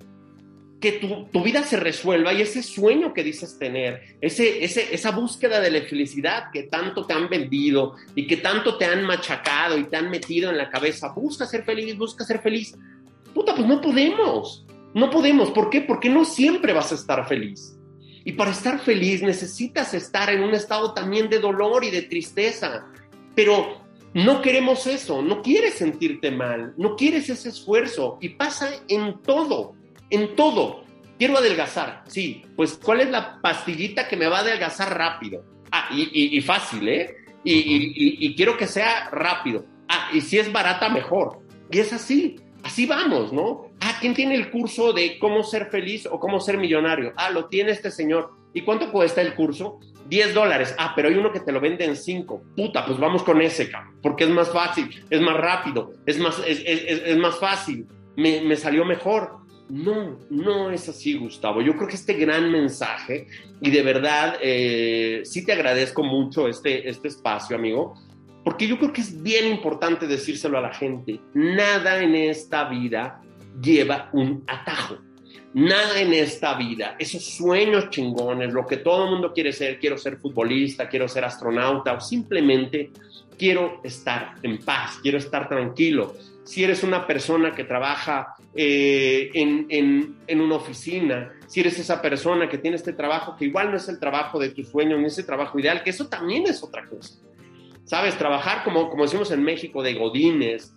que 0.79 0.93
tu, 0.93 1.43
vida 1.43 1.63
se 1.63 1.77
resuelva 1.77 2.33
y 2.33 2.41
ese 2.41 2.63
sueño 2.63 3.13
que 3.13 3.23
dices 3.23 3.59
tener, 3.59 4.15
ese, 4.21 4.63
ese, 4.63 4.93
esa 4.93 5.11
búsqueda 5.11 5.59
de 5.59 5.71
la 5.71 5.81
felicidad 5.81 6.51
que 6.53 6.63
tanto 6.63 7.05
te 7.05 7.13
han 7.13 7.27
vendido 7.27 7.95
y 8.15 8.27
que 8.27 8.37
tanto 8.37 8.77
te 8.77 8.85
han 8.85 9.03
machacado 9.03 9.77
y 9.77 9.83
te 9.85 9.97
han 9.97 10.09
metido 10.09 10.49
en 10.49 10.57
la 10.57 10.69
cabeza, 10.69 11.09
busca 11.09 11.45
ser 11.45 11.63
feliz, 11.63 11.97
busca 11.97 12.23
ser 12.23 12.39
feliz. 12.39 12.77
Puta, 13.33 13.53
pues 13.53 13.67
no 13.67 13.81
podemos, 13.81 14.65
no 14.93 15.09
podemos. 15.09 15.51
¿Por 15.51 15.69
qué? 15.69 15.81
Porque 15.81 16.09
no 16.09 16.23
siempre 16.23 16.71
vas 16.71 16.91
a 16.93 16.95
estar 16.95 17.27
feliz. 17.27 17.75
Y 18.23 18.33
para 18.33 18.51
estar 18.51 18.79
feliz 18.79 19.21
necesitas 19.21 19.93
estar 19.93 20.29
en 20.29 20.43
un 20.43 20.53
estado 20.53 20.93
también 20.93 21.29
de 21.29 21.39
dolor 21.39 21.83
y 21.83 21.91
de 21.91 22.03
tristeza. 22.03 22.85
Pero 23.35 23.81
no 24.13 24.41
queremos 24.41 24.87
eso, 24.87 25.21
no 25.21 25.41
quieres 25.41 25.75
sentirte 25.75 26.31
mal, 26.31 26.73
no 26.77 26.95
quieres 26.95 27.29
ese 27.29 27.49
esfuerzo 27.49 28.17
y 28.21 28.29
pasa 28.29 28.69
en 28.87 29.19
todo 29.21 29.75
en 30.09 30.35
todo. 30.35 30.83
Quiero 31.17 31.37
adelgazar, 31.37 32.03
sí. 32.07 32.43
Pues, 32.55 32.79
¿cuál 32.81 33.01
es 33.01 33.09
la 33.09 33.41
pastillita 33.41 34.07
que 34.07 34.17
me 34.17 34.27
va 34.27 34.37
a 34.37 34.41
adelgazar 34.41 34.97
rápido? 34.97 35.43
Ah, 35.71 35.89
y, 35.91 36.39
fácil, 36.41 36.87
¿eh? 36.87 37.15
Y, 37.43 38.25
y, 38.25 38.35
quiero 38.35 38.57
que 38.57 38.67
sea 38.67 39.09
rápido. 39.11 39.65
Ah, 39.87 40.09
y 40.13 40.21
si 40.21 40.39
es 40.39 40.51
barata, 40.51 40.89
mejor. 40.89 41.39
Y 41.71 41.79
es 41.79 41.93
así, 41.93 42.37
así 42.63 42.85
vamos, 42.85 43.33
¿no? 43.33 43.69
Ah, 43.81 43.97
¿quién 43.99 44.13
tiene 44.13 44.35
el 44.35 44.49
curso 44.49 44.93
de 44.93 45.19
cómo 45.19 45.43
ser 45.43 45.67
feliz 45.69 46.07
o 46.09 46.19
cómo 46.19 46.39
ser 46.39 46.57
millonario? 46.57 47.13
Ah, 47.17 47.29
lo 47.29 47.45
tiene 47.45 47.71
este 47.71 47.91
señor. 47.91 48.31
¿Y 48.53 48.61
cuánto 48.61 48.91
cuesta 48.91 49.21
el 49.21 49.35
curso? 49.35 49.79
10 50.09 50.33
dólares. 50.33 50.75
Ah, 50.77 50.93
pero 50.95 51.07
hay 51.07 51.15
uno 51.15 51.31
que 51.31 51.39
te 51.39 51.51
lo 51.51 51.61
vende 51.61 51.85
en 51.85 51.95
5. 51.95 52.43
Puta, 52.55 52.85
pues 52.85 52.99
vamos 52.99 53.23
con 53.23 53.41
ese, 53.41 53.69
cabrón. 53.69 53.95
Porque 54.01 54.23
es 54.23 54.29
más 54.29 54.51
fácil, 54.51 54.89
es 55.09 55.21
más 55.21 55.37
rápido, 55.37 55.93
es 56.05 56.17
más, 56.17 56.39
es, 56.45 56.61
es, 56.65 57.01
es 57.05 57.17
más 57.17 57.37
fácil. 57.37 57.87
Me, 58.15 58.41
me, 58.41 58.55
salió 58.55 58.83
mejor. 58.85 59.37
No, 59.69 60.17
no 60.29 60.71
es 60.71 60.89
así, 60.89 61.13
Gustavo. 61.17 61.61
Yo 61.61 61.75
creo 61.75 61.87
que 61.87 61.95
este 61.95 62.13
gran 62.13 62.51
mensaje, 62.51 63.27
y 63.61 63.69
de 63.69 63.83
verdad 63.83 64.37
eh, 64.41 65.21
sí 65.23 65.45
te 65.45 65.53
agradezco 65.53 66.03
mucho 66.03 66.47
este, 66.47 66.89
este 66.89 67.07
espacio, 67.07 67.55
amigo, 67.55 67.93
porque 68.43 68.67
yo 68.67 68.79
creo 68.79 68.91
que 68.91 69.01
es 69.01 69.21
bien 69.21 69.47
importante 69.47 70.07
decírselo 70.07 70.57
a 70.57 70.61
la 70.61 70.73
gente. 70.73 71.19
Nada 71.35 72.01
en 72.01 72.15
esta 72.15 72.67
vida 72.67 73.21
lleva 73.61 74.09
un 74.13 74.43
atajo. 74.47 74.97
Nada 75.53 75.99
en 75.99 76.13
esta 76.13 76.53
vida, 76.53 76.95
esos 76.99 77.25
sueños 77.25 77.89
chingones, 77.89 78.53
lo 78.53 78.67
que 78.67 78.77
todo 78.77 79.05
el 79.05 79.11
mundo 79.11 79.33
quiere 79.33 79.51
ser, 79.51 79.79
quiero 79.79 79.97
ser 79.97 80.17
futbolista, 80.17 80.87
quiero 80.87 81.07
ser 81.07 81.25
astronauta 81.25 81.93
o 81.93 81.99
simplemente 81.99 82.91
quiero 83.35 83.81
estar 83.83 84.35
en 84.43 84.59
paz, 84.59 84.99
quiero 85.01 85.17
estar 85.17 85.49
tranquilo, 85.49 86.13
si 86.49 86.63
eres 86.63 86.81
una 86.81 87.05
persona 87.05 87.51
que 87.51 87.63
trabaja 87.63 88.33
eh, 88.55 89.29
en, 89.35 90.41
una 90.41 90.55
oficina, 90.55 91.31
si 91.45 91.59
eres 91.59 91.77
esa 91.77 92.01
persona 92.01 92.49
que 92.49 92.57
tiene 92.57 92.75
este 92.75 92.93
trabajo 92.93 93.35
que 93.35 93.45
igual 93.45 93.69
no 93.69 93.77
es 93.77 93.87
el 93.87 93.99
trabajo 93.99 94.39
de 94.39 94.49
tu 94.49 94.63
sueño, 94.63 94.97
ni 94.97 95.05
ese 95.05 95.21
trabajo 95.21 95.59
ideal, 95.59 95.83
que 95.83 95.91
eso 95.91 96.07
también 96.07 96.47
es 96.47 96.63
otra 96.63 96.87
cosa. 96.87 97.19
¿Sabes? 97.83 98.17
Trabajar 98.17 98.63
como, 98.63 98.89
como 98.89 99.03
decimos 99.03 99.29
en 99.29 99.43
México 99.43 99.83
de 99.83 99.93
godines, 99.93 100.75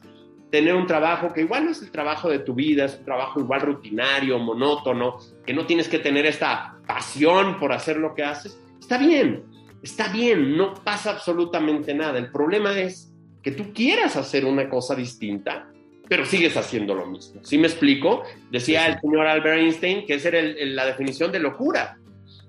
tener 0.50 0.74
un 0.74 0.86
trabajo 0.86 1.32
que 1.32 1.40
igual 1.40 1.64
no 1.64 1.70
es 1.70 1.80
el 1.80 1.90
trabajo 1.90 2.28
de 2.28 2.40
tu 2.40 2.52
vida, 2.52 2.84
es 2.84 2.98
un 2.98 3.06
trabajo 3.06 3.40
igual 3.40 3.62
rutinario, 3.62 4.38
monótono, 4.38 5.16
que 5.46 5.54
no 5.54 5.64
tienes 5.64 5.88
que 5.88 6.00
tener 6.00 6.26
esta 6.26 6.76
pasión 6.86 7.58
por 7.58 7.72
hacer 7.72 7.96
lo 7.96 8.14
que 8.14 8.24
haces, 8.24 8.60
está 8.78 8.98
bien, 8.98 9.42
está 9.82 10.12
bien, 10.12 10.54
no 10.54 10.74
pasa 10.74 11.12
absolutamente 11.12 11.94
nada. 11.94 12.18
El 12.18 12.30
problema 12.30 12.78
es 12.78 13.11
que 13.42 13.50
tú 13.50 13.72
quieras 13.72 14.16
hacer 14.16 14.44
una 14.44 14.68
cosa 14.68 14.94
distinta, 14.94 15.68
pero 16.08 16.26
sigues 16.26 16.56
haciendo 16.56 16.94
lo 16.94 17.06
mismo. 17.06 17.40
¿Sí 17.44 17.58
me 17.58 17.66
explico? 17.66 18.22
Decía 18.50 18.86
el 18.86 19.00
señor 19.00 19.26
Albert 19.26 19.60
Einstein 19.60 20.06
que 20.06 20.14
esa 20.14 20.28
era 20.28 20.42
la 20.42 20.86
definición 20.86 21.32
de 21.32 21.38
locura, 21.38 21.98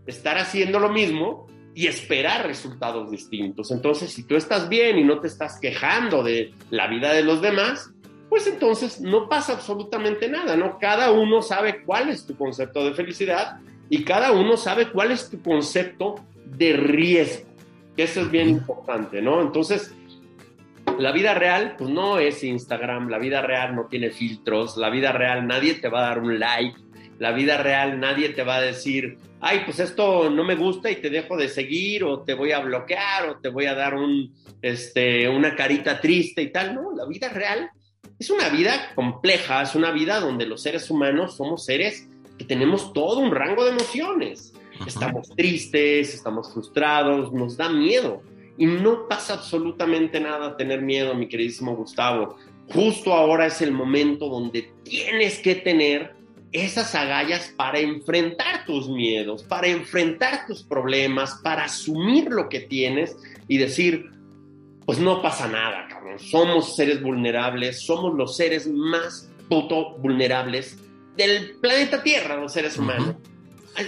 estar 0.05 0.37
haciendo 0.37 0.79
lo 0.79 0.89
mismo 0.89 1.47
y 1.75 1.87
esperar 1.87 2.45
resultados 2.45 3.09
distintos. 3.09 3.71
Entonces, 3.71 4.11
si 4.11 4.23
tú 4.23 4.35
estás 4.35 4.69
bien 4.69 4.97
y 4.97 5.03
no 5.03 5.19
te 5.19 5.27
estás 5.27 5.59
quejando 5.59 6.23
de 6.23 6.53
la 6.69 6.87
vida 6.87 7.13
de 7.13 7.23
los 7.23 7.41
demás, 7.41 7.91
pues 8.29 8.47
entonces 8.47 8.99
no 9.01 9.29
pasa 9.29 9.53
absolutamente 9.53 10.27
nada, 10.27 10.55
¿no? 10.55 10.77
Cada 10.79 11.11
uno 11.11 11.41
sabe 11.41 11.83
cuál 11.83 12.09
es 12.09 12.25
tu 12.25 12.35
concepto 12.35 12.83
de 12.85 12.93
felicidad 12.93 13.59
y 13.89 14.03
cada 14.03 14.31
uno 14.31 14.57
sabe 14.57 14.89
cuál 14.91 15.11
es 15.11 15.29
tu 15.29 15.41
concepto 15.41 16.15
de 16.45 16.73
riesgo, 16.73 17.47
que 17.95 18.03
eso 18.03 18.21
es 18.21 18.31
bien 18.31 18.49
importante, 18.49 19.21
¿no? 19.21 19.41
Entonces, 19.41 19.93
la 20.99 21.11
vida 21.11 21.33
real, 21.33 21.75
pues 21.77 21.89
no 21.89 22.19
es 22.19 22.43
Instagram, 22.43 23.09
la 23.09 23.17
vida 23.17 23.41
real 23.41 23.75
no 23.75 23.87
tiene 23.87 24.11
filtros, 24.11 24.77
la 24.77 24.89
vida 24.89 25.11
real 25.11 25.47
nadie 25.47 25.75
te 25.75 25.89
va 25.89 25.99
a 25.99 26.09
dar 26.09 26.19
un 26.19 26.39
like, 26.39 26.77
la 27.19 27.31
vida 27.31 27.57
real 27.57 27.99
nadie 27.99 28.29
te 28.29 28.43
va 28.43 28.55
a 28.55 28.61
decir, 28.61 29.17
ay, 29.41 29.61
pues 29.65 29.79
esto 29.79 30.29
no 30.29 30.43
me 30.43 30.55
gusta 30.55 30.89
y 30.89 30.97
te 30.97 31.09
dejo 31.09 31.37
de 31.37 31.49
seguir 31.49 32.03
o 32.03 32.23
te 32.23 32.33
voy 32.33 32.51
a 32.51 32.59
bloquear 32.59 33.29
o 33.29 33.39
te 33.39 33.49
voy 33.49 33.65
a 33.65 33.75
dar 33.75 33.93
un, 33.93 34.33
este, 34.61 35.27
una 35.29 35.55
carita 35.55 35.99
triste 35.99 36.41
y 36.41 36.51
tal. 36.51 36.75
No, 36.75 36.93
la 36.95 37.05
vida 37.05 37.29
real 37.29 37.69
es 38.17 38.29
una 38.29 38.49
vida 38.49 38.93
compleja, 38.95 39.61
es 39.61 39.75
una 39.75 39.91
vida 39.91 40.19
donde 40.19 40.45
los 40.45 40.61
seres 40.61 40.89
humanos 40.89 41.35
somos 41.35 41.65
seres 41.65 42.09
que 42.37 42.45
tenemos 42.45 42.93
todo 42.93 43.19
un 43.19 43.31
rango 43.31 43.63
de 43.63 43.71
emociones. 43.71 44.53
Estamos 44.87 45.29
tristes, 45.29 46.13
estamos 46.13 46.51
frustrados, 46.51 47.31
nos 47.31 47.57
da 47.57 47.69
miedo 47.69 48.21
y 48.57 48.65
no 48.65 49.07
pasa 49.07 49.33
absolutamente 49.33 50.19
nada 50.19 50.57
tener 50.57 50.81
miedo, 50.81 51.15
mi 51.15 51.27
queridísimo 51.27 51.75
Gustavo. 51.75 52.37
Justo 52.73 53.13
ahora 53.13 53.47
es 53.47 53.61
el 53.61 53.71
momento 53.71 54.29
donde 54.29 54.71
tienes 54.83 55.39
que 55.39 55.55
tener 55.55 56.15
esas 56.51 56.93
agallas 56.93 57.51
para 57.57 57.79
enfrentar 57.79 58.65
tus 58.65 58.87
miedos, 58.87 59.43
para 59.43 59.67
enfrentar 59.67 60.45
tus 60.45 60.63
problemas, 60.63 61.39
para 61.43 61.65
asumir 61.65 62.25
lo 62.29 62.47
que 62.47 62.59
tienes 62.59 63.17
y 63.47 63.57
decir, 63.57 64.11
pues 64.85 64.99
no 64.99 65.21
pasa 65.21 65.47
nada, 65.47 65.87
cabrón. 65.89 66.19
Somos 66.19 66.75
seres 66.75 67.01
vulnerables, 67.01 67.81
somos 67.81 68.13
los 68.13 68.37
seres 68.37 68.67
más 68.67 69.31
puto 69.49 69.97
vulnerables 69.97 70.77
del 71.17 71.57
planeta 71.59 72.03
Tierra, 72.03 72.37
los 72.37 72.53
seres 72.53 72.77
humanos. 72.77 73.15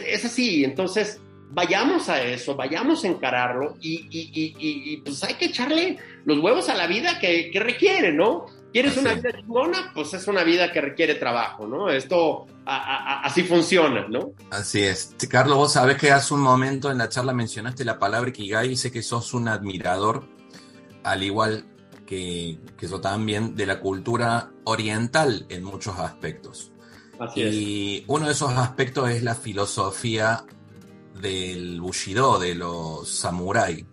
Es 0.08 0.26
así, 0.26 0.64
entonces 0.64 1.22
vayamos 1.52 2.10
a 2.10 2.22
eso, 2.22 2.56
vayamos 2.56 3.04
a 3.04 3.08
encararlo 3.08 3.76
y, 3.82 4.98
pues 4.98 5.24
hay 5.24 5.36
que 5.36 5.46
echarle 5.46 5.98
los 6.26 6.40
huevos 6.40 6.70
a 6.70 6.76
la 6.76 6.88
vida 6.88 7.20
que, 7.20 7.52
requiere, 7.56 8.12
¿no? 8.12 8.46
¿Quieres 8.72 8.98
una 8.98 9.14
vida 9.14 9.32
chingona? 9.32 9.92
Pues 9.94 10.14
es 10.14 10.28
una 10.28 10.44
vida 10.44 10.72
que 10.74 10.82
requiere 10.82 11.16
trabajo, 11.16 11.66
¿no? 11.66 11.90
Esto 11.90 12.46
así 12.66 13.44
funciona, 13.44 14.06
¿no? 14.10 14.34
Así 14.52 14.82
es. 14.82 15.16
Carlos, 15.30 15.58
vos 15.58 15.74
sabés 15.74 15.98
que 15.98 16.12
hace 16.12 16.34
un 16.34 16.42
momento 16.42 16.92
en 16.92 16.98
la 16.98 17.08
charla 17.08 17.34
mencionaste 17.34 17.86
la 17.86 18.00
palabra 18.00 18.30
Ikigai 18.30 18.72
y 18.72 18.76
sé 18.76 18.92
que 18.92 19.02
sos 19.02 19.34
un 19.34 19.48
admirador, 19.48 20.28
al 21.04 21.24
igual 21.24 21.66
que, 22.06 22.60
que 22.78 22.88
yo 22.88 23.00
también, 23.00 23.56
de 23.56 23.66
la 23.66 23.80
cultura 23.80 24.52
oriental 24.66 25.46
en 25.48 25.64
muchos 25.64 25.98
aspectos. 25.98 26.74
Así 27.18 27.42
y 27.42 28.04
uno 28.08 28.26
de 28.26 28.34
esos 28.34 28.52
aspectos 28.52 29.10
es 29.10 29.24
la 29.24 29.36
filosofía 29.36 30.44
del 31.22 31.82
Bushido, 31.82 32.40
de 32.40 32.56
los 32.56 33.10
samuráis. 33.10 33.86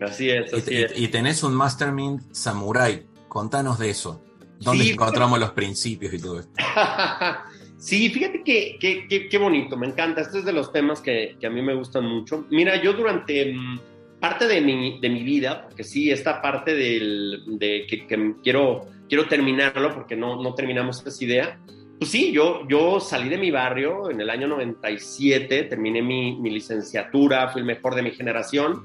Así 0.00 0.30
es, 0.30 0.52
así 0.52 0.74
y, 0.74 0.82
es. 0.82 0.98
Y, 0.98 1.08
tenés 1.08 1.42
un 1.42 1.54
Mastermind 1.54 2.32
Samurai. 2.32 3.06
Contanos 3.28 3.78
de 3.78 3.90
eso. 3.90 4.22
¿Dónde 4.60 4.90
encontramos 4.90 5.38
los 5.38 5.50
principios 5.52 6.12
y 6.14 6.18
todo 6.18 6.40
esto? 6.40 6.52
sí, 7.78 8.10
fíjate 8.10 8.42
que, 8.44 9.28
qué 9.28 9.38
bonito, 9.38 9.76
me 9.76 9.86
encanta. 9.86 10.20
Este 10.20 10.40
es 10.40 10.44
de 10.44 10.52
los 10.52 10.72
temas 10.72 11.00
que, 11.00 11.36
a 11.44 11.50
mí 11.50 11.62
me 11.62 11.74
gustan 11.74 12.04
mucho. 12.06 12.46
Mira, 12.50 12.80
yo 12.80 12.92
durante 12.92 13.52
mm, 13.52 13.80
parte 14.20 14.46
de 14.46 14.60
mi, 14.60 15.00
de 15.00 15.08
mi 15.08 15.22
vida, 15.22 15.62
porque 15.62 15.82
sí, 15.82 16.10
esta 16.10 16.40
parte 16.40 16.74
del, 16.74 17.42
de 17.58 17.86
que, 17.88 18.06
quiero, 18.42 18.86
quiero 19.08 19.26
terminarlo, 19.26 19.94
porque 19.94 20.14
no, 20.14 20.42
no 20.42 20.54
terminamos 20.54 21.04
esa 21.04 21.24
idea. 21.24 21.58
Pues 21.98 22.10
sí, 22.10 22.32
yo, 22.32 22.66
yo 22.68 22.98
salí 22.98 23.28
de 23.28 23.38
mi 23.38 23.50
barrio 23.50 24.10
en 24.10 24.20
el 24.20 24.28
año 24.28 24.48
97, 24.48 25.64
terminé 25.64 26.02
mi, 26.02 26.36
mi 26.36 26.50
licenciatura, 26.50 27.48
fui 27.50 27.60
el 27.60 27.66
mejor 27.66 27.94
de 27.94 28.02
mi 28.02 28.10
generación 28.10 28.84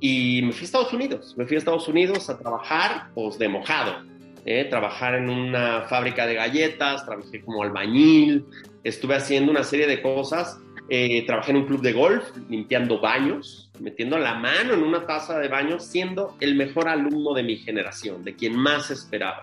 y 0.00 0.42
me 0.42 0.52
fui 0.52 0.62
a 0.62 0.64
Estados 0.64 0.92
Unidos. 0.92 1.34
Me 1.36 1.46
fui 1.46 1.56
a 1.56 1.58
Estados 1.58 1.88
Unidos 1.88 2.30
a 2.30 2.38
trabajar, 2.38 3.10
pues 3.14 3.38
de 3.38 3.48
mojado. 3.48 4.04
¿eh? 4.44 4.64
Trabajar 4.64 5.14
en 5.14 5.28
una 5.28 5.82
fábrica 5.82 6.26
de 6.26 6.34
galletas, 6.34 7.04
trabajé 7.04 7.40
como 7.42 7.62
albañil, 7.62 8.44
estuve 8.84 9.16
haciendo 9.16 9.50
una 9.50 9.64
serie 9.64 9.86
de 9.86 10.00
cosas. 10.00 10.60
Eh, 10.90 11.26
trabajé 11.26 11.50
en 11.50 11.58
un 11.58 11.66
club 11.66 11.82
de 11.82 11.92
golf, 11.92 12.24
limpiando 12.48 12.98
baños, 12.98 13.70
metiendo 13.78 14.16
la 14.18 14.34
mano 14.34 14.72
en 14.72 14.82
una 14.82 15.06
taza 15.06 15.38
de 15.38 15.48
baño, 15.48 15.80
siendo 15.80 16.34
el 16.40 16.54
mejor 16.54 16.88
alumno 16.88 17.34
de 17.34 17.42
mi 17.42 17.56
generación, 17.58 18.24
de 18.24 18.34
quien 18.34 18.56
más 18.56 18.90
esperaba. 18.90 19.42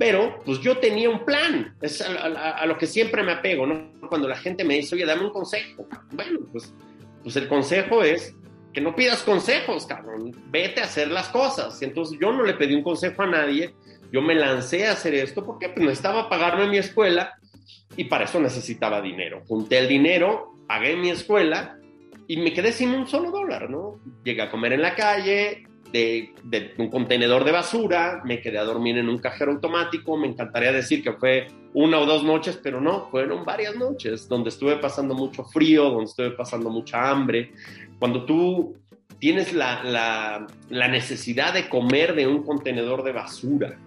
Pero 0.00 0.40
pues 0.46 0.62
yo 0.62 0.78
tenía 0.78 1.10
un 1.10 1.26
plan, 1.26 1.76
es 1.82 2.00
a, 2.00 2.64
lo 2.64 2.78
que 2.78 2.86
siempre 2.86 3.22
me 3.22 3.32
apego, 3.32 3.66
¿no? 3.66 3.92
Cuando 4.08 4.28
la 4.28 4.36
gente 4.36 4.64
me 4.64 4.76
dice, 4.76 4.94
oye, 4.94 5.04
dame 5.04 5.26
un 5.26 5.30
consejo. 5.30 5.86
Bueno, 6.12 6.40
pues, 6.50 6.72
pues 7.22 7.36
el 7.36 7.46
consejo 7.46 8.02
es 8.02 8.34
que 8.72 8.80
no 8.80 8.96
pidas 8.96 9.22
consejos, 9.22 9.84
cabrón, 9.84 10.34
vete 10.48 10.80
a 10.80 10.84
hacer 10.84 11.08
las 11.08 11.28
cosas. 11.28 11.82
Y 11.82 11.84
entonces 11.84 12.18
yo 12.18 12.32
no 12.32 12.44
le 12.44 12.54
pedí 12.54 12.74
un 12.74 12.82
consejo 12.82 13.24
a 13.24 13.26
nadie, 13.26 13.74
yo 14.10 14.22
me 14.22 14.34
lancé 14.34 14.86
a 14.86 14.92
hacer 14.92 15.14
esto 15.14 15.44
porque 15.44 15.68
pues, 15.68 15.84
necesitaba 15.84 16.30
pagarme 16.30 16.66
mi 16.66 16.78
escuela 16.78 17.34
y 17.94 18.04
para 18.04 18.24
eso 18.24 18.40
necesitaba 18.40 19.02
dinero. 19.02 19.42
Junté 19.48 19.80
el 19.80 19.88
dinero, 19.88 20.54
pagué 20.66 20.96
mi 20.96 21.10
escuela 21.10 21.78
y 22.26 22.38
me 22.38 22.54
quedé 22.54 22.72
sin 22.72 22.94
un 22.94 23.06
solo 23.06 23.30
dólar, 23.30 23.68
¿no? 23.68 24.00
Llegué 24.24 24.40
a 24.40 24.50
comer 24.50 24.72
en 24.72 24.80
la 24.80 24.94
calle, 24.94 25.66
de, 25.92 26.74
un 26.78 26.88
contenedor 26.88 27.44
de 27.44 27.52
basura, 27.52 28.22
me 28.24 28.40
quedé 28.40 28.58
a 28.58 28.64
dormir 28.64 28.98
en 28.98 29.08
un 29.08 29.18
cajero 29.18 29.52
automático, 29.52 30.16
me 30.16 30.28
encantaría 30.28 30.72
decir 30.72 31.02
que 31.02 31.12
fue 31.12 31.48
una 31.74 31.98
o 31.98 32.06
dos 32.06 32.24
noches, 32.24 32.58
pero 32.62 32.80
no, 32.80 33.08
fueron 33.10 33.44
varias 33.44 33.76
noches 33.76 34.28
donde 34.28 34.50
estuve 34.50 34.76
pasando 34.76 35.14
mucho 35.14 35.44
frío, 35.44 35.90
donde 35.90 36.04
estuve 36.04 36.30
pasando 36.32 36.70
mucha 36.70 37.10
hambre. 37.10 37.52
Cuando 37.98 38.24
tú 38.24 38.76
tienes 39.18 39.52
la, 39.52 40.46
necesidad 40.70 41.54
de 41.54 41.68
comer 41.68 42.14
de 42.14 42.26
un 42.26 42.42
contenedor 42.42 43.02
de 43.02 43.12
basura, 43.12 43.78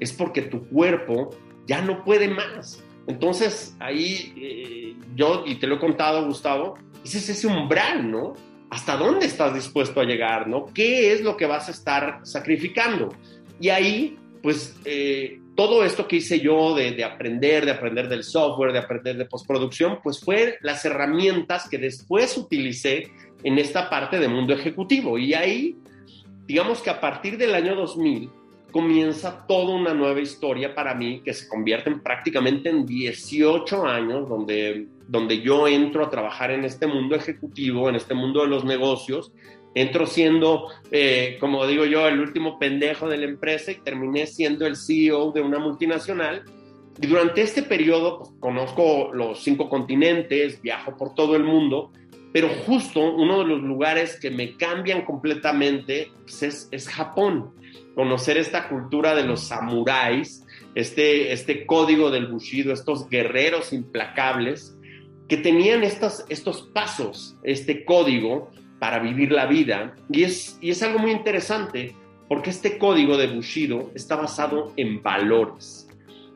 es 0.00 0.12
porque 0.12 0.42
tu 0.42 0.68
cuerpo 0.68 1.30
ya 1.66 1.82
no 1.82 2.04
puede 2.04 2.28
más. 2.28 2.82
Entonces 3.06 3.76
ahí 3.80 4.34
eh, 4.36 4.96
yo, 5.14 5.44
y 5.46 5.56
te 5.56 5.66
lo 5.66 5.76
he 5.76 5.78
contado, 5.78 6.26
Gustavo, 6.26 6.76
ese 7.04 7.18
es 7.18 7.28
ese 7.30 7.46
umbral, 7.46 8.10
¿no? 8.10 8.34
Hasta 8.70 8.96
dónde 8.96 9.26
estás 9.26 9.54
dispuesto 9.54 10.00
a 10.00 10.04
llegar, 10.04 10.48
¿no? 10.48 10.66
¿Qué 10.66 11.12
es 11.12 11.22
lo 11.22 11.36
que 11.36 11.46
vas 11.46 11.68
a 11.68 11.72
estar 11.72 12.20
sacrificando? 12.22 13.14
Y 13.60 13.70
ahí, 13.70 14.16
pues, 14.42 14.76
eh, 14.84 15.40
todo 15.58 15.84
esto 15.84 16.06
que 16.06 16.16
hice 16.16 16.38
yo 16.38 16.74
de, 16.74 17.02
aprender, 17.02 17.64
de 17.64 17.72
aprender 17.72 18.08
del 18.08 18.22
software, 18.22 18.72
de 18.72 18.78
aprender 18.78 19.16
de 19.16 19.24
postproducción, 19.24 19.98
pues 20.02 20.20
fue 20.20 20.56
las 20.60 20.84
herramientas 20.84 21.68
que 21.68 21.78
después 21.78 22.36
utilicé 22.36 23.10
en 23.42 23.58
esta 23.58 23.90
parte 23.90 24.20
de 24.20 24.28
mundo 24.28 24.54
ejecutivo. 24.54 25.18
Y 25.18 25.34
ahí, 25.34 25.76
digamos 26.46 26.80
que 26.80 26.90
a 26.90 27.00
partir 27.00 27.36
del 27.36 27.56
año 27.56 27.74
2000, 27.74 28.30
comienza 28.70 29.46
toda 29.46 29.74
una 29.74 29.94
nueva 29.94 30.20
historia 30.20 30.74
para 30.74 30.94
mí 30.94 31.20
que 31.24 31.32
se 31.32 31.48
convierte 31.48 31.90
en 31.90 32.00
prácticamente 32.00 32.68
en 32.68 32.84
18 32.84 33.86
años 33.86 34.28
donde, 34.28 34.86
donde 35.06 35.40
yo 35.40 35.66
entro 35.66 36.04
a 36.04 36.10
trabajar 36.10 36.50
en 36.50 36.64
este 36.64 36.86
mundo 36.86 37.14
ejecutivo, 37.14 37.88
en 37.88 37.96
este 37.96 38.14
mundo 38.14 38.42
de 38.42 38.48
los 38.48 38.64
negocios. 38.64 39.32
Entro 39.74 40.06
siendo, 40.06 40.68
eh, 40.90 41.36
como 41.40 41.66
digo 41.66 41.84
yo, 41.84 42.08
el 42.08 42.20
último 42.20 42.58
pendejo 42.58 43.08
de 43.08 43.18
la 43.18 43.26
empresa 43.26 43.70
y 43.70 43.76
terminé 43.76 44.26
siendo 44.26 44.66
el 44.66 44.76
CEO 44.76 45.32
de 45.32 45.40
una 45.40 45.58
multinacional. 45.58 46.44
Y 47.00 47.06
durante 47.06 47.42
este 47.42 47.62
periodo 47.62 48.18
pues, 48.18 48.30
conozco 48.40 49.10
los 49.12 49.42
cinco 49.42 49.68
continentes, 49.68 50.60
viajo 50.60 50.96
por 50.96 51.14
todo 51.14 51.36
el 51.36 51.44
mundo, 51.44 51.92
pero 52.32 52.48
justo 52.66 53.00
uno 53.00 53.38
de 53.38 53.44
los 53.44 53.62
lugares 53.62 54.18
que 54.20 54.30
me 54.30 54.56
cambian 54.56 55.04
completamente 55.04 56.10
pues, 56.24 56.42
es, 56.42 56.68
es 56.70 56.88
Japón 56.88 57.52
conocer 57.98 58.36
esta 58.36 58.68
cultura 58.68 59.16
de 59.16 59.24
los 59.24 59.48
samuráis, 59.48 60.46
este, 60.76 61.32
este 61.32 61.66
código 61.66 62.12
del 62.12 62.28
bushido, 62.28 62.72
estos 62.72 63.08
guerreros 63.08 63.72
implacables 63.72 64.78
que 65.28 65.36
tenían 65.36 65.82
estos, 65.82 66.24
estos 66.28 66.62
pasos, 66.72 67.36
este 67.42 67.84
código 67.84 68.52
para 68.78 69.00
vivir 69.00 69.32
la 69.32 69.46
vida. 69.46 69.96
Y 70.12 70.22
es, 70.22 70.58
y 70.60 70.70
es 70.70 70.80
algo 70.84 71.00
muy 71.00 71.10
interesante 71.10 71.96
porque 72.28 72.50
este 72.50 72.78
código 72.78 73.16
de 73.16 73.26
bushido 73.26 73.90
está 73.96 74.14
basado 74.14 74.72
en 74.76 75.02
valores. 75.02 75.88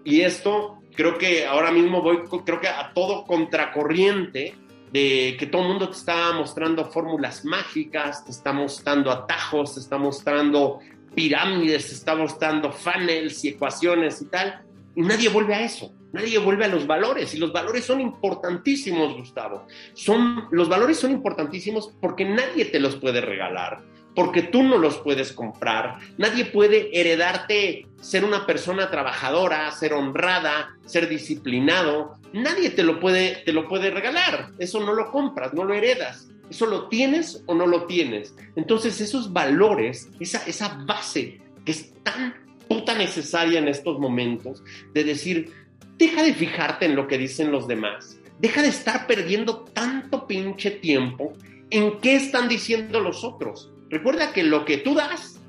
Y 0.04 0.22
esto 0.22 0.80
creo 0.96 1.16
que 1.16 1.46
ahora 1.46 1.70
mismo 1.70 2.02
voy, 2.02 2.22
creo 2.44 2.60
que 2.60 2.66
a 2.66 2.92
todo 2.92 3.22
contracorriente 3.22 4.56
de 4.92 5.36
que 5.38 5.46
todo 5.46 5.62
el 5.62 5.68
mundo 5.68 5.88
te 5.88 5.96
está 5.96 6.32
mostrando 6.32 6.84
fórmulas 6.84 7.44
mágicas, 7.44 8.24
te 8.24 8.32
está 8.32 8.52
mostrando 8.52 9.12
atajos, 9.12 9.74
te 9.74 9.80
está 9.80 9.96
mostrando 9.96 10.80
pirámides, 11.14 11.92
está 11.92 12.14
mostrando 12.14 12.72
funnels 12.72 13.44
y 13.44 13.48
ecuaciones 13.48 14.20
y 14.22 14.26
tal, 14.26 14.62
y 14.94 15.02
nadie 15.02 15.28
vuelve 15.28 15.54
a 15.54 15.64
eso, 15.64 15.92
nadie 16.12 16.38
vuelve 16.38 16.64
a 16.64 16.68
los 16.68 16.86
valores, 16.86 17.34
y 17.34 17.38
los 17.38 17.52
valores 17.52 17.84
son 17.84 18.00
importantísimos, 18.00 19.14
Gustavo. 19.16 19.66
Son, 19.94 20.48
los 20.50 20.68
valores 20.68 20.98
son 20.98 21.12
importantísimos 21.12 21.94
porque 22.00 22.24
nadie 22.24 22.66
te 22.66 22.80
los 22.80 22.96
puede 22.96 23.20
regalar, 23.20 23.80
porque 24.14 24.42
tú 24.42 24.62
no 24.62 24.78
los 24.78 24.98
puedes 24.98 25.32
comprar, 25.32 25.98
nadie 26.18 26.44
puede 26.44 26.98
heredarte 26.98 27.86
ser 28.00 28.24
una 28.24 28.46
persona 28.46 28.90
trabajadora, 28.90 29.70
ser 29.70 29.94
honrada, 29.94 30.76
ser 30.84 31.08
disciplinado, 31.08 32.18
nadie 32.32 32.70
te 32.70 32.82
lo 32.82 33.00
puede, 33.00 33.42
te 33.44 33.52
lo 33.52 33.68
puede 33.68 33.90
regalar, 33.90 34.50
eso 34.58 34.80
no 34.80 34.92
lo 34.92 35.10
compras, 35.10 35.54
no 35.54 35.64
lo 35.64 35.74
heredas. 35.74 36.28
Eso 36.52 36.66
lo 36.66 36.88
tienes 36.88 37.42
o 37.46 37.54
no 37.54 37.66
lo 37.66 37.86
tienes. 37.86 38.34
Entonces 38.56 39.00
esos 39.00 39.32
valores, 39.32 40.10
esa, 40.20 40.44
esa 40.46 40.84
base 40.86 41.40
que 41.64 41.72
es 41.72 41.94
tan 42.02 42.34
puta 42.68 42.94
necesaria 42.94 43.58
en 43.58 43.68
estos 43.68 43.98
momentos, 43.98 44.62
de 44.92 45.02
decir, 45.02 45.50
deja 45.96 46.22
de 46.22 46.34
fijarte 46.34 46.84
en 46.84 46.94
lo 46.94 47.08
que 47.08 47.16
dicen 47.16 47.50
los 47.50 47.66
demás, 47.66 48.18
deja 48.38 48.60
de 48.60 48.68
estar 48.68 49.06
perdiendo 49.06 49.60
tanto 49.60 50.26
pinche 50.26 50.72
tiempo 50.72 51.32
en 51.70 51.98
qué 52.00 52.16
están 52.16 52.50
diciendo 52.50 53.00
los 53.00 53.24
otros. 53.24 53.72
Recuerda 53.88 54.34
que 54.34 54.42
lo 54.42 54.66
que 54.66 54.76
tú 54.76 54.94
das, 54.94 55.40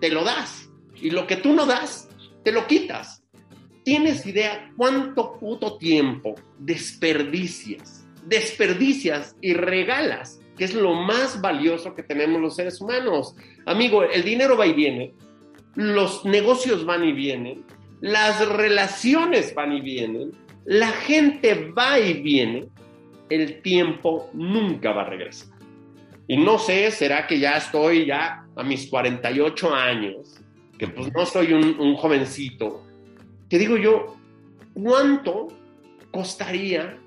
te 0.00 0.08
lo 0.08 0.24
das. 0.24 0.70
Y 0.94 1.10
lo 1.10 1.26
que 1.26 1.36
tú 1.36 1.52
no 1.52 1.66
das, 1.66 2.08
te 2.42 2.52
lo 2.52 2.66
quitas. 2.66 3.22
¿Tienes 3.84 4.24
idea 4.24 4.72
cuánto 4.78 5.38
puto 5.38 5.76
tiempo 5.76 6.36
desperdicias 6.58 8.08
desperdicias 8.28 9.36
y 9.40 9.54
regalas, 9.54 10.37
que 10.58 10.64
es 10.64 10.74
lo 10.74 10.92
más 10.92 11.40
valioso 11.40 11.94
que 11.94 12.02
tenemos 12.02 12.40
los 12.40 12.56
seres 12.56 12.80
humanos. 12.80 13.36
Amigo, 13.64 14.02
el 14.02 14.24
dinero 14.24 14.56
va 14.56 14.66
y 14.66 14.74
viene, 14.74 15.14
los 15.76 16.24
negocios 16.24 16.84
van 16.84 17.04
y 17.04 17.12
vienen, 17.12 17.64
las 18.00 18.46
relaciones 18.48 19.54
van 19.54 19.72
y 19.72 19.80
vienen, 19.80 20.32
la 20.64 20.88
gente 20.88 21.70
va 21.70 21.98
y 21.98 22.14
viene, 22.14 22.68
el 23.30 23.62
tiempo 23.62 24.28
nunca 24.32 24.92
va 24.92 25.02
a 25.02 25.10
regresar. 25.10 25.56
Y 26.26 26.36
no 26.36 26.58
sé, 26.58 26.90
será 26.90 27.26
que 27.26 27.38
ya 27.38 27.56
estoy 27.56 28.06
ya 28.06 28.44
a 28.56 28.62
mis 28.62 28.88
48 28.88 29.74
años, 29.74 30.40
que 30.76 30.88
pues 30.88 31.12
no 31.14 31.24
soy 31.24 31.52
un, 31.52 31.78
un 31.78 31.94
jovencito, 31.94 32.84
que 33.48 33.58
digo 33.58 33.76
yo, 33.76 34.16
¿cuánto 34.74 35.48
costaría 36.10 36.98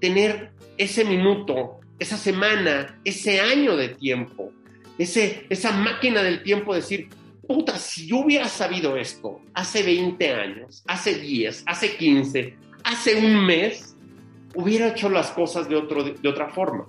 tener 0.00 0.50
ese 0.76 1.04
minuto, 1.04 1.80
esa 1.98 2.16
semana, 2.16 3.00
ese 3.04 3.40
año 3.40 3.76
de 3.76 3.88
tiempo, 3.88 4.52
ese, 4.98 5.46
esa 5.48 5.72
máquina 5.72 6.22
del 6.22 6.42
tiempo, 6.42 6.74
decir, 6.74 7.08
puta, 7.46 7.78
si 7.78 8.06
yo 8.06 8.18
hubiera 8.18 8.48
sabido 8.48 8.96
esto 8.96 9.40
hace 9.54 9.82
20 9.82 10.34
años, 10.34 10.82
hace 10.86 11.14
10, 11.14 11.64
hace 11.66 11.96
15, 11.96 12.56
hace 12.84 13.14
un 13.16 13.44
mes, 13.44 13.96
hubiera 14.54 14.88
hecho 14.88 15.08
las 15.08 15.30
cosas 15.30 15.68
de, 15.68 15.76
otro, 15.76 16.04
de, 16.04 16.28
otra 16.28 16.48
forma. 16.48 16.86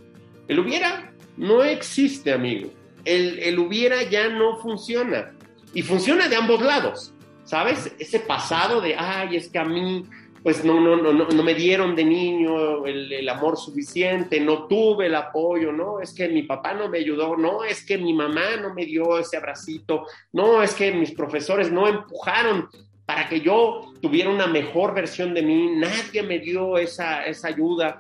El 0.48 0.60
hubiera 0.60 1.14
no 1.38 1.64
existe, 1.64 2.32
amigo. 2.32 2.72
El, 3.06 3.40
el 3.40 3.58
hubiera 3.60 4.04
ya 4.04 4.30
no 4.30 4.58
funciona. 4.58 5.32
Y 5.74 5.82
funciona 5.82 6.28
de 6.28 6.36
ambos 6.36 6.62
lados. 6.62 7.14
¿Sabes? 7.44 7.92
Ese 7.98 8.20
pasado 8.20 8.82
de, 8.82 8.96
ay, 8.96 9.36
es 9.36 9.50
que 9.50 9.58
a 9.58 9.66
mí 9.66 10.04
pues 10.44 10.64
no, 10.64 10.80
no, 10.80 10.96
no, 10.96 11.14
no, 11.14 11.44
me 11.44 11.54
dieron 11.54 11.96
de 11.96 12.06
niño 12.06 12.86
el, 12.86 13.28
amor 13.28 13.58
suficiente, 13.58 14.40
no 14.40 14.68
tuve 14.68 15.08
el 15.08 15.16
apoyo, 15.16 15.72
no, 15.72 16.00
es 16.00 16.14
que 16.14 16.30
mi 16.30 16.44
papá 16.44 16.74
no 16.74 16.88
me 16.88 17.00
ayudó, 17.00 17.36
no, 17.36 17.64
es 17.64 17.86
que 17.86 17.98
mi 17.98 18.14
mamá 18.14 18.56
no 18.62 18.74
me 18.74 18.86
dio 18.86 19.20
ese 19.20 19.38
abracito, 19.38 20.06
no, 20.32 20.64
es 20.64 20.74
que 20.74 20.92
mis 20.92 21.12
profesores 21.12 21.72
no 21.72 21.88
empujaron 21.88 22.70
para 23.06 23.28
que 23.28 23.42
yo 23.42 23.92
tuviera 24.02 24.30
una 24.30 24.48
mejor 24.48 24.94
versión 24.94 25.34
de 25.34 25.42
mí, 25.42 25.72
nadie 25.76 26.24
me 26.24 26.40
dio 26.40 26.78
esa, 26.78 27.26
esa 27.26 27.48
ayuda. 27.48 28.00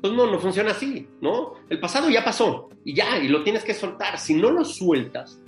Pues 0.00 0.12
no, 0.12 0.30
no 0.30 0.38
funciona 0.38 0.70
así, 0.70 1.08
¿no? 1.20 1.54
El 1.68 1.80
pasado 1.80 2.08
ya 2.08 2.22
pasó 2.22 2.68
y 2.84 2.94
ya, 2.94 3.18
y 3.18 3.28
lo 3.28 3.42
tienes 3.42 3.64
que 3.64 3.74
soltar. 3.74 4.18
Si 4.18 4.34
no 4.34 4.50
lo 4.50 4.64
sueltas, 4.64 5.40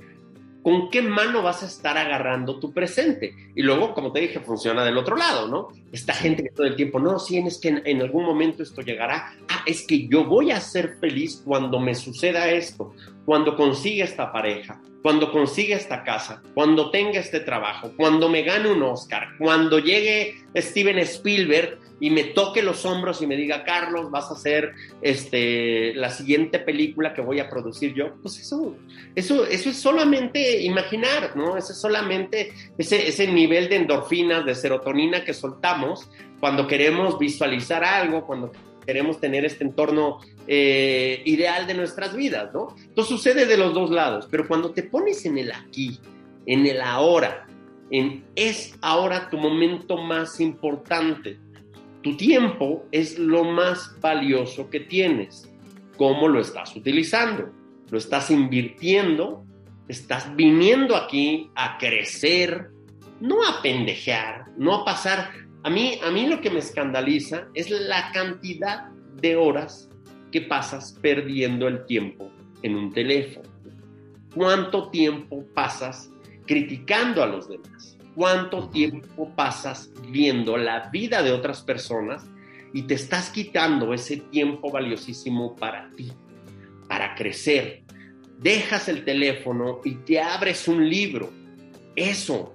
¿con 0.63 0.91
qué 0.91 1.03
mano 1.03 1.43
vas 1.43 1.63
a 1.63 1.67
estar 1.67 1.97
agarrando 1.97 2.59
tu 2.59 2.73
presente? 2.73 3.35
Y 3.55 3.63
luego, 3.63 3.95
como 3.95 4.13
te 4.13 4.21
dije, 4.21 4.41
funciona 4.41 4.85
del 4.85 4.99
otro 4.99 5.17
lado, 5.17 5.49
¿no? 5.49 5.69
Esta 5.93 6.15
gente 6.15 6.43
que 6.43 6.51
todo 6.51 6.67
el 6.67 6.77
tiempo, 6.77 6.99
no, 6.99 7.19
sí, 7.19 7.39
es 7.39 7.59
que 7.59 7.83
en, 7.85 8.03
algún 8.03 8.25
momento 8.25 8.63
esto 8.63 8.83
llegará. 8.83 9.33
Ah, 9.49 9.63
es 9.67 9.87
que 9.87 10.09
yo 10.09 10.25
voy 10.25 10.51
a 10.51 10.61
ser 10.61 10.97
feliz 11.01 11.43
cuando 11.45 11.81
me 11.81 11.95
suceda 11.95 12.51
esto, 12.51 12.95
cuando 13.25 13.57
consiga 13.57 14.05
esta 14.05 14.33
pareja, 14.33 14.81
cuando 15.03 15.33
consiga 15.33 15.77
esta 15.77 16.03
casa, 16.05 16.43
cuando 16.55 16.91
tenga 16.91 17.21
este 17.21 17.41
trabajo, 17.41 17.93
cuando 17.97 18.29
me 18.29 18.43
gane 18.43 18.71
un 18.71 18.83
Oscar, 18.83 19.29
cuando 19.39 19.79
llegue 19.79 20.37
Steven 20.57 20.99
Spielberg 20.99 21.79
y 22.01 22.11
me 22.11 22.25
toque 22.25 22.63
los 22.63 22.85
hombros 22.85 23.23
y 23.23 23.27
me 23.27 23.37
diga, 23.37 23.65
Carlos, 23.65 24.11
vas 24.11 24.31
a 24.31 24.35
hacer 24.35 24.73
este, 25.03 25.95
la 25.95 26.11
siguiente 26.11 26.59
película 26.59 27.15
que 27.15 27.21
voy 27.21 27.41
a 27.41 27.49
producir 27.49 27.95
yo, 27.95 28.15
pues 28.23 28.39
eso, 28.39 28.77
eso, 29.15 29.45
eso 29.47 29.71
es 29.71 29.77
solamente 29.77 30.63
imaginar, 30.63 31.37
¿no? 31.37 31.57
Eso 31.57 31.73
es 31.73 31.81
solamente 31.81 32.53
ese, 32.77 33.09
ese 33.09 33.27
nivel 33.27 33.69
de 33.69 33.77
endorfinas, 33.77 34.45
de 34.45 34.55
serotonina 34.55 35.25
que 35.25 35.35
soltamos 35.35 36.09
cuando 36.41 36.67
queremos 36.67 37.19
visualizar 37.19 37.85
algo, 37.85 38.27
cuando 38.27 38.53
queremos 38.89 39.21
tener 39.21 39.45
este 39.45 39.65
entorno 39.65 40.21
eh, 40.47 41.21
ideal 41.27 41.67
de 41.67 41.75
nuestras 41.75 42.17
vidas, 42.17 42.55
¿no? 42.55 42.75
Entonces 42.83 43.15
sucede 43.15 43.45
de 43.45 43.59
los 43.59 43.75
dos 43.75 43.91
lados, 43.91 44.27
pero 44.31 44.49
cuando 44.49 44.71
te 44.71 44.83
pones 44.83 45.27
en 45.27 45.37
el 45.37 45.53
aquí, 45.53 46.01
en 46.47 46.67
el 46.67 46.81
ahora, 46.81 47.47
en 47.91 48.25
es 48.35 48.75
ahora 48.81 49.29
tu 49.29 49.37
momento 49.37 49.99
más 49.99 50.41
importante, 50.41 51.39
tu 52.03 52.17
tiempo 52.17 52.87
es 52.93 53.19
lo 53.19 53.45
más 53.45 53.97
valioso 54.01 54.71
que 54.71 54.81
tienes. 54.81 55.51
¿Cómo 55.97 56.29
lo 56.29 56.41
estás 56.41 56.75
utilizando? 56.77 57.51
¿Lo 57.91 57.99
estás 57.99 58.31
invirtiendo? 58.31 59.45
¿Estás 59.89 60.35
viniendo 60.37 60.95
aquí 60.95 61.51
a 61.55 61.77
crecer? 61.79 62.71
No 63.21 63.45
a 63.45 63.61
pendejear, 63.63 64.45
no 64.57 64.75
a 64.75 64.85
pasar. 64.85 65.33
A 65.65 65.71
mí, 65.71 65.99
a 66.05 66.11
mí 66.11 66.27
lo 66.29 66.41
que 66.41 66.51
me 66.51 66.61
escandaliza 66.61 67.49
es 67.55 67.69
la 67.71 68.13
cantidad 68.13 68.91
de 69.21 69.35
horas 69.35 69.91
que 70.31 70.43
pasas 70.43 70.97
perdiendo 71.03 71.67
el 71.67 71.85
tiempo 71.87 72.31
en 72.63 72.77
un 72.77 72.93
teléfono. 72.93 73.49
¿Cuánto 74.35 74.91
tiempo 74.91 75.45
pasas 75.53 76.13
criticando 76.47 77.23
a 77.23 77.27
los 77.27 77.49
demás? 77.49 77.98
Cuánto 78.15 78.69
tiempo 78.69 79.31
pasas 79.35 79.91
viendo 80.11 80.57
la 80.57 80.89
vida 80.91 81.23
de 81.23 81.33
otras 81.33 81.63
personas 81.63 82.27
y 82.73 82.83
te 82.83 82.95
estás 82.95 83.31
quitando 83.31 83.95
ese 83.95 84.19
tiempo 84.19 84.71
valiosísimo 84.71 85.57
para 85.57 85.91
ti, 85.97 86.13
para 86.89 87.15
crecer. 87.15 87.83
Dejas 88.39 88.89
el 88.89 89.05
teléfono 89.05 89.81
y 89.85 89.95
te 89.97 90.21
abres 90.21 90.69
un 90.69 90.89
libro. 90.89 91.31
Eso, 91.97 92.55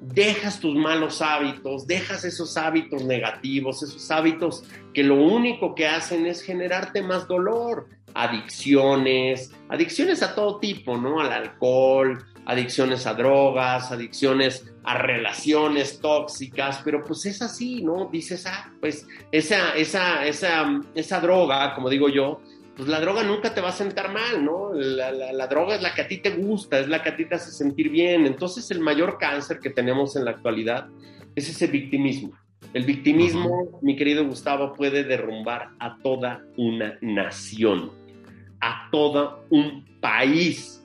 dejas 0.00 0.60
tus 0.60 0.74
malos 0.74 1.22
hábitos, 1.22 1.86
dejas 1.86 2.24
esos 2.24 2.56
hábitos 2.56 3.04
negativos, 3.04 3.82
esos 3.82 4.10
hábitos 4.10 4.64
que 4.92 5.02
lo 5.02 5.16
único 5.16 5.74
que 5.74 5.86
hacen 5.86 6.26
es 6.26 6.42
generarte 6.42 7.02
más 7.02 7.26
dolor, 7.26 7.88
adicciones, 8.14 9.52
adicciones 9.68 10.22
a 10.22 10.34
todo 10.34 10.60
tipo, 10.60 10.96
¿no? 10.96 11.20
Al 11.20 11.32
alcohol, 11.32 12.24
adicciones 12.46 13.06
a 13.06 13.14
drogas, 13.14 13.90
adicciones 13.90 14.66
a 14.82 14.98
relaciones 14.98 16.00
tóxicas, 16.00 16.80
pero 16.84 17.02
pues 17.04 17.24
es 17.26 17.40
así, 17.42 17.82
¿no? 17.82 18.08
Dices, 18.12 18.46
ah, 18.46 18.70
pues 18.80 19.06
esa, 19.32 19.74
esa, 19.76 20.26
esa, 20.26 20.80
esa 20.94 21.20
droga, 21.20 21.74
como 21.74 21.88
digo 21.88 22.08
yo, 22.08 22.40
pues 22.76 22.88
la 22.88 23.00
droga 23.00 23.22
nunca 23.22 23.54
te 23.54 23.60
va 23.60 23.68
a 23.68 23.72
sentar 23.72 24.12
mal, 24.12 24.44
¿no? 24.44 24.72
La, 24.74 25.12
la, 25.12 25.46
droga 25.46 25.76
es 25.76 25.82
la 25.82 25.94
que 25.94 26.02
a 26.02 26.08
ti 26.08 26.18
te 26.18 26.30
gusta, 26.30 26.80
es 26.80 26.88
la 26.88 27.02
que 27.02 27.10
a 27.10 27.16
ti 27.16 27.24
te 27.24 27.36
hace 27.36 27.52
sentir 27.52 27.88
bien. 27.88 28.26
Entonces 28.26 28.70
el 28.70 28.80
mayor 28.80 29.16
cáncer 29.18 29.60
que 29.60 29.70
tenemos 29.70 30.16
en 30.16 30.24
la 30.24 30.32
actualidad 30.32 30.88
es 31.36 31.48
ese 31.48 31.68
victimismo. 31.68 32.32
El 32.72 32.84
victimismo, 32.84 33.78
mi 33.82 33.94
querido 33.94 34.24
Gustavo, 34.26 34.72
puede 34.72 35.04
derrumbar 35.04 35.70
a 35.78 35.98
toda 35.98 36.42
una 36.56 36.98
nación, 37.00 37.92
a 38.60 38.88
todo 38.90 39.44
un 39.50 39.84
país 40.00 40.83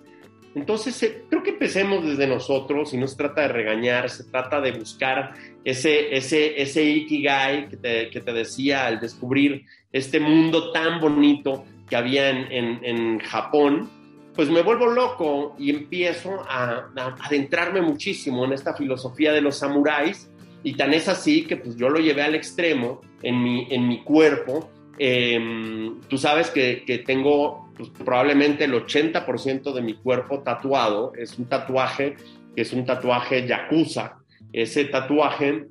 entonces, 0.55 1.01
eh, 1.03 1.23
creo 1.29 1.43
que 1.43 1.51
empecemos 1.51 2.05
desde 2.05 2.25
nosotros 2.25 2.93
y 2.93 2.97
no 2.97 3.07
se 3.07 3.15
trata 3.15 3.41
de 3.41 3.49
regañar, 3.49 4.09
se 4.09 4.23
trata 4.23 4.59
de 4.59 4.71
buscar 4.71 5.33
ese, 5.63 6.15
ese, 6.15 6.59
ese 6.61 6.83
ikigai 6.83 7.69
que 7.69 7.77
te, 7.77 8.09
que 8.09 8.19
te 8.19 8.33
decía 8.33 8.87
al 8.87 8.99
descubrir 8.99 9.65
este 9.91 10.19
mundo 10.19 10.71
tan 10.71 10.99
bonito 10.99 11.65
que 11.87 11.95
había 11.95 12.29
en, 12.29 12.83
en, 12.83 13.19
Japón, 13.19 13.89
pues 14.35 14.49
me 14.49 14.61
vuelvo 14.61 14.87
loco 14.87 15.55
y 15.57 15.71
empiezo 15.71 16.43
a, 16.47 16.89
adentrarme 17.19 17.81
muchísimo 17.81 18.45
en 18.45 18.53
esta 18.53 18.75
filosofía 18.75 19.33
de 19.33 19.41
los 19.41 19.57
samuráis 19.57 20.29
y 20.63 20.73
tan 20.73 20.93
es 20.93 21.07
así 21.07 21.45
que 21.45 21.57
pues 21.57 21.75
yo 21.75 21.89
lo 21.89 21.99
llevé 21.99 22.21
al 22.21 22.35
extremo 22.35 23.01
en 23.23 23.41
mi, 23.41 23.67
en 23.71 23.87
mi 23.87 24.03
cuerpo. 24.03 24.69
Em, 24.99 26.01
tú 26.09 26.17
sabes 26.17 26.49
que, 26.49 26.83
que 26.85 26.99
tengo 26.99 27.71
pues, 27.77 27.89
probablemente 27.89 28.65
el 28.65 28.73
80% 28.73 29.73
de 29.73 29.81
mi 29.81 29.93
cuerpo 29.93 30.41
tatuado 30.41 31.13
es 31.17 31.39
un 31.39 31.45
tatuaje 31.45 32.17
que 32.53 32.63
es 32.63 32.73
un 32.73 32.85
tatuaje 32.85 33.47
yakuza. 33.47 34.17
Ese 34.51 34.85
tatuaje, 34.85 35.67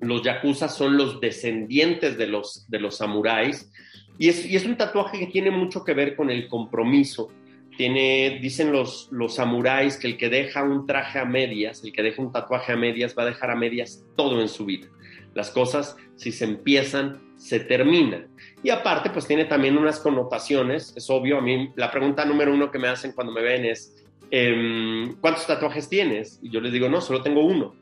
los 0.00 0.22
yakuza 0.22 0.68
son 0.68 0.96
los 0.96 1.20
descendientes 1.20 2.16
de 2.16 2.28
los, 2.28 2.66
de 2.68 2.78
los 2.78 2.98
samuráis 2.98 3.70
y 4.18 4.28
es, 4.28 4.46
y 4.46 4.54
es 4.54 4.64
un 4.64 4.76
tatuaje 4.76 5.18
que 5.18 5.26
tiene 5.26 5.50
mucho 5.50 5.84
que 5.84 5.94
ver 5.94 6.14
con 6.14 6.30
el 6.30 6.46
compromiso. 6.46 7.32
Tiene, 7.76 8.38
dicen 8.40 8.70
los, 8.70 9.08
los 9.10 9.34
samuráis 9.34 9.96
que 9.96 10.06
el 10.06 10.16
que 10.16 10.28
deja 10.28 10.62
un 10.62 10.86
traje 10.86 11.18
a 11.18 11.24
medias, 11.24 11.82
el 11.82 11.92
que 11.92 12.04
deja 12.04 12.22
un 12.22 12.30
tatuaje 12.30 12.72
a 12.72 12.76
medias, 12.76 13.16
va 13.18 13.24
a 13.24 13.26
dejar 13.26 13.50
a 13.50 13.56
medias 13.56 14.04
todo 14.16 14.40
en 14.40 14.48
su 14.48 14.64
vida. 14.64 14.86
Las 15.34 15.50
cosas, 15.50 15.96
si 16.14 16.30
se 16.30 16.44
empiezan, 16.44 17.20
se 17.36 17.58
terminan. 17.58 18.28
Y 18.64 18.70
aparte, 18.70 19.10
pues 19.10 19.26
tiene 19.26 19.44
también 19.44 19.76
unas 19.76 20.00
connotaciones, 20.00 20.94
es 20.96 21.10
obvio, 21.10 21.36
a 21.36 21.42
mí 21.42 21.70
la 21.76 21.90
pregunta 21.90 22.24
número 22.24 22.54
uno 22.54 22.70
que 22.70 22.78
me 22.78 22.88
hacen 22.88 23.12
cuando 23.12 23.30
me 23.30 23.42
ven 23.42 23.66
es, 23.66 23.94
em, 24.30 25.16
¿cuántos 25.20 25.46
tatuajes 25.46 25.86
tienes? 25.90 26.40
Y 26.42 26.48
yo 26.48 26.62
les 26.62 26.72
digo, 26.72 26.88
no, 26.88 27.02
solo 27.02 27.20
tengo 27.20 27.44
uno. 27.44 27.74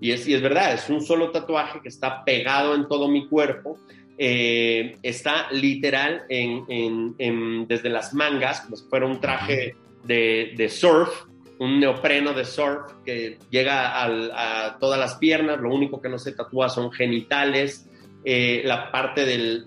Y 0.00 0.12
es, 0.12 0.26
y 0.26 0.32
es 0.32 0.40
verdad, 0.40 0.72
es 0.72 0.88
un 0.88 1.02
solo 1.02 1.30
tatuaje 1.30 1.80
que 1.82 1.88
está 1.88 2.24
pegado 2.24 2.74
en 2.74 2.88
todo 2.88 3.06
mi 3.06 3.28
cuerpo, 3.28 3.78
eh, 4.16 4.96
está 5.02 5.52
literal 5.52 6.22
en, 6.30 6.64
en, 7.18 7.68
desde 7.68 7.90
las 7.90 8.14
mangas, 8.14 8.62
como 8.62 8.76
si 8.76 8.88
fuera 8.88 9.04
un 9.04 9.20
traje 9.20 9.76
de, 10.04 10.54
de 10.56 10.68
surf, 10.70 11.26
un 11.58 11.78
neopreno 11.78 12.32
de 12.32 12.46
surf 12.46 12.94
que 13.04 13.36
llega 13.50 14.02
a 14.02 14.78
todas 14.78 14.98
las 14.98 15.16
piernas, 15.16 15.60
lo 15.60 15.68
único 15.74 16.00
que 16.00 16.08
no 16.08 16.18
se 16.18 16.32
tatúa 16.32 16.70
son 16.70 16.90
genitales, 16.90 17.89
eh, 18.24 18.62
la 18.64 18.90
parte 18.90 19.24
del, 19.24 19.66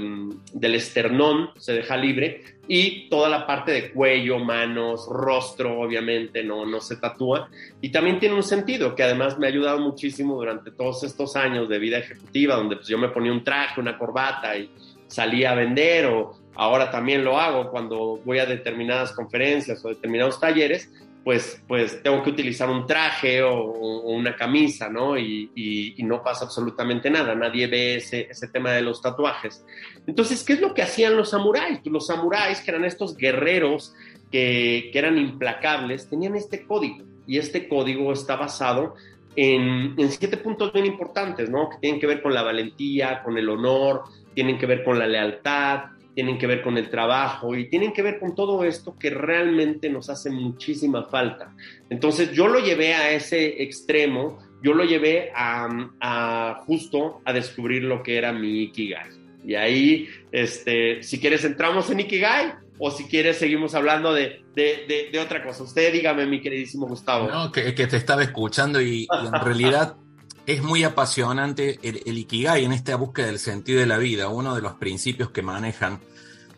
mm, 0.00 0.58
del, 0.58 0.74
esternón 0.74 1.50
se 1.56 1.72
deja 1.72 1.96
libre 1.96 2.42
y 2.66 3.08
toda 3.08 3.28
la 3.28 3.46
parte 3.46 3.70
de 3.70 3.92
cuello, 3.92 4.38
manos, 4.40 5.06
rostro, 5.08 5.80
obviamente, 5.80 6.42
no, 6.42 6.66
no 6.66 6.80
se 6.80 6.96
tatúa. 6.96 7.48
Y 7.80 7.90
también 7.90 8.18
tiene 8.18 8.34
un 8.34 8.42
sentido 8.42 8.94
que 8.94 9.04
además 9.04 9.38
me 9.38 9.46
ha 9.46 9.50
ayudado 9.50 9.78
muchísimo 9.78 10.34
durante 10.34 10.72
todos 10.72 11.04
estos 11.04 11.36
años 11.36 11.68
de 11.68 11.78
vida 11.78 11.98
ejecutiva, 11.98 12.56
donde 12.56 12.76
pues, 12.76 12.88
yo 12.88 12.98
me 12.98 13.08
ponía 13.08 13.30
un 13.30 13.44
traje, 13.44 13.80
una 13.80 13.96
corbata 13.96 14.56
y 14.56 14.70
salía 15.06 15.52
a 15.52 15.54
vender 15.54 16.06
o 16.06 16.34
ahora 16.54 16.90
también 16.90 17.24
lo 17.24 17.38
hago 17.38 17.70
cuando 17.70 18.20
voy 18.24 18.38
a 18.38 18.46
determinadas 18.46 19.12
conferencias 19.12 19.84
o 19.84 19.88
determinados 19.88 20.40
talleres 20.40 20.90
pues, 21.24 21.62
pues 21.68 22.02
tengo 22.02 22.22
que 22.22 22.30
utilizar 22.30 22.68
un 22.68 22.86
traje 22.86 23.42
o, 23.42 23.72
una 24.02 24.34
camisa, 24.34 24.88
¿no? 24.88 25.18
Y, 25.18 25.94
no 25.98 26.22
pasa 26.22 26.44
absolutamente 26.44 27.10
nada, 27.10 27.34
nadie 27.34 27.66
ve 27.68 27.96
ese, 27.96 28.48
tema 28.52 28.72
de 28.72 28.82
los 28.82 29.00
tatuajes. 29.00 29.64
Entonces, 30.06 30.42
¿qué 30.42 30.54
es 30.54 30.60
lo 30.60 30.74
que 30.74 30.82
hacían 30.82 31.16
los 31.16 31.30
samuráis? 31.30 31.78
Pues 31.78 31.92
los 31.92 32.06
samuráis, 32.06 32.60
que 32.60 32.72
eran 32.72 32.84
estos 32.84 33.16
guerreros 33.16 33.94
que, 34.30 34.90
eran 34.92 35.16
implacables, 35.16 36.08
tenían 36.10 36.34
este 36.34 36.66
código, 36.66 37.04
y 37.26 37.38
este 37.38 37.68
código 37.68 38.12
está 38.12 38.36
basado 38.36 38.94
en, 39.36 39.94
en 39.96 40.10
siete 40.10 40.36
puntos 40.36 40.72
bien 40.72 40.86
importantes, 40.86 41.48
¿no? 41.48 41.70
Que 41.70 41.76
tienen 41.78 42.00
que 42.00 42.06
ver 42.06 42.20
con 42.20 42.34
la 42.34 42.42
valentía, 42.42 43.22
con 43.22 43.38
el 43.38 43.48
honor, 43.48 44.02
tienen 44.34 44.58
que 44.58 44.66
ver 44.66 44.82
con 44.82 44.98
la 44.98 45.06
lealtad, 45.06 45.84
tienen 46.14 46.38
que 46.38 46.46
ver 46.46 46.62
con 46.62 46.76
el 46.76 46.90
trabajo 46.90 47.56
y 47.56 47.68
tienen 47.68 47.92
que 47.92 48.02
ver 48.02 48.18
con 48.18 48.34
todo 48.34 48.64
esto 48.64 48.96
que 48.98 49.10
realmente 49.10 49.88
nos 49.88 50.10
hace 50.10 50.30
muchísima 50.30 51.04
falta. 51.04 51.54
Entonces 51.90 52.32
yo 52.32 52.48
lo 52.48 52.60
llevé 52.60 52.94
a 52.94 53.12
ese 53.12 53.62
extremo, 53.62 54.38
yo 54.62 54.74
lo 54.74 54.84
llevé 54.84 55.30
a, 55.34 56.62
justo 56.66 57.20
a 57.24 57.32
descubrir 57.32 57.84
lo 57.84 58.02
que 58.02 58.16
era 58.16 58.32
mi 58.32 58.62
Ikigai. 58.64 59.22
Y 59.44 59.54
ahí, 59.54 60.08
este, 60.30 61.02
si 61.02 61.18
quieres, 61.18 61.44
entramos 61.44 61.90
en 61.90 62.00
Ikigai 62.00 62.52
o 62.78 62.90
si 62.90 63.04
quieres, 63.04 63.38
seguimos 63.38 63.74
hablando 63.74 64.12
de, 64.12 64.42
de, 64.54 65.18
otra 65.20 65.42
cosa. 65.42 65.64
Usted 65.64 65.92
dígame, 65.92 66.26
mi 66.26 66.40
queridísimo 66.40 66.86
Gustavo. 66.86 67.28
No, 67.28 67.50
que, 67.50 67.74
que 67.74 67.86
te 67.86 67.96
estaba 67.96 68.22
escuchando 68.22 68.80
y, 68.80 69.06
en 69.10 69.32
realidad 69.32 69.96
es 70.46 70.62
muy 70.62 70.84
apasionante 70.84 71.78
el, 71.82 72.18
Ikigai 72.18 72.64
en 72.64 72.72
esta 72.72 72.96
búsqueda 72.96 73.26
del 73.26 73.38
sentido 73.38 73.80
de 73.80 73.86
la 73.86 73.98
vida, 73.98 74.28
uno 74.28 74.54
de 74.54 74.62
los 74.62 74.74
principios 74.74 75.30
que 75.30 75.42
manejan, 75.42 76.00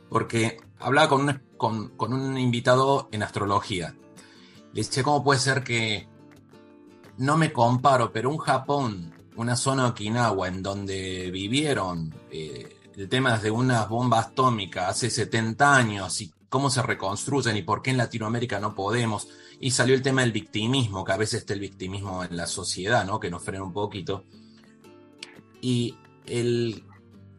porque 0.09 0.59
hablaba 0.79 1.09
con 1.09 1.91
un, 1.99 2.39
invitado 2.39 3.09
en 3.13 3.23
astrología. 3.23 3.95
Le 4.73 4.83
decía, 4.83 5.03
¿cómo 5.03 5.23
puede 5.23 5.41
ser 5.41 5.63
que 5.63 6.09
no 7.19 7.37
me 7.37 7.53
comparo, 7.53 8.13
pero 8.13 8.31
un 8.31 8.39
Japón, 8.39 9.15
una 9.37 9.57
zona 9.57 9.89
Okinawa 9.89 10.49
en 10.49 10.63
donde 10.63 11.31
vivieron 11.31 12.15
eh, 12.31 12.81
el 12.97 13.09
tema 13.09 13.39
de 13.39 13.51
unas 13.51 13.89
bombas 13.89 14.29
atómicas 14.29 14.89
hace 14.89 15.11
70 15.11 15.77
años 15.77 16.21
y 16.21 16.33
cómo 16.49 16.71
se 16.71 16.83
reconstruyen 16.83 17.57
y 17.57 17.63
por 17.63 17.83
qué 17.83 17.91
en 17.91 17.99
Latinoamérica 17.99 18.59
no 18.59 18.75
podemos? 18.75 19.29
Y 19.65 19.71
salió 19.71 19.95
el 19.95 20.03
tema 20.03 20.21
del 20.21 20.31
victimismo, 20.31 21.07
que 21.07 21.13
a 21.13 21.17
veces 21.17 21.41
está 21.41 21.55
el 21.55 21.61
victimismo 21.61 22.23
en 22.23 22.37
la 22.37 22.47
sociedad, 22.47 23.07
¿no? 23.07 23.19
Que 23.19 23.31
nos 23.31 23.43
frena 23.43 23.65
un 23.65 23.73
poquito. 23.73 24.25
Y 25.63 25.97
el, 26.27 26.85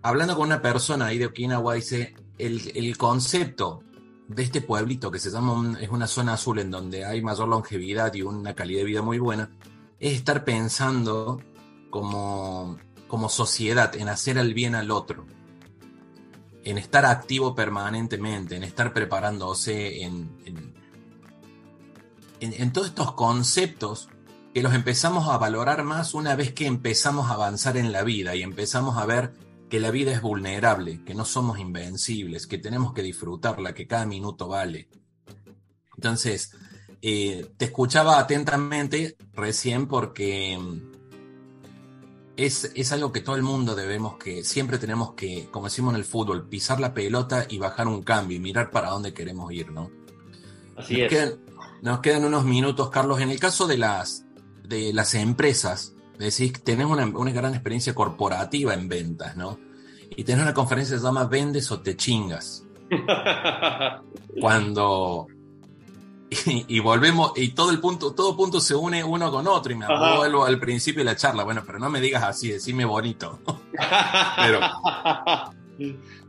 hablando 0.01 0.35
con 0.35 0.47
una 0.47 0.59
persona 0.59 1.05
ahí 1.05 1.19
de 1.19 1.27
Okinawa, 1.27 1.75
dice, 1.75 2.15
el, 2.39 2.97
concepto 2.97 3.83
de 4.27 4.41
este 4.41 4.61
pueblito 4.61 5.11
que 5.11 5.19
se 5.19 5.29
llama, 5.29 5.77
es 5.79 5.89
una 5.89 6.07
zona 6.07 6.33
azul 6.33 6.57
en 6.57 6.71
donde 6.71 7.05
hay 7.05 7.21
mayor 7.21 7.47
longevidad 7.47 8.11
y 8.15 8.23
una 8.23 8.55
calidad 8.55 8.79
de 8.79 8.85
vida 8.85 9.01
muy 9.03 9.19
buena, 9.19 9.51
es 9.99 10.13
estar 10.13 10.43
pensando 10.43 11.43
como, 11.91 12.79
como 13.07 13.29
sociedad 13.29 13.95
en 13.95 14.09
hacer 14.09 14.39
el 14.39 14.55
bien 14.55 14.73
al 14.73 14.89
otro, 14.89 15.27
en 16.63 16.79
estar 16.79 17.05
activo 17.05 17.53
permanentemente, 17.53 18.55
en 18.55 18.63
estar 18.63 18.93
preparándose 18.93 20.01
en, 20.01 20.73
todos 22.71 22.87
estos 22.87 23.13
conceptos 23.13 24.09
que 24.53 24.63
los 24.63 24.73
empezamos 24.73 25.27
a 25.27 25.37
valorar 25.37 25.83
más 25.83 26.13
una 26.13 26.35
vez 26.35 26.53
que 26.53 26.65
empezamos 26.65 27.29
a 27.29 27.33
avanzar 27.33 27.75
en 27.77 27.91
la 27.91 28.03
vida 28.03 28.35
y 28.35 28.41
empezamos 28.41 28.97
a 28.97 29.05
ver 29.05 29.33
que 29.69 29.79
la 29.79 29.91
vida 29.91 30.11
es 30.13 30.21
vulnerable, 30.21 31.03
que 31.03 31.13
no 31.13 31.25
somos 31.25 31.59
invencibles, 31.59 32.47
que 32.47 32.57
tenemos 32.57 32.93
que 32.93 33.01
disfrutarla, 33.01 33.73
que 33.73 33.87
cada 33.87 34.05
minuto 34.05 34.47
vale. 34.47 34.87
Entonces, 35.95 36.51
eh, 37.01 37.51
te 37.57 37.65
escuchaba 37.65 38.19
atentamente 38.19 39.17
recién 39.33 39.87
porque 39.87 40.57
mm, 40.57 40.91
es, 42.37 42.71
es, 42.75 42.91
algo 42.91 43.11
que 43.11 43.21
todo 43.21 43.35
el 43.35 43.43
mundo 43.43 43.75
debemos 43.75 44.17
que, 44.17 44.43
siempre 44.43 44.77
tenemos 44.77 45.13
que, 45.15 45.47
como 45.51 45.65
decimos 45.65 45.93
en 45.93 45.99
el 45.99 46.05
fútbol, 46.05 46.47
pisar 46.47 46.79
la 46.79 46.93
pelota 46.93 47.45
y 47.49 47.57
bajar 47.57 47.87
un 47.87 48.03
cambio 48.03 48.37
y 48.37 48.39
mirar 48.39 48.71
para 48.71 48.89
dónde 48.89 49.13
queremos 49.13 49.51
ir, 49.51 49.71
¿no? 49.71 49.91
Así 50.77 51.01
es. 51.01 51.37
Nos 51.85 51.99
quedan 51.99 52.25
unos 52.25 52.45
minutos, 52.45 52.89
Carlos. 52.89 53.21
En 53.21 53.29
el 53.29 53.39
caso 53.39 53.67
de 53.67 53.77
las, 53.77 54.25
de 54.63 54.91
las 54.91 55.13
empresas, 55.13 55.93
decís 56.17 56.51
que 56.51 56.59
tenés 56.59 56.87
una, 56.87 57.05
gran 57.31 57.53
experiencia 57.53 57.93
corporativa 57.93 58.73
en 58.73 58.89
ventas, 58.89 59.37
¿no? 59.37 59.59
Y 60.17 60.23
tenés 60.23 60.41
una 60.41 60.55
conferencia 60.55 60.95
que 60.95 60.99
se 60.99 61.05
llama 61.05 61.25
Vendes 61.25 61.69
o 61.69 61.81
te 61.81 61.95
chingas. 61.95 62.65
Cuando. 64.41 65.27
Y, 66.47 66.79
volvemos, 66.79 67.33
y 67.35 67.49
todo 67.49 67.69
el 67.69 67.79
punto, 67.79 68.15
todo 68.15 68.35
punto 68.35 68.59
se 68.59 68.73
une 68.73 69.03
uno 69.03 69.29
con 69.29 69.47
otro, 69.47 69.71
y 69.71 69.75
me 69.75 69.85
vuelvo 69.85 70.43
al 70.43 70.59
principio 70.59 71.01
de 71.01 71.11
la 71.11 71.15
charla. 71.15 71.43
Bueno, 71.43 71.61
pero 71.67 71.77
no 71.77 71.91
me 71.91 72.01
digas 72.01 72.23
así, 72.23 72.49
decime 72.49 72.83
bonito. 72.83 73.41
pero. 74.37 74.59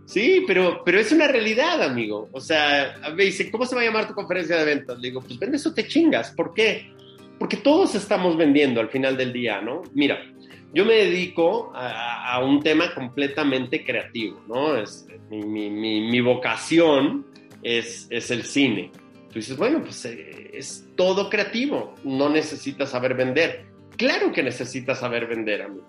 Sí, 0.07 0.45
pero, 0.47 0.83
pero 0.85 1.01
es 1.01 1.11
una 1.11 1.27
realidad, 1.27 1.83
amigo. 1.83 2.29
O 2.33 2.41
sea, 2.41 2.95
me 3.15 3.25
dice, 3.25 3.51
¿cómo 3.51 3.67
se 3.67 3.75
va 3.75 3.83
a 3.83 3.85
llamar 3.85 4.07
tu 4.07 4.15
conferencia 4.15 4.57
de 4.57 4.65
ventas? 4.65 4.99
Le 4.99 5.09
digo, 5.09 5.21
pues 5.21 5.37
vende 5.39 5.57
eso 5.57 5.75
te 5.75 5.87
chingas. 5.87 6.31
¿Por 6.31 6.55
qué? 6.55 6.93
Porque 7.41 7.57
todos 7.57 7.95
estamos 7.97 8.37
vendiendo 8.37 8.81
al 8.81 8.89
final 8.89 9.17
del 9.17 9.33
día, 9.33 9.61
¿no? 9.61 9.83
Mira, 9.95 10.25
yo 10.73 10.85
me 10.85 10.95
dedico 10.95 11.73
a, 11.75 12.41
un 12.45 12.63
tema 12.63 12.95
completamente 12.95 13.85
creativo, 13.85 14.41
¿no? 14.47 14.77
Es, 14.77 15.07
mi, 15.29 15.71
mi, 15.71 16.21
vocación 16.21 17.27
es, 17.63 18.07
es, 18.09 18.31
el 18.31 18.45
cine. 18.45 18.93
Tú 19.29 19.35
dices, 19.35 19.57
bueno, 19.57 19.83
pues 19.83 20.05
eh, 20.05 20.51
es 20.55 20.87
todo 20.95 21.29
creativo, 21.29 21.95
no 22.05 22.29
necesitas 22.29 22.91
saber 22.91 23.15
vender. 23.15 23.65
Claro 23.97 24.33
que 24.33 24.43
necesitas 24.43 25.01
saber 25.01 25.27
vender, 25.27 25.63
amigo. 25.63 25.89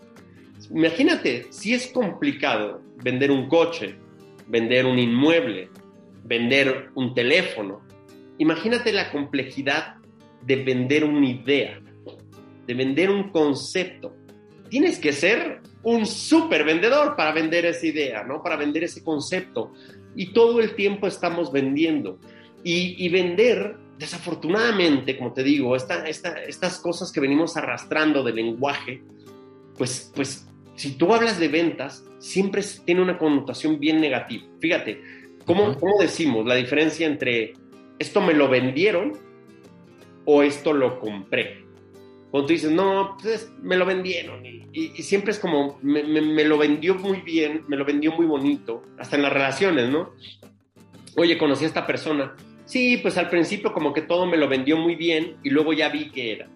Imagínate, 0.72 1.46
si 1.52 1.74
es 1.74 1.88
complicado 1.88 2.82
vender 3.04 3.30
un 3.30 3.48
coche, 3.48 3.96
vender 4.48 4.86
un 4.86 5.00
inmueble, 5.00 5.70
vender 6.24 6.90
un 6.96 7.14
teléfono. 7.14 7.82
Imagínate 8.38 8.92
la 8.92 9.12
complejidad 9.12 9.96
de 10.42 10.64
vender 10.64 11.04
una 11.04 11.28
idea, 11.28 11.82
de 12.66 12.74
vender 12.74 13.10
un 13.10 13.30
concepto. 13.30 14.16
Tienes 14.70 15.00
que 15.00 15.14
ser 15.14 15.62
un 15.84 16.06
súper 16.06 16.64
vendedor 16.66 17.16
para 17.16 17.32
vender 17.32 17.66
esa 17.66 17.86
idea, 17.86 18.24
¿no? 18.24 18.44
Para 18.44 18.58
vender 18.58 18.84
ese 18.84 19.04
concepto. 19.04 19.72
Y 20.16 20.34
todo 20.34 20.60
el 20.60 20.76
tiempo 20.76 21.08
estamos 21.08 21.52
vendiendo. 21.52 22.20
Y, 22.64 23.08
vender, 23.08 23.78
desafortunadamente, 23.98 25.18
como 25.18 25.32
te 25.32 25.44
digo, 25.44 25.76
estas 25.76 26.80
cosas 26.80 27.14
que 27.14 27.22
venimos 27.22 27.56
arrastrando 27.56 28.24
del 28.24 28.36
lenguaje, 28.36 29.02
pues, 29.78 30.12
pues 30.14 30.46
si 30.78 30.92
tú 30.92 31.12
hablas 31.12 31.40
de 31.40 31.48
ventas, 31.48 32.06
siempre 32.20 32.62
tiene 32.86 33.02
una 33.02 33.18
connotación 33.18 33.80
bien 33.80 34.00
negativa. 34.00 34.46
Fíjate, 34.60 35.02
¿cómo, 35.44 35.76
decimos 36.00 36.46
la 36.46 36.54
diferencia 36.54 37.08
entre 37.08 37.54
esto 37.98 38.22
me 38.22 38.36
lo 38.36 38.48
vendieron 38.48 39.14
o 40.26 40.44
esto 40.44 40.74
lo 40.74 41.00
compré? 41.00 41.66
Cuando 42.30 42.46
tú 42.46 42.54
dices, 42.54 42.72
no, 42.72 43.18
pues 43.20 43.52
me 43.60 43.76
lo 43.76 43.88
vendieron. 43.88 44.46
Y, 44.46 44.90
siempre 45.02 45.32
es 45.32 45.40
como, 45.40 45.80
me, 45.82 46.04
me, 46.04 46.46
lo 46.46 46.60
vendió 46.60 46.94
muy 46.94 47.22
bien, 47.22 47.64
me 47.68 47.76
lo 47.76 47.84
vendió 47.84 48.12
muy 48.12 48.28
bonito, 48.28 48.84
hasta 49.00 49.16
en 49.16 49.24
las 49.24 49.34
relaciones, 49.34 49.90
¿no? 49.90 50.12
Oye, 51.16 51.40
conocí 51.40 51.64
a 51.64 51.68
esta 51.68 51.88
persona. 51.88 52.36
Sí, 52.66 52.98
pues 52.98 53.18
al 53.18 53.32
principio 53.32 53.74
como 53.74 53.94
que 53.94 54.04
todo 54.04 54.28
me 54.28 54.38
lo 54.38 54.48
vendió 54.48 54.78
muy 54.78 54.96
bien 54.96 55.38
y 55.44 55.50
luego 55.50 55.74
ya 55.74 55.90
vi 55.90 56.12
que 56.12 56.34
era. 56.34 56.48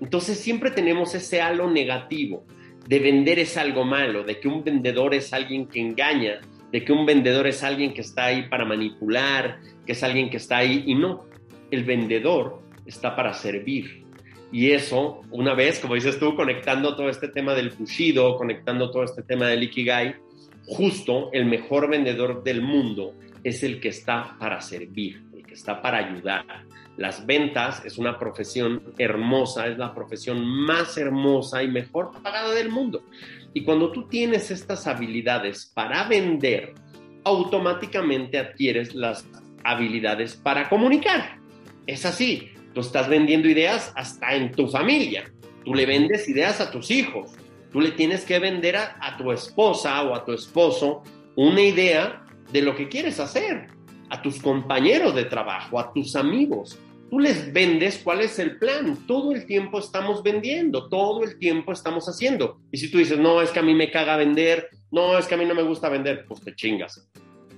Entonces 0.00 0.38
siempre 0.38 0.70
tenemos 0.70 1.16
ese 1.16 1.42
halo 1.42 1.68
negativo 1.68 2.44
de 2.86 2.98
vender 2.98 3.38
es 3.38 3.56
algo 3.56 3.84
malo, 3.84 4.24
de 4.24 4.40
que 4.40 4.48
un 4.48 4.64
vendedor 4.64 5.14
es 5.14 5.32
alguien 5.32 5.66
que 5.66 5.80
engaña, 5.80 6.40
de 6.72 6.84
que 6.84 6.92
un 6.92 7.06
vendedor 7.06 7.46
es 7.46 7.62
alguien 7.62 7.92
que 7.92 8.00
está 8.00 8.26
ahí 8.26 8.48
para 8.48 8.64
manipular, 8.64 9.60
que 9.86 9.92
es 9.92 10.02
alguien 10.02 10.30
que 10.30 10.36
está 10.36 10.58
ahí 10.58 10.84
y 10.86 10.94
no, 10.94 11.26
el 11.70 11.84
vendedor 11.84 12.62
está 12.86 13.14
para 13.14 13.32
servir. 13.32 14.04
Y 14.52 14.72
eso, 14.72 15.20
una 15.30 15.54
vez, 15.54 15.78
como 15.78 15.94
dices 15.94 16.18
tú, 16.18 16.34
conectando 16.34 16.96
todo 16.96 17.08
este 17.08 17.28
tema 17.28 17.54
del 17.54 17.70
Bushido, 17.70 18.36
conectando 18.36 18.90
todo 18.90 19.04
este 19.04 19.22
tema 19.22 19.46
del 19.46 19.62
Ikigai, 19.62 20.16
justo 20.66 21.30
el 21.32 21.46
mejor 21.46 21.88
vendedor 21.88 22.42
del 22.42 22.62
mundo 22.62 23.14
es 23.44 23.62
el 23.62 23.80
que 23.80 23.88
está 23.88 24.36
para 24.38 24.60
servir, 24.60 25.22
el 25.34 25.46
que 25.46 25.54
está 25.54 25.80
para 25.80 25.98
ayudar, 25.98 26.44
las 27.00 27.24
ventas 27.24 27.82
es 27.86 27.96
una 27.96 28.18
profesión 28.18 28.92
hermosa, 28.98 29.66
es 29.66 29.78
la 29.78 29.94
profesión 29.94 30.44
más 30.44 30.98
hermosa 30.98 31.62
y 31.62 31.68
mejor 31.68 32.12
pagada 32.22 32.52
del 32.52 32.68
mundo. 32.68 33.04
Y 33.54 33.64
cuando 33.64 33.90
tú 33.90 34.06
tienes 34.06 34.50
estas 34.50 34.86
habilidades 34.86 35.72
para 35.72 36.06
vender, 36.06 36.74
automáticamente 37.24 38.38
adquieres 38.38 38.94
las 38.94 39.26
habilidades 39.64 40.36
para 40.36 40.68
comunicar. 40.68 41.38
Es 41.86 42.04
así, 42.04 42.50
tú 42.74 42.80
estás 42.82 43.08
vendiendo 43.08 43.48
ideas 43.48 43.94
hasta 43.96 44.34
en 44.34 44.52
tu 44.52 44.68
familia, 44.68 45.24
tú 45.64 45.74
le 45.74 45.86
vendes 45.86 46.28
ideas 46.28 46.60
a 46.60 46.70
tus 46.70 46.90
hijos, 46.90 47.30
tú 47.72 47.80
le 47.80 47.92
tienes 47.92 48.26
que 48.26 48.38
vender 48.38 48.76
a, 48.76 49.16
tu 49.16 49.32
esposa 49.32 50.02
o 50.02 50.14
a 50.14 50.22
tu 50.22 50.34
esposo 50.34 51.02
una 51.34 51.62
idea 51.62 52.26
de 52.52 52.60
lo 52.60 52.76
que 52.76 52.90
quieres 52.90 53.20
hacer, 53.20 53.68
a 54.10 54.20
tus 54.20 54.38
compañeros 54.42 55.14
de 55.14 55.24
trabajo, 55.24 55.80
a 55.80 55.94
tus 55.94 56.14
amigos. 56.14 56.78
Tú 57.10 57.18
les 57.18 57.52
vendes 57.52 58.00
cuál 58.02 58.20
es 58.20 58.38
el 58.38 58.58
plan. 58.58 58.96
Todo 59.06 59.32
el 59.32 59.44
tiempo 59.44 59.80
estamos 59.80 60.22
vendiendo, 60.22 60.88
todo 60.88 61.24
el 61.24 61.38
tiempo 61.38 61.72
estamos 61.72 62.06
haciendo. 62.08 62.60
Y 62.70 62.78
si 62.78 62.90
tú 62.90 62.98
dices, 62.98 63.18
no, 63.18 63.42
es 63.42 63.50
que 63.50 63.58
a 63.58 63.62
mí 63.62 63.74
me 63.74 63.90
caga 63.90 64.16
vender, 64.16 64.68
no, 64.92 65.18
es 65.18 65.26
que 65.26 65.34
a 65.34 65.38
mí 65.38 65.44
no 65.44 65.54
me 65.54 65.62
gusta 65.62 65.88
vender, 65.88 66.24
pues 66.28 66.40
te 66.40 66.54
chingas. 66.54 67.08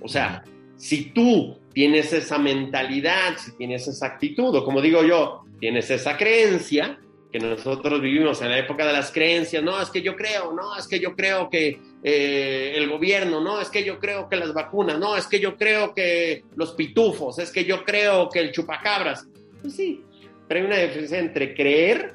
O 0.01 0.07
sea, 0.07 0.43
si 0.75 1.11
tú 1.11 1.59
tienes 1.71 2.11
esa 2.13 2.39
mentalidad, 2.39 3.37
si 3.37 3.55
tienes 3.55 3.87
esa 3.87 4.07
actitud, 4.07 4.55
o 4.55 4.65
como 4.65 4.81
digo 4.81 5.03
yo, 5.03 5.45
tienes 5.59 5.89
esa 5.91 6.17
creencia, 6.17 6.99
que 7.31 7.39
nosotros 7.39 7.99
vivimos 7.99 8.41
en 8.43 8.49
la 8.49 8.59
época 8.59 8.85
de 8.85 8.93
las 8.93 9.11
creencias, 9.11 9.63
no, 9.63 9.81
es 9.81 9.89
que 9.89 10.03
yo 10.03 10.15
creo, 10.15 10.53
no, 10.53 10.77
es 10.77 10.87
que 10.87 10.99
yo 10.99 11.15
creo 11.15 11.49
que 11.49 11.79
eh, 12.03 12.73
el 12.75 12.87
gobierno, 12.87 13.41
no, 13.41 13.59
es 13.59 13.69
que 13.69 13.83
yo 13.83 13.97
creo 13.97 14.29
que 14.29 14.35
las 14.35 14.53
vacunas, 14.53 14.99
no, 14.99 15.17
es 15.17 15.25
que 15.25 15.39
yo 15.39 15.57
creo 15.57 15.95
que 15.95 16.43
los 16.55 16.73
pitufos, 16.73 17.39
es 17.39 17.51
que 17.51 17.65
yo 17.65 17.83
creo 17.83 18.29
que 18.29 18.39
el 18.39 18.51
chupacabras. 18.51 19.27
Pues 19.63 19.75
sí, 19.75 20.03
pero 20.47 20.59
hay 20.59 20.65
una 20.67 20.77
diferencia 20.77 21.17
entre 21.17 21.55
creer 21.55 22.13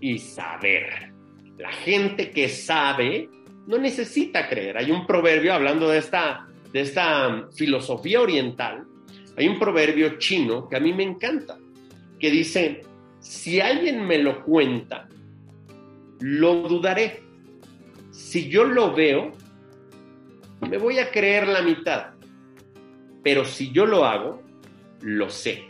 y 0.00 0.18
saber. 0.18 1.14
La 1.56 1.72
gente 1.72 2.30
que 2.30 2.50
sabe 2.50 3.30
no 3.66 3.78
necesita 3.78 4.46
creer. 4.48 4.76
Hay 4.76 4.90
un 4.90 5.06
proverbio 5.06 5.54
hablando 5.54 5.88
de 5.88 5.98
esta 5.98 6.48
de 6.74 6.80
esta 6.80 7.48
filosofía 7.54 8.20
oriental, 8.20 8.84
hay 9.36 9.46
un 9.46 9.60
proverbio 9.60 10.18
chino 10.18 10.68
que 10.68 10.76
a 10.76 10.80
mí 10.80 10.92
me 10.92 11.04
encanta, 11.04 11.56
que 12.18 12.32
dice, 12.32 12.82
si 13.20 13.60
alguien 13.60 14.04
me 14.04 14.18
lo 14.18 14.42
cuenta, 14.44 15.08
lo 16.18 16.68
dudaré. 16.68 17.22
Si 18.10 18.48
yo 18.48 18.64
lo 18.64 18.92
veo, 18.92 19.30
me 20.68 20.78
voy 20.78 20.98
a 20.98 21.12
creer 21.12 21.46
la 21.46 21.62
mitad. 21.62 22.14
Pero 23.22 23.44
si 23.44 23.70
yo 23.70 23.86
lo 23.86 24.04
hago, 24.04 24.42
lo 25.00 25.30
sé. 25.30 25.62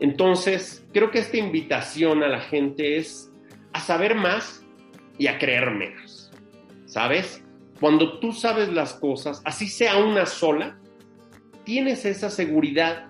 Entonces, 0.00 0.82
creo 0.92 1.10
que 1.10 1.18
esta 1.18 1.36
invitación 1.36 2.22
a 2.22 2.28
la 2.28 2.40
gente 2.40 2.96
es 2.96 3.30
a 3.72 3.80
saber 3.80 4.14
más 4.14 4.64
y 5.18 5.26
a 5.26 5.38
creer 5.38 5.70
menos. 5.70 6.30
¿Sabes? 6.86 7.44
Cuando 7.78 8.18
tú 8.18 8.32
sabes 8.32 8.70
las 8.70 8.94
cosas, 8.94 9.42
así 9.44 9.68
sea 9.68 9.98
una 9.98 10.26
sola, 10.26 10.78
tienes 11.64 12.04
esa 12.04 12.30
seguridad 12.30 13.06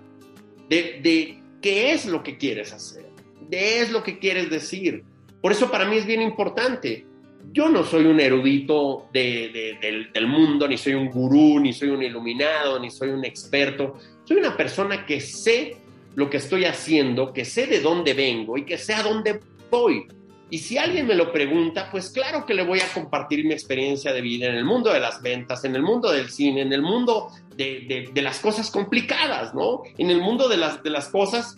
de, 0.69 1.41
qué 1.63 1.93
es 1.93 2.07
lo 2.07 2.23
que 2.23 2.37
quieres 2.37 2.73
hacer, 2.73 3.07
de 3.49 3.57
qué 3.57 3.81
es 3.81 3.91
lo 3.93 4.03
que 4.03 4.19
quieres 4.19 4.51
decir. 4.51 5.05
Por 5.41 5.53
eso 5.53 5.71
para 5.71 5.87
mí 5.87 5.97
es 5.97 6.07
bien 6.07 6.23
importante. 6.23 7.07
Yo 7.53 7.69
no 7.69 7.85
soy 7.85 8.05
un 8.05 8.21
erudito 8.21 9.09
del, 9.13 10.11
del 10.13 10.27
mundo, 10.27 10.69
ni 10.69 10.77
soy 10.77 10.95
un 10.95 11.09
gurú, 11.09 11.59
ni 11.59 11.73
soy 11.73 11.89
un 11.89 12.03
iluminado, 12.03 12.79
ni 12.79 12.91
soy 12.91 13.11
un 13.11 13.25
experto. 13.25 13.97
Soy 14.25 14.37
una 14.37 14.57
persona 14.57 15.07
que 15.07 15.21
sé 15.21 15.77
lo 16.15 16.31
que 16.31 16.39
estoy 16.39 16.65
haciendo, 16.65 17.33
que 17.33 17.45
sé 17.45 17.67
de 17.67 17.81
dónde 17.81 18.15
vengo 18.15 18.57
y 18.57 18.65
que 18.65 18.79
sé 18.79 18.95
a 18.95 19.03
dónde 19.03 19.41
voy. 19.71 20.07
Y 20.51 20.59
si 20.59 20.79
alguien 20.79 21.07
me 21.07 21.15
lo 21.15 21.33
pregunta, 21.33 21.89
pues 21.93 22.11
claro 22.11 22.45
que 22.45 22.55
le 22.55 22.65
voy 22.65 22.81
a 22.81 22.93
compartir 22.93 23.45
mi 23.45 23.53
experiencia 23.53 24.13
de 24.13 24.21
vida 24.21 24.49
en 24.49 24.57
el 24.57 24.65
mundo 24.65 24.93
de 24.93 24.99
las 24.99 25.23
ventas, 25.23 25.65
en 25.65 25.77
el 25.77 25.83
mundo 25.83 26.11
del 26.11 26.29
cine, 26.29 26.63
en 26.63 26.73
el 26.73 26.83
mundo 26.83 27.29
de, 27.57 28.11
las 28.17 28.41
cosas 28.41 28.69
complicadas, 28.71 29.55
¿no? 29.55 29.83
En 29.97 30.11
el 30.11 30.21
mundo 30.21 30.49
de 30.49 30.57
las, 30.57 30.83
de 30.83 30.91
las 30.91 31.09
cosas 31.09 31.57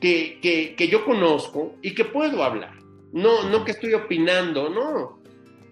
que, 0.00 0.38
que, 0.76 0.88
yo 0.88 1.04
conozco 1.06 1.76
y 1.80 1.94
que 1.94 2.04
puedo 2.04 2.44
hablar. 2.44 2.74
No, 3.12 3.48
no 3.48 3.64
que 3.64 3.70
estoy 3.70 3.94
opinando, 3.94 4.68
no, 4.68 5.18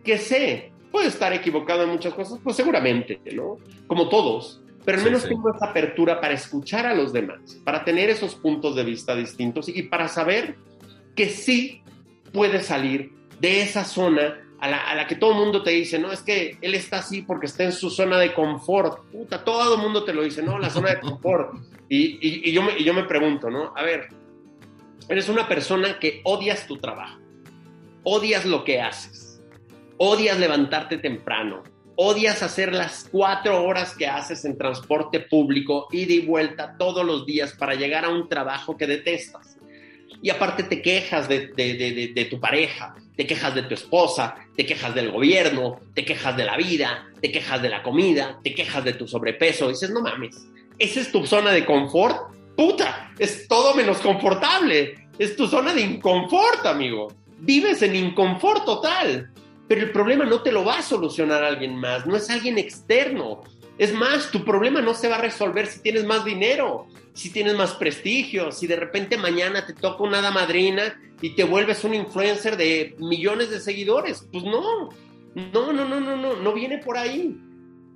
que 0.02 0.16
sé. 0.16 0.72
Puedo 0.90 1.06
estar 1.08 1.32
equivocado 1.34 1.82
en 1.82 1.90
muchas 1.90 2.14
cosas, 2.14 2.38
pues 2.42 2.56
seguramente, 2.56 3.20
¿no? 3.34 3.58
Como 3.86 4.08
todos, 4.08 4.62
pero 4.84 4.98
al 4.98 5.04
menos 5.04 5.26
tengo 5.26 5.54
esa 5.54 5.66
apertura 5.66 6.20
para 6.20 6.34
escuchar 6.34 6.86
a 6.86 6.94
los 6.94 7.12
demás, 7.12 7.60
para 7.64 7.84
tener 7.84 8.10
esos 8.10 8.34
puntos 8.34 8.76
de 8.76 8.84
vista 8.84 9.14
distintos 9.14 9.68
y 9.68 9.82
para 9.84 10.08
saber 10.08 10.56
que 11.14 11.28
sí 11.28 11.82
puede 12.32 12.62
salir 12.62 13.12
de 13.40 13.62
esa 13.62 13.84
zona 13.84 14.40
a 14.60 14.94
la, 14.94 15.06
que 15.06 15.16
todo 15.16 15.32
el 15.32 15.38
mundo 15.38 15.62
te 15.62 15.72
dice, 15.72 15.98
no, 15.98 16.10
es 16.10 16.22
que 16.22 16.56
él 16.62 16.74
está 16.74 16.98
así 16.98 17.22
porque 17.22 17.46
está 17.46 17.64
en 17.64 17.72
su 17.72 17.90
zona 17.90 18.18
de 18.18 18.32
confort. 18.32 19.10
Puta, 19.10 19.44
todo 19.44 19.74
el 19.74 19.80
mundo 19.82 20.04
te 20.04 20.14
lo 20.14 20.22
dice, 20.22 20.42
¿no? 20.42 20.58
La 20.58 20.70
zona 20.70 20.90
de 20.90 21.00
confort. 21.00 21.54
Y, 21.86 22.50
yo, 22.50 22.62
me, 22.62 22.76
y 22.76 22.82
yo 22.82 22.92
me 22.92 23.04
pregunto, 23.04 23.50
¿no? 23.50 23.72
A 23.76 23.82
ver, 23.84 24.08
eres 25.08 25.28
una 25.28 25.46
persona 25.46 25.98
que 26.00 26.22
odias 26.24 26.66
tu 26.66 26.78
trabajo, 26.78 27.20
odias 28.02 28.46
lo 28.46 28.64
que 28.64 28.80
haces, 28.80 29.40
odias 29.98 30.40
levantarte 30.40 30.96
temprano, 30.98 31.62
odias 31.96 32.42
hacer 32.42 32.72
las 32.72 33.08
cuatro 33.10 33.64
horas 33.64 33.96
que 33.96 34.06
haces 34.06 34.44
en 34.44 34.58
transporte 34.58 35.20
público, 35.20 35.88
ida 35.92 36.12
y 36.12 36.20
vuelta 36.20 36.76
todos 36.78 37.04
los 37.04 37.26
días 37.26 37.52
para 37.52 37.74
llegar 37.74 38.04
a 38.04 38.08
un 38.08 38.28
trabajo 38.28 38.76
que 38.76 38.86
detestas 38.86 39.54
y 40.24 40.30
aparte 40.30 40.62
te 40.62 40.80
quejas 40.80 41.28
de, 41.28 42.26
tu 42.30 42.40
pareja, 42.40 42.94
te 43.14 43.26
quejas 43.26 43.54
de 43.54 43.64
tu 43.64 43.74
esposa, 43.74 44.36
te 44.56 44.64
quejas 44.64 44.94
del 44.94 45.10
gobierno, 45.10 45.80
te 45.92 46.02
quejas 46.02 46.34
de 46.34 46.46
la 46.46 46.56
vida, 46.56 47.10
te 47.20 47.30
quejas 47.30 47.60
de 47.60 47.68
la 47.68 47.82
comida, 47.82 48.40
te 48.42 48.54
quejas 48.54 48.82
de 48.84 48.94
tu 48.94 49.06
sobrepeso. 49.06 49.68
dices, 49.68 49.90
no 49.90 50.00
mames, 50.00 50.34
¿esa 50.78 51.00
es 51.00 51.12
tu 51.12 51.26
zona 51.26 51.50
de 51.50 51.66
confort? 51.66 52.34
Puta, 52.56 53.12
es 53.18 53.46
todo 53.46 53.74
menos 53.74 53.98
confortable. 53.98 54.94
Es 55.18 55.36
tu 55.36 55.46
zona 55.46 55.74
de 55.74 55.82
inconfort, 55.82 56.64
amigo. 56.64 57.12
Vives 57.40 57.82
en 57.82 57.94
inconfort 57.94 58.64
total. 58.64 59.30
Pero 59.66 59.80
el 59.80 59.92
problema 59.92 60.24
no 60.24 60.42
te 60.42 60.52
lo 60.52 60.64
va 60.64 60.78
a 60.78 60.82
solucionar 60.82 61.42
alguien 61.42 61.76
más, 61.76 62.06
no 62.06 62.16
es 62.16 62.28
alguien 62.30 62.58
externo. 62.58 63.42
Es 63.78 63.92
más, 63.92 64.30
tu 64.30 64.44
problema 64.44 64.80
no 64.80 64.94
se 64.94 65.08
va 65.08 65.16
a 65.16 65.22
resolver 65.22 65.66
si 65.66 65.80
tienes 65.80 66.04
más 66.04 66.24
dinero, 66.24 66.86
si 67.12 67.30
tienes 67.30 67.54
más 67.54 67.72
prestigio, 67.74 68.52
si 68.52 68.66
de 68.66 68.76
repente 68.76 69.16
mañana 69.16 69.66
te 69.66 69.72
toca 69.72 70.04
una 70.04 70.18
hada 70.18 70.30
madrina 70.30 71.00
y 71.20 71.30
te 71.30 71.44
vuelves 71.44 71.82
un 71.82 71.94
influencer 71.94 72.56
de 72.56 72.94
millones 72.98 73.50
de 73.50 73.58
seguidores. 73.58 74.28
Pues 74.30 74.44
no, 74.44 74.90
no, 75.34 75.72
no, 75.72 75.84
no, 75.84 76.00
no, 76.00 76.16
no, 76.16 76.36
no 76.36 76.52
viene 76.52 76.78
por 76.78 76.96
ahí. 76.96 77.36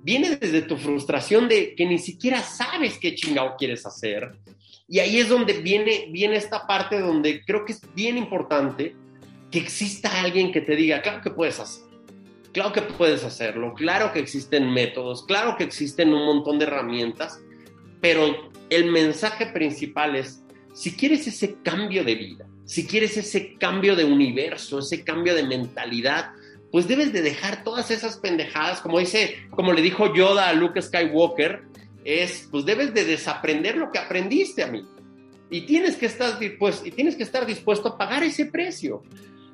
Viene 0.01 0.37
desde 0.37 0.63
tu 0.63 0.75
frustración 0.75 1.47
de 1.47 1.75
que 1.75 1.85
ni 1.85 1.97
siquiera 1.97 2.41
sabes 2.41 2.97
qué 2.97 3.15
chingado 3.15 3.55
quieres 3.57 3.85
hacer. 3.85 4.31
Y 4.87 4.99
ahí 4.99 5.19
es 5.19 5.29
donde 5.29 5.53
viene, 5.53 6.07
viene 6.11 6.35
esta 6.35 6.65
parte 6.65 6.99
donde 6.99 7.43
creo 7.45 7.63
que 7.63 7.73
es 7.73 7.81
bien 7.93 8.17
importante 8.17 8.95
que 9.51 9.59
exista 9.59 10.21
alguien 10.21 10.51
que 10.51 10.61
te 10.61 10.75
diga, 10.75 11.01
claro 11.01 11.21
que 11.21 11.31
puedes 11.31 11.59
hacer 11.59 11.89
Claro 12.51 12.73
que 12.73 12.81
puedes 12.81 13.23
hacerlo, 13.23 13.73
claro 13.75 14.11
que 14.11 14.19
existen 14.19 14.71
métodos, 14.71 15.23
claro 15.25 15.55
que 15.55 15.63
existen 15.63 16.13
un 16.13 16.25
montón 16.25 16.57
de 16.57 16.65
herramientas, 16.65 17.39
pero 18.01 18.51
el 18.71 18.91
mensaje 18.91 19.47
principal 19.47 20.15
es, 20.15 20.43
si 20.73 20.93
quieres 20.95 21.27
ese 21.27 21.57
cambio 21.61 22.03
de 22.03 22.15
vida, 22.15 22.47
si 22.65 22.87
quieres 22.87 23.17
ese 23.17 23.53
cambio 23.55 23.95
de 23.95 24.03
universo, 24.03 24.79
ese 24.79 25.03
cambio 25.03 25.35
de 25.35 25.43
mentalidad, 25.43 26.31
pues 26.71 26.87
debes 26.87 27.13
de 27.13 27.21
dejar 27.21 27.63
todas 27.63 27.91
esas 27.91 28.17
pendejadas, 28.17 28.81
como 28.81 28.99
dice, 28.99 29.35
como 29.51 29.71
le 29.71 29.81
dijo 29.81 30.13
Yoda 30.13 30.49
a 30.49 30.53
Luke 30.53 30.81
Skywalker, 30.81 31.63
es, 32.03 32.47
pues 32.49 32.65
debes 32.65 32.95
de 32.95 33.05
desaprender 33.05 33.77
lo 33.77 33.91
que 33.91 33.99
aprendiste 33.99 34.63
a 34.63 34.67
mí. 34.67 34.85
Y 35.51 35.61
tienes 35.61 35.95
que 35.97 36.05
estar 36.05 36.37
dispuesto, 36.39 36.87
y 36.87 36.91
tienes 36.91 37.15
que 37.15 37.23
estar 37.23 37.45
dispuesto 37.45 37.89
a 37.89 37.97
pagar 37.97 38.23
ese 38.23 38.45
precio. 38.45 39.03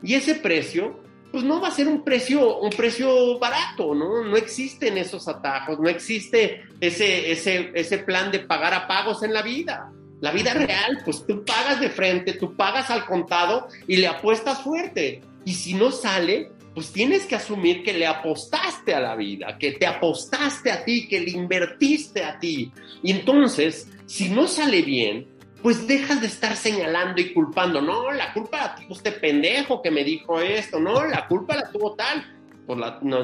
Y 0.04 0.16
ese 0.16 0.36
precio 0.36 1.00
pues 1.32 1.44
no 1.44 1.60
va 1.60 1.68
a 1.68 1.72
ser 1.72 1.90
un 1.90 2.02
precio, 2.02 2.60
un 2.60 2.70
precio 2.70 3.38
barato, 3.40 3.94
¿no? 3.94 4.24
No 4.24 4.38
existen 4.38 4.98
esos 4.98 5.28
atajos, 5.28 5.78
no 5.82 5.90
existe 5.90 6.64
ese, 6.80 7.30
ese, 7.30 7.72
ese 7.76 7.98
plan 7.98 8.32
de 8.32 8.40
pagar 8.40 8.74
a 8.74 8.88
pagos 8.88 9.22
en 9.22 9.34
la 9.34 9.42
vida. 9.42 9.92
La 10.22 10.32
vida 10.32 10.54
real, 10.54 11.02
pues 11.04 11.28
tú 11.28 11.44
pagas 11.44 11.82
de 11.82 11.90
frente, 11.90 12.34
tú 12.34 12.56
pagas 12.56 12.90
al 12.90 13.06
contado 13.06 13.68
y 13.86 13.98
le 13.98 14.08
apuestas 14.08 14.62
fuerte. 14.62 15.22
Y 15.44 15.56
si 15.56 15.74
no 15.74 15.92
sale, 15.92 16.52
pues 16.74 16.94
tienes 16.94 17.26
que 17.26 17.36
asumir 17.36 17.84
que 17.84 17.94
le 17.94 18.08
apostaste 18.08 18.94
a 18.94 19.02
la 19.02 19.16
vida, 19.16 19.58
que 19.58 19.74
te 19.74 19.86
apostaste 19.86 20.72
a 20.72 20.86
ti, 20.86 21.08
que 21.08 21.20
le 21.20 21.32
invertiste 21.32 22.24
a 22.24 22.40
ti. 22.40 22.72
Y 23.04 23.12
entonces, 23.12 23.90
si 24.06 24.30
no 24.30 24.48
sale 24.48 24.84
bien, 24.84 25.28
pues 25.62 25.88
dejas 25.88 26.22
de 26.22 26.28
estar 26.28 26.56
señalando 26.56 27.22
y 27.22 27.34
culpando. 27.34 27.82
No, 27.82 28.12
la 28.12 28.34
culpa 28.34 28.58
la 28.58 28.76
tuvo 28.76 28.96
este 28.96 29.12
pendejo 29.12 29.82
que 29.82 29.92
me 29.92 30.04
dijo 30.04 30.40
esto. 30.40 30.80
No, 30.80 31.06
la 31.06 31.28
culpa 31.28 31.56
la 31.56 31.72
tuvo 31.72 31.96
tal. 31.96 32.24
Pues 32.66 32.80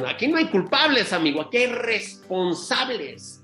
aquí 0.08 0.28
no 0.28 0.38
hay 0.38 0.46
culpables, 0.46 1.14
amigo. 1.14 1.42
Aquí 1.42 1.58
hay 1.58 1.68
responsables. 1.68 3.44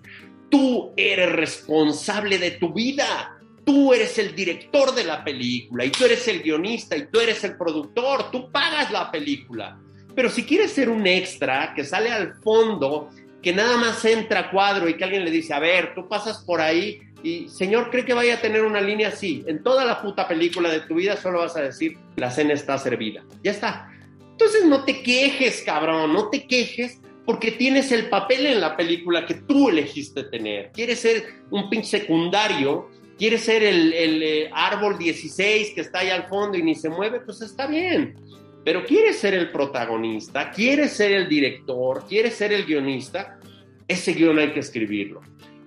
Tú 0.49 0.93
eres 0.95 1.31
responsable 1.31 2.37
de 2.37 2.51
tu 2.51 2.73
vida. 2.73 3.37
Tú 3.65 3.93
eres 3.93 4.17
el 4.17 4.33
director 4.33 4.95
de 4.95 5.03
la 5.03 5.23
película 5.23 5.83
y 5.83 5.89
tú 5.89 6.05
eres 6.05 6.27
el 6.27 6.41
guionista 6.41 6.95
y 6.95 7.07
tú 7.07 7.19
eres 7.19 7.43
el 7.43 7.57
productor. 7.57 8.31
Tú 8.31 8.49
pagas 8.51 8.91
la 8.91 9.11
película. 9.11 9.77
Pero 10.15 10.29
si 10.29 10.43
quieres 10.45 10.71
ser 10.71 10.89
un 10.89 11.05
extra 11.05 11.73
que 11.75 11.83
sale 11.83 12.09
al 12.09 12.35
fondo, 12.41 13.09
que 13.41 13.53
nada 13.53 13.77
más 13.77 14.03
entra 14.05 14.39
a 14.39 14.51
cuadro 14.51 14.89
y 14.89 14.95
que 14.95 15.03
alguien 15.03 15.25
le 15.25 15.31
dice, 15.31 15.53
a 15.53 15.59
ver, 15.59 15.93
tú 15.93 16.07
pasas 16.07 16.43
por 16.43 16.61
ahí 16.61 17.01
y, 17.23 17.49
señor, 17.49 17.89
¿cree 17.89 18.05
que 18.05 18.13
vaya 18.13 18.35
a 18.35 18.41
tener 18.41 18.63
una 18.63 18.81
línea 18.81 19.09
así? 19.09 19.43
En 19.47 19.63
toda 19.63 19.85
la 19.85 20.01
puta 20.01 20.27
película 20.27 20.69
de 20.69 20.81
tu 20.81 20.95
vida 20.95 21.17
solo 21.17 21.39
vas 21.39 21.55
a 21.55 21.61
decir, 21.61 21.97
la 22.15 22.31
cena 22.31 22.53
está 22.53 22.77
servida. 22.77 23.23
Ya 23.43 23.51
está. 23.51 23.91
Entonces 24.31 24.65
no 24.65 24.83
te 24.83 25.01
quejes, 25.01 25.63
cabrón, 25.65 26.13
no 26.13 26.29
te 26.29 26.45
quejes 26.45 26.99
porque 27.25 27.51
tienes 27.51 27.91
el 27.91 28.07
papel 28.07 28.45
en 28.45 28.61
la 28.61 28.77
película 28.77 29.25
que 29.25 29.33
tú 29.33 29.69
elegiste 29.69 30.23
tener. 30.23 30.71
Quieres 30.71 30.99
ser 30.99 31.23
un 31.49 31.69
pinche 31.69 31.99
secundario, 31.99 32.89
quieres 33.17 33.41
ser 33.41 33.63
el, 33.63 33.91
el 33.93 34.23
eh, 34.23 34.49
árbol 34.53 34.97
16 34.97 35.71
que 35.73 35.81
está 35.81 35.99
ahí 35.99 36.09
al 36.09 36.27
fondo 36.27 36.57
y 36.57 36.63
ni 36.63 36.75
se 36.75 36.89
mueve, 36.89 37.19
pues 37.19 37.41
está 37.41 37.67
bien. 37.67 38.15
Pero 38.63 38.85
quieres 38.85 39.17
ser 39.17 39.33
el 39.33 39.51
protagonista, 39.51 40.51
quieres 40.51 40.91
ser 40.91 41.11
el 41.13 41.27
director, 41.27 42.05
quieres 42.07 42.35
ser 42.35 42.53
el 42.53 42.65
guionista, 42.65 43.39
ese 43.87 44.13
guion 44.13 44.39
hay 44.39 44.51
que 44.51 44.59
escribirlo. 44.59 45.21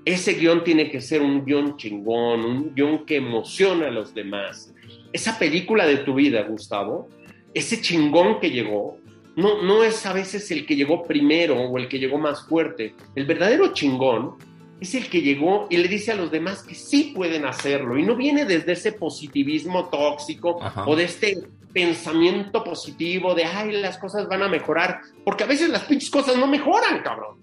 Ese 0.04 0.34
guion 0.34 0.64
tiene 0.64 0.90
que 0.90 1.00
ser 1.00 1.20
un 1.22 1.44
guion 1.44 1.76
chingón, 1.76 2.44
un 2.44 2.74
guion 2.74 3.04
que 3.04 3.16
emociona 3.16 3.88
a 3.88 3.90
los 3.90 4.14
demás. 4.14 4.74
Esa 5.12 5.38
película 5.38 5.86
de 5.86 5.98
tu 5.98 6.14
vida, 6.14 6.42
Gustavo, 6.42 7.08
ese 7.52 7.80
chingón 7.80 8.40
que 8.40 8.50
llegó, 8.50 8.98
no, 9.36 9.62
no 9.62 9.84
es 9.84 10.04
a 10.06 10.12
veces 10.12 10.50
el 10.50 10.66
que 10.66 10.76
llegó 10.76 11.02
primero 11.02 11.56
o 11.56 11.78
el 11.78 11.88
que 11.88 11.98
llegó 11.98 12.18
más 12.18 12.46
fuerte. 12.46 12.94
El 13.14 13.26
verdadero 13.26 13.72
chingón 13.72 14.36
es 14.80 14.94
el 14.94 15.08
que 15.08 15.20
llegó 15.20 15.66
y 15.68 15.76
le 15.76 15.88
dice 15.88 16.12
a 16.12 16.16
los 16.16 16.30
demás 16.30 16.62
que 16.62 16.74
sí 16.74 17.12
pueden 17.14 17.44
hacerlo 17.44 17.98
y 17.98 18.02
no 18.02 18.16
viene 18.16 18.46
desde 18.46 18.72
ese 18.72 18.92
positivismo 18.92 19.88
tóxico 19.90 20.58
o 20.86 20.96
de 20.96 21.04
este 21.04 21.42
pensamiento 21.72 22.64
positivo 22.64 23.34
de, 23.34 23.44
ay, 23.44 23.72
las 23.72 23.98
cosas 23.98 24.26
van 24.26 24.42
a 24.42 24.48
mejorar, 24.48 25.00
porque 25.24 25.44
a 25.44 25.46
veces 25.46 25.68
las 25.68 25.84
pinches 25.84 26.10
cosas 26.10 26.36
no 26.36 26.46
mejoran, 26.46 27.02
cabrón. 27.02 27.38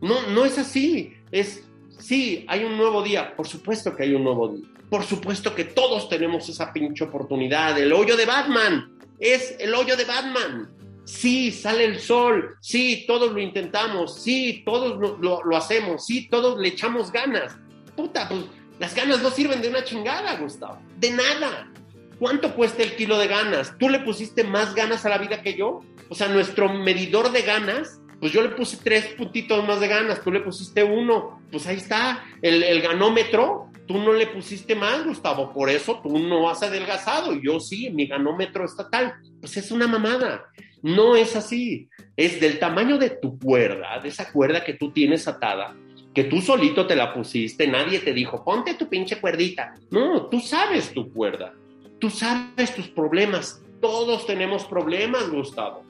No, 0.00 0.28
no 0.30 0.44
es 0.44 0.58
así. 0.58 1.12
Es, 1.30 1.67
sí, 1.98 2.44
hay 2.48 2.64
un 2.64 2.76
nuevo 2.76 3.02
día. 3.02 3.34
Por 3.36 3.46
supuesto 3.46 3.94
que 3.94 4.04
hay 4.04 4.14
un 4.14 4.24
nuevo 4.24 4.48
día. 4.48 4.66
Por 4.88 5.04
supuesto 5.04 5.54
que 5.54 5.64
todos 5.64 6.08
tenemos 6.08 6.48
esa 6.48 6.72
pinche 6.72 7.04
oportunidad. 7.04 7.78
El 7.78 7.92
hoyo 7.92 8.16
de 8.16 8.24
Batman 8.24 8.98
es 9.18 9.56
el 9.58 9.74
hoyo 9.74 9.96
de 9.96 10.04
Batman. 10.04 10.70
Sí, 11.04 11.52
sale 11.52 11.84
el 11.84 12.00
sol. 12.00 12.56
Sí, 12.60 13.04
todos 13.06 13.32
lo 13.32 13.40
intentamos. 13.40 14.22
Sí, 14.22 14.62
todos 14.64 14.98
lo, 14.98 15.42
lo, 15.42 15.56
hacemos. 15.56 16.04
Sí, 16.06 16.28
todos 16.28 16.58
le 16.58 16.68
echamos 16.68 17.10
ganas. 17.10 17.56
Puta, 17.96 18.28
pues 18.28 18.44
las 18.78 18.94
ganas 18.94 19.22
no 19.22 19.30
sirven 19.30 19.60
de 19.62 19.68
una 19.68 19.84
chingada, 19.84 20.36
Gustavo. 20.36 20.78
De 20.98 21.10
nada. 21.10 21.70
¿Cuánto 22.18 22.54
cuesta 22.54 22.82
el 22.82 22.96
kilo 22.96 23.18
de 23.18 23.28
ganas? 23.28 23.76
¿Tú 23.78 23.88
le 23.88 24.00
pusiste 24.00 24.44
más 24.44 24.74
ganas 24.74 25.06
a 25.06 25.08
la 25.08 25.18
vida 25.18 25.42
que 25.42 25.54
yo? 25.54 25.80
O 26.08 26.14
sea, 26.14 26.28
nuestro 26.28 26.72
medidor 26.72 27.32
de 27.32 27.42
ganas, 27.42 28.00
pues 28.20 28.32
yo 28.32 28.42
le 28.42 28.50
puse 28.50 28.78
tres 28.82 29.06
puntitos 29.16 29.66
más 29.66 29.80
de 29.80 29.88
ganas, 29.88 30.22
tú 30.22 30.30
le 30.30 30.40
pusiste 30.40 30.82
uno, 30.82 31.40
pues 31.50 31.66
ahí 31.66 31.76
está, 31.76 32.24
el, 32.42 32.80
ganómetro, 32.82 33.70
tú 33.86 33.98
no 33.98 34.12
le 34.12 34.26
pusiste 34.26 34.74
más, 34.74 35.04
Gustavo, 35.04 35.52
por 35.52 35.70
eso 35.70 36.00
tú 36.02 36.18
no 36.18 36.48
has 36.48 36.62
adelgazado, 36.62 37.34
yo 37.34 37.60
sí, 37.60 37.90
mi 37.90 38.06
ganómetro 38.06 38.64
está 38.64 38.88
tal, 38.90 39.14
pues 39.40 39.56
es 39.56 39.70
una 39.70 39.86
mamada, 39.86 40.46
no 40.82 41.16
es 41.16 41.36
así, 41.36 41.88
es 42.16 42.40
del 42.40 42.58
tamaño 42.58 42.98
de 42.98 43.10
tu 43.10 43.38
cuerda, 43.38 43.98
de 44.00 44.08
esa 44.08 44.32
cuerda 44.32 44.64
que 44.64 44.74
tú 44.74 44.90
tienes 44.92 45.28
atada, 45.28 45.76
que 46.14 46.24
tú 46.24 46.40
solito 46.40 46.86
te 46.86 46.96
la 46.96 47.14
pusiste, 47.14 47.66
nadie 47.66 48.00
te 48.00 48.12
dijo, 48.12 48.44
ponte 48.44 48.74
tu 48.74 48.88
pinche 48.88 49.20
cuerdita, 49.20 49.74
no, 49.90 50.26
tú 50.26 50.40
sabes 50.40 50.92
tu 50.92 51.12
cuerda, 51.12 51.52
Tú 51.98 52.10
sabes 52.10 52.74
tus 52.76 52.88
problemas. 52.88 53.60
Todos 53.80 54.26
tenemos 54.26 54.64
problemas, 54.64 55.28
Gustavo. 55.30 55.82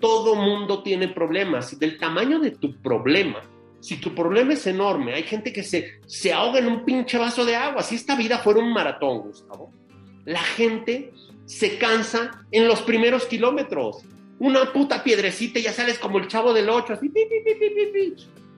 Todo 0.00 0.34
mundo 0.34 0.82
tiene 0.82 1.08
problemas. 1.08 1.78
Del 1.78 1.98
tamaño 1.98 2.38
de 2.38 2.52
tu 2.52 2.80
problema, 2.80 3.40
si 3.80 3.96
tu 3.96 4.14
problema 4.14 4.54
es 4.54 4.66
enorme, 4.66 5.14
hay 5.14 5.22
gente 5.22 5.52
que 5.52 5.62
se, 5.62 6.00
se 6.06 6.32
ahoga 6.32 6.58
en 6.58 6.66
un 6.66 6.84
pinche 6.84 7.18
vaso 7.18 7.44
de 7.44 7.56
agua. 7.56 7.82
Si 7.82 7.94
esta 7.94 8.16
vida 8.16 8.38
fuera 8.38 8.60
un 8.60 8.72
maratón, 8.72 9.20
Gustavo, 9.20 9.72
la 10.24 10.42
gente 10.42 11.12
se 11.46 11.78
cansa 11.78 12.44
en 12.50 12.66
los 12.66 12.82
primeros 12.82 13.26
kilómetros. 13.26 14.02
Una 14.38 14.72
puta 14.72 15.02
piedrecita 15.02 15.60
ya 15.60 15.72
sales 15.72 15.98
como 15.98 16.18
el 16.18 16.28
chavo 16.28 16.52
del 16.52 16.68
8, 16.68 16.92
así. 16.92 17.10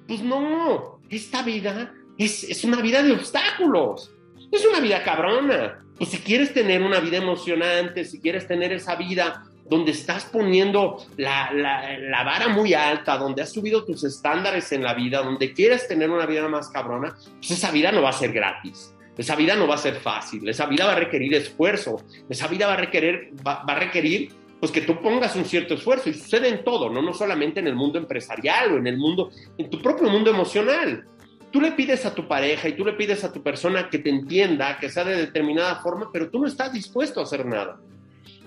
pues 0.06 0.22
no, 0.22 1.00
esta 1.08 1.42
vida 1.42 1.94
es, 2.18 2.44
es 2.44 2.64
una 2.64 2.80
vida 2.80 3.02
de 3.02 3.12
obstáculos. 3.12 4.12
Es 4.50 4.64
una 4.66 4.80
vida 4.80 5.02
cabrona. 5.02 5.84
Pues 5.96 6.10
si 6.10 6.18
quieres 6.18 6.52
tener 6.52 6.82
una 6.82 6.98
vida 6.98 7.18
emocionante, 7.18 8.04
si 8.04 8.20
quieres 8.20 8.46
tener 8.46 8.72
esa 8.72 8.96
vida 8.96 9.44
donde 9.70 9.92
estás 9.92 10.24
poniendo 10.24 10.98
la, 11.16 11.52
la, 11.52 12.24
vara 12.24 12.48
muy 12.48 12.74
alta, 12.74 13.16
donde 13.16 13.42
has 13.42 13.52
subido 13.52 13.84
tus 13.84 14.02
estándares 14.02 14.72
en 14.72 14.82
la 14.82 14.94
vida, 14.94 15.22
donde 15.22 15.52
quieres 15.52 15.86
tener 15.86 16.10
una 16.10 16.26
vida 16.26 16.48
más 16.48 16.68
cabrona, 16.68 17.16
pues 17.36 17.52
esa 17.52 17.70
vida 17.70 17.92
no 17.92 18.02
va 18.02 18.10
a 18.10 18.12
ser 18.12 18.32
gratis. 18.32 18.94
Esa 19.16 19.36
vida 19.36 19.54
no 19.54 19.68
va 19.68 19.74
a 19.74 19.78
ser 19.78 19.96
fácil, 19.96 20.48
esa 20.48 20.66
vida 20.66 20.86
va 20.86 20.92
a 20.92 20.96
requerir 20.96 21.34
esfuerzo, 21.34 22.02
esa 22.28 22.48
vida 22.48 22.66
va 22.66 22.72
a 22.72 22.76
requerir, 22.76 23.32
va, 23.46 23.64
a 23.66 23.74
requerir 23.74 24.32
pues 24.58 24.72
que 24.72 24.80
tú 24.80 25.00
pongas 25.00 25.36
un 25.36 25.44
cierto 25.44 25.74
esfuerzo 25.74 26.08
y 26.08 26.14
sucede 26.14 26.48
en 26.48 26.64
todo, 26.64 26.88
¿no? 26.88 27.02
no 27.02 27.12
solamente 27.12 27.60
en 27.60 27.66
el 27.66 27.74
mundo 27.74 27.98
empresarial 27.98 28.72
o 28.72 28.78
en 28.78 28.86
el 28.86 28.96
mundo, 28.96 29.30
en 29.58 29.68
tu 29.68 29.80
propio 29.80 30.08
mundo 30.08 30.30
emocional 30.30 31.04
tú 31.50 31.60
le 31.60 31.72
pides 31.72 32.06
a 32.06 32.14
tu 32.14 32.26
pareja 32.28 32.68
y 32.68 32.76
tú 32.76 32.84
le 32.84 32.92
pides 32.92 33.24
a 33.24 33.32
tu 33.32 33.42
persona 33.42 33.88
que 33.88 33.98
te 33.98 34.10
entienda, 34.10 34.78
que 34.78 34.88
sea 34.88 35.04
de 35.04 35.16
determinada 35.16 35.76
forma, 35.76 36.10
pero 36.12 36.30
tú 36.30 36.40
no 36.40 36.46
estás 36.46 36.72
dispuesto 36.72 37.20
a 37.20 37.24
hacer 37.24 37.44
nada. 37.44 37.80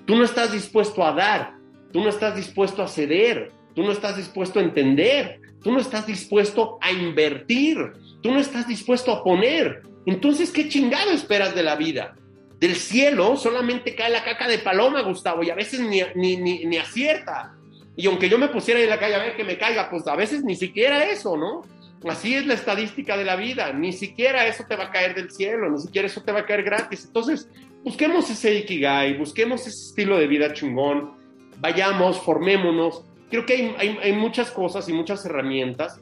Tú 0.05 0.15
no 0.15 0.23
estás 0.23 0.51
dispuesto 0.51 1.05
a 1.05 1.13
dar, 1.13 1.55
tú 1.91 2.01
no 2.01 2.09
estás 2.09 2.35
dispuesto 2.35 2.83
a 2.83 2.87
ceder, 2.87 3.51
tú 3.75 3.83
no 3.83 3.91
estás 3.91 4.17
dispuesto 4.17 4.59
a 4.59 4.63
entender, 4.63 5.39
tú 5.61 5.71
no 5.71 5.79
estás 5.79 6.05
dispuesto 6.05 6.77
a 6.81 6.91
invertir, 6.91 7.77
tú 8.21 8.31
no 8.31 8.39
estás 8.39 8.67
dispuesto 8.67 9.11
a 9.11 9.23
poner. 9.23 9.83
Entonces, 10.05 10.51
¿qué 10.51 10.67
chingado 10.67 11.11
esperas 11.11 11.55
de 11.55 11.63
la 11.63 11.75
vida? 11.75 12.15
Del 12.59 12.75
cielo 12.75 13.37
solamente 13.37 13.95
cae 13.95 14.09
la 14.09 14.23
caca 14.23 14.47
de 14.47 14.59
paloma, 14.59 15.01
Gustavo, 15.01 15.43
y 15.43 15.49
a 15.49 15.55
veces 15.55 15.79
ni, 15.79 16.01
ni, 16.15 16.37
ni, 16.37 16.65
ni 16.65 16.77
acierta. 16.77 17.55
Y 17.95 18.07
aunque 18.07 18.29
yo 18.29 18.37
me 18.37 18.47
pusiera 18.47 18.81
en 18.81 18.89
la 18.89 18.99
calle 18.99 19.15
a 19.15 19.23
ver 19.23 19.35
que 19.35 19.43
me 19.43 19.57
caiga, 19.57 19.89
pues 19.89 20.07
a 20.07 20.15
veces 20.15 20.43
ni 20.43 20.55
siquiera 20.55 21.05
eso, 21.05 21.37
¿no? 21.37 21.61
Así 22.09 22.33
es 22.33 22.45
la 22.45 22.55
estadística 22.55 23.15
de 23.15 23.23
la 23.23 23.35
vida, 23.35 23.71
ni 23.71 23.93
siquiera 23.93 24.45
eso 24.45 24.65
te 24.67 24.75
va 24.75 24.85
a 24.85 24.91
caer 24.91 25.15
del 25.15 25.31
cielo, 25.31 25.69
ni 25.69 25.79
siquiera 25.79 26.07
eso 26.07 26.21
te 26.21 26.31
va 26.31 26.39
a 26.39 26.45
caer 26.45 26.63
gratis. 26.63 27.05
Entonces, 27.05 27.49
busquemos 27.83 28.29
ese 28.29 28.55
Ikigai, 28.59 29.17
busquemos 29.17 29.61
ese 29.61 29.89
estilo 29.89 30.17
de 30.17 30.27
vida 30.27 30.53
chingón, 30.53 31.13
vayamos, 31.59 32.19
formémonos. 32.21 33.03
Creo 33.29 33.45
que 33.45 33.75
hay, 33.77 33.97
hay 34.01 34.13
muchas 34.13 34.51
cosas 34.51 34.87
y 34.89 34.93
muchas 34.93 35.25
herramientas 35.25 35.99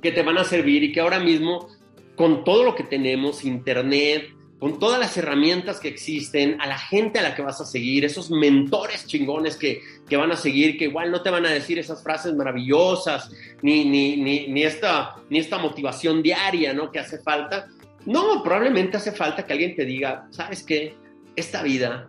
que 0.00 0.12
te 0.12 0.22
van 0.22 0.38
a 0.38 0.44
servir 0.44 0.82
y 0.82 0.92
que 0.92 1.00
ahora 1.00 1.18
mismo, 1.18 1.68
con 2.16 2.44
todo 2.44 2.64
lo 2.64 2.74
que 2.74 2.84
tenemos, 2.84 3.44
internet, 3.44 4.30
con 4.62 4.78
todas 4.78 5.00
las 5.00 5.16
herramientas 5.16 5.80
que 5.80 5.88
existen, 5.88 6.60
a 6.60 6.68
la 6.68 6.78
gente 6.78 7.18
a 7.18 7.22
la 7.22 7.34
que 7.34 7.42
vas 7.42 7.60
a 7.60 7.64
seguir, 7.64 8.04
esos 8.04 8.30
mentores 8.30 9.08
chingones 9.08 9.56
que, 9.56 9.82
que 10.08 10.16
van 10.16 10.30
a 10.30 10.36
seguir, 10.36 10.78
que 10.78 10.84
igual 10.84 11.10
no 11.10 11.20
te 11.20 11.30
van 11.30 11.44
a 11.46 11.50
decir 11.50 11.80
esas 11.80 12.00
frases 12.00 12.32
maravillosas, 12.34 13.28
ni, 13.60 13.84
ni, 13.84 14.16
ni, 14.18 14.46
ni, 14.46 14.62
esta, 14.62 15.16
ni 15.30 15.40
esta 15.40 15.58
motivación 15.58 16.22
diaria 16.22 16.72
¿no? 16.72 16.92
que 16.92 17.00
hace 17.00 17.18
falta. 17.18 17.70
No, 18.06 18.42
probablemente 18.42 18.96
hace 18.96 19.12
falta 19.12 19.46
que 19.46 19.52
alguien 19.52 19.76
te 19.76 19.84
diga, 19.84 20.26
¿sabes 20.30 20.62
qué? 20.62 20.94
Esta 21.36 21.62
vida 21.62 22.08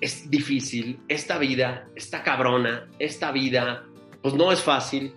es 0.00 0.28
difícil, 0.30 0.98
esta 1.08 1.38
vida 1.38 1.88
está 1.94 2.22
cabrona, 2.22 2.88
esta 2.98 3.32
vida 3.32 3.84
pues 4.22 4.34
no 4.34 4.50
es 4.50 4.60
fácil, 4.60 5.12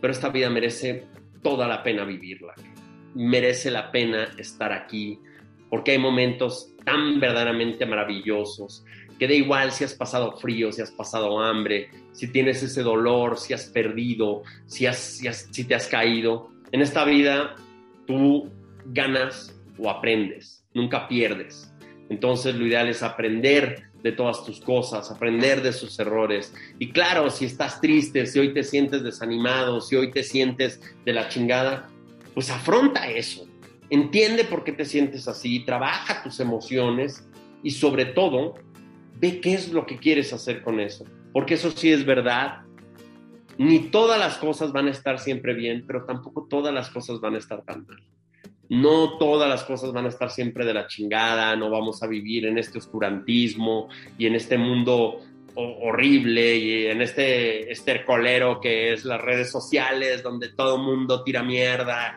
pero 0.00 0.12
esta 0.12 0.28
vida 0.28 0.50
merece 0.50 1.06
toda 1.42 1.66
la 1.66 1.82
pena 1.82 2.04
vivirla. 2.04 2.54
Merece 3.14 3.70
la 3.70 3.90
pena 3.90 4.28
estar 4.38 4.72
aquí, 4.72 5.18
porque 5.70 5.92
hay 5.92 5.98
momentos 5.98 6.74
tan 6.84 7.20
verdaderamente 7.20 7.86
maravillosos, 7.86 8.84
que 9.18 9.28
da 9.28 9.34
igual 9.34 9.72
si 9.72 9.84
has 9.84 9.94
pasado 9.94 10.36
frío, 10.36 10.72
si 10.72 10.82
has 10.82 10.90
pasado 10.90 11.40
hambre, 11.40 11.90
si 12.12 12.28
tienes 12.28 12.62
ese 12.62 12.82
dolor, 12.82 13.38
si 13.38 13.54
has 13.54 13.66
perdido, 13.66 14.42
si, 14.66 14.86
has, 14.86 14.98
si, 15.50 15.64
te 15.64 15.74
has 15.74 15.86
caído. 15.86 16.50
En 16.72 16.80
esta 16.80 17.04
vida 17.04 17.54
tú 18.06 18.50
ganas 18.86 19.54
o 19.78 19.90
aprendes, 19.90 20.64
nunca 20.74 21.08
pierdes. 21.08 21.72
Entonces 22.08 22.54
lo 22.54 22.66
ideal 22.66 22.88
es 22.88 23.02
aprender 23.02 23.84
de 24.02 24.12
todas 24.12 24.44
tus 24.44 24.60
cosas, 24.60 25.10
aprender 25.10 25.62
de 25.62 25.72
sus 25.72 25.98
errores. 25.98 26.54
Y 26.78 26.90
claro, 26.90 27.30
si 27.30 27.46
estás 27.46 27.80
triste, 27.80 28.26
si 28.26 28.38
hoy 28.38 28.52
te 28.52 28.62
sientes 28.62 29.02
desanimado, 29.02 29.80
si 29.80 29.96
hoy 29.96 30.10
te 30.10 30.22
sientes 30.22 30.80
de 31.06 31.12
la 31.14 31.28
chingada, 31.28 31.88
pues 32.34 32.50
afronta 32.50 33.10
eso. 33.10 33.48
Entiende 33.88 34.44
por 34.44 34.62
qué 34.62 34.72
te 34.72 34.84
sientes 34.84 35.26
así, 35.26 35.64
trabaja 35.64 36.22
tus 36.22 36.38
emociones 36.40 37.26
y 37.62 37.70
sobre 37.70 38.04
todo, 38.04 38.54
ve 39.18 39.40
qué 39.40 39.54
es 39.54 39.72
lo 39.72 39.86
que 39.86 39.96
quieres 39.96 40.34
hacer 40.34 40.62
con 40.62 40.80
eso. 40.80 41.06
Porque 41.32 41.54
eso 41.54 41.70
sí 41.70 41.90
es 41.90 42.04
verdad. 42.04 42.60
Ni 43.56 43.78
todas 43.90 44.18
las 44.18 44.36
cosas 44.36 44.72
van 44.72 44.88
a 44.88 44.90
estar 44.90 45.18
siempre 45.18 45.54
bien, 45.54 45.84
pero 45.86 46.04
tampoco 46.04 46.46
todas 46.48 46.74
las 46.74 46.90
cosas 46.90 47.20
van 47.20 47.36
a 47.36 47.38
estar 47.38 47.62
tan 47.62 47.86
mal. 47.86 48.02
No 48.74 49.18
todas 49.18 49.48
las 49.48 49.64
cosas 49.64 49.92
van 49.92 50.06
a 50.06 50.08
estar 50.08 50.30
siempre 50.30 50.64
de 50.64 50.74
la 50.74 50.86
chingada, 50.86 51.54
no 51.56 51.70
vamos 51.70 52.02
a 52.02 52.06
vivir 52.06 52.46
en 52.46 52.58
este 52.58 52.78
oscurantismo 52.78 53.88
y 54.18 54.26
en 54.26 54.34
este 54.34 54.58
mundo 54.58 55.20
horrible 55.56 56.56
y 56.56 56.86
en 56.86 57.00
este 57.00 57.70
estercolero 57.70 58.60
que 58.60 58.92
es 58.92 59.04
las 59.04 59.20
redes 59.20 59.52
sociales 59.52 60.22
donde 60.22 60.48
todo 60.48 60.76
el 60.76 60.82
mundo 60.82 61.22
tira 61.22 61.44
mierda, 61.44 62.16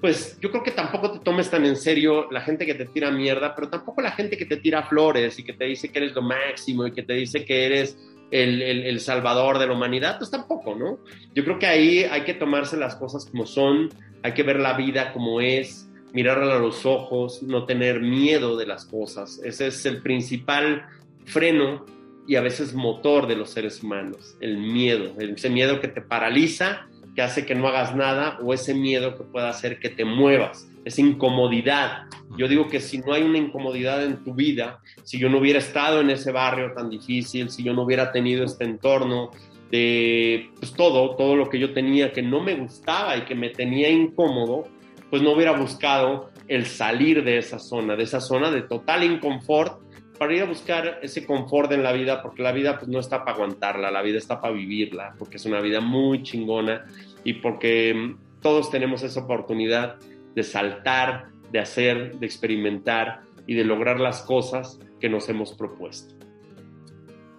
pues 0.00 0.38
yo 0.40 0.50
creo 0.50 0.62
que 0.62 0.70
tampoco 0.70 1.10
te 1.10 1.18
tomes 1.20 1.50
tan 1.50 1.64
en 1.64 1.76
serio 1.76 2.30
la 2.30 2.40
gente 2.42 2.66
que 2.66 2.74
te 2.74 2.86
tira 2.86 3.10
mierda, 3.10 3.54
pero 3.54 3.68
tampoco 3.68 4.02
la 4.02 4.12
gente 4.12 4.36
que 4.36 4.46
te 4.46 4.58
tira 4.58 4.82
flores 4.84 5.38
y 5.38 5.44
que 5.44 5.54
te 5.54 5.64
dice 5.64 5.90
que 5.90 5.98
eres 5.98 6.14
lo 6.14 6.22
máximo 6.22 6.86
y 6.86 6.92
que 6.92 7.02
te 7.02 7.14
dice 7.14 7.44
que 7.44 7.66
eres 7.66 7.98
el, 8.30 8.62
el, 8.62 9.00
salvador 9.00 9.58
de 9.58 9.66
la 9.66 9.72
humanidad, 9.72 10.18
pues 10.18 10.30
tampoco, 10.30 10.74
¿no? 10.74 10.98
Yo 11.34 11.44
creo 11.44 11.58
que 11.58 11.66
ahí 11.66 12.04
hay 12.04 12.22
que 12.22 12.34
tomarse 12.34 12.76
las 12.76 12.96
cosas 12.96 13.24
como 13.24 13.46
son, 13.46 13.88
hay 14.22 14.32
que 14.32 14.42
ver 14.42 14.58
la 14.58 14.74
vida 14.76 15.12
como 15.12 15.40
es, 15.40 15.85
mirarla 16.12 16.56
a 16.56 16.58
los 16.58 16.86
ojos, 16.86 17.42
no 17.42 17.64
tener 17.64 18.00
miedo 18.00 18.56
de 18.56 18.66
las 18.66 18.84
cosas. 18.84 19.40
Ese 19.44 19.68
es 19.68 19.84
el 19.86 20.02
principal 20.02 20.86
freno 21.24 21.84
y 22.26 22.36
a 22.36 22.40
veces 22.40 22.74
motor 22.74 23.26
de 23.26 23.36
los 23.36 23.50
seres 23.50 23.82
humanos, 23.82 24.36
el 24.40 24.58
miedo, 24.58 25.12
ese 25.18 25.50
miedo 25.50 25.80
que 25.80 25.88
te 25.88 26.00
paraliza, 26.00 26.88
que 27.14 27.22
hace 27.22 27.46
que 27.46 27.54
no 27.54 27.68
hagas 27.68 27.94
nada, 27.94 28.38
o 28.42 28.52
ese 28.52 28.74
miedo 28.74 29.16
que 29.16 29.24
puede 29.24 29.46
hacer 29.46 29.78
que 29.78 29.88
te 29.88 30.04
muevas, 30.04 30.68
esa 30.84 31.00
incomodidad. 31.00 32.02
Yo 32.36 32.46
digo 32.46 32.68
que 32.68 32.80
si 32.80 32.98
no 32.98 33.12
hay 33.12 33.22
una 33.22 33.38
incomodidad 33.38 34.04
en 34.04 34.22
tu 34.22 34.34
vida, 34.34 34.80
si 35.02 35.18
yo 35.18 35.30
no 35.30 35.38
hubiera 35.38 35.58
estado 35.58 36.00
en 36.00 36.10
ese 36.10 36.32
barrio 36.32 36.72
tan 36.74 36.90
difícil, 36.90 37.50
si 37.50 37.62
yo 37.62 37.72
no 37.72 37.82
hubiera 37.82 38.12
tenido 38.12 38.44
este 38.44 38.64
entorno 38.64 39.30
de 39.70 40.50
pues 40.58 40.72
todo, 40.74 41.16
todo 41.16 41.36
lo 41.36 41.48
que 41.48 41.58
yo 41.58 41.72
tenía 41.72 42.12
que 42.12 42.22
no 42.22 42.40
me 42.40 42.54
gustaba 42.54 43.16
y 43.16 43.22
que 43.22 43.34
me 43.34 43.50
tenía 43.50 43.88
incómodo, 43.88 44.68
pues 45.10 45.22
no 45.22 45.32
hubiera 45.32 45.52
buscado 45.52 46.30
el 46.48 46.66
salir 46.66 47.24
de 47.24 47.38
esa 47.38 47.58
zona, 47.58 47.96
de 47.96 48.04
esa 48.04 48.20
zona 48.20 48.50
de 48.50 48.62
total 48.62 49.04
inconfort 49.04 49.80
para 50.18 50.34
ir 50.34 50.42
a 50.42 50.46
buscar 50.46 51.00
ese 51.02 51.26
confort 51.26 51.70
en 51.72 51.82
la 51.82 51.92
vida, 51.92 52.22
porque 52.22 52.42
la 52.42 52.52
vida 52.52 52.78
pues, 52.78 52.88
no 52.88 52.98
está 52.98 53.24
para 53.24 53.36
aguantarla, 53.36 53.90
la 53.90 54.02
vida 54.02 54.18
está 54.18 54.40
para 54.40 54.54
vivirla, 54.54 55.14
porque 55.18 55.36
es 55.36 55.44
una 55.44 55.60
vida 55.60 55.80
muy 55.80 56.22
chingona 56.22 56.86
y 57.24 57.34
porque 57.34 57.94
mm, 57.94 58.40
todos 58.40 58.70
tenemos 58.70 59.02
esa 59.02 59.20
oportunidad 59.20 59.96
de 60.34 60.42
saltar, 60.42 61.28
de 61.50 61.58
hacer, 61.58 62.18
de 62.18 62.26
experimentar 62.26 63.22
y 63.46 63.54
de 63.54 63.64
lograr 63.64 64.00
las 64.00 64.22
cosas 64.22 64.78
que 65.00 65.08
nos 65.08 65.28
hemos 65.28 65.52
propuesto. 65.52 66.14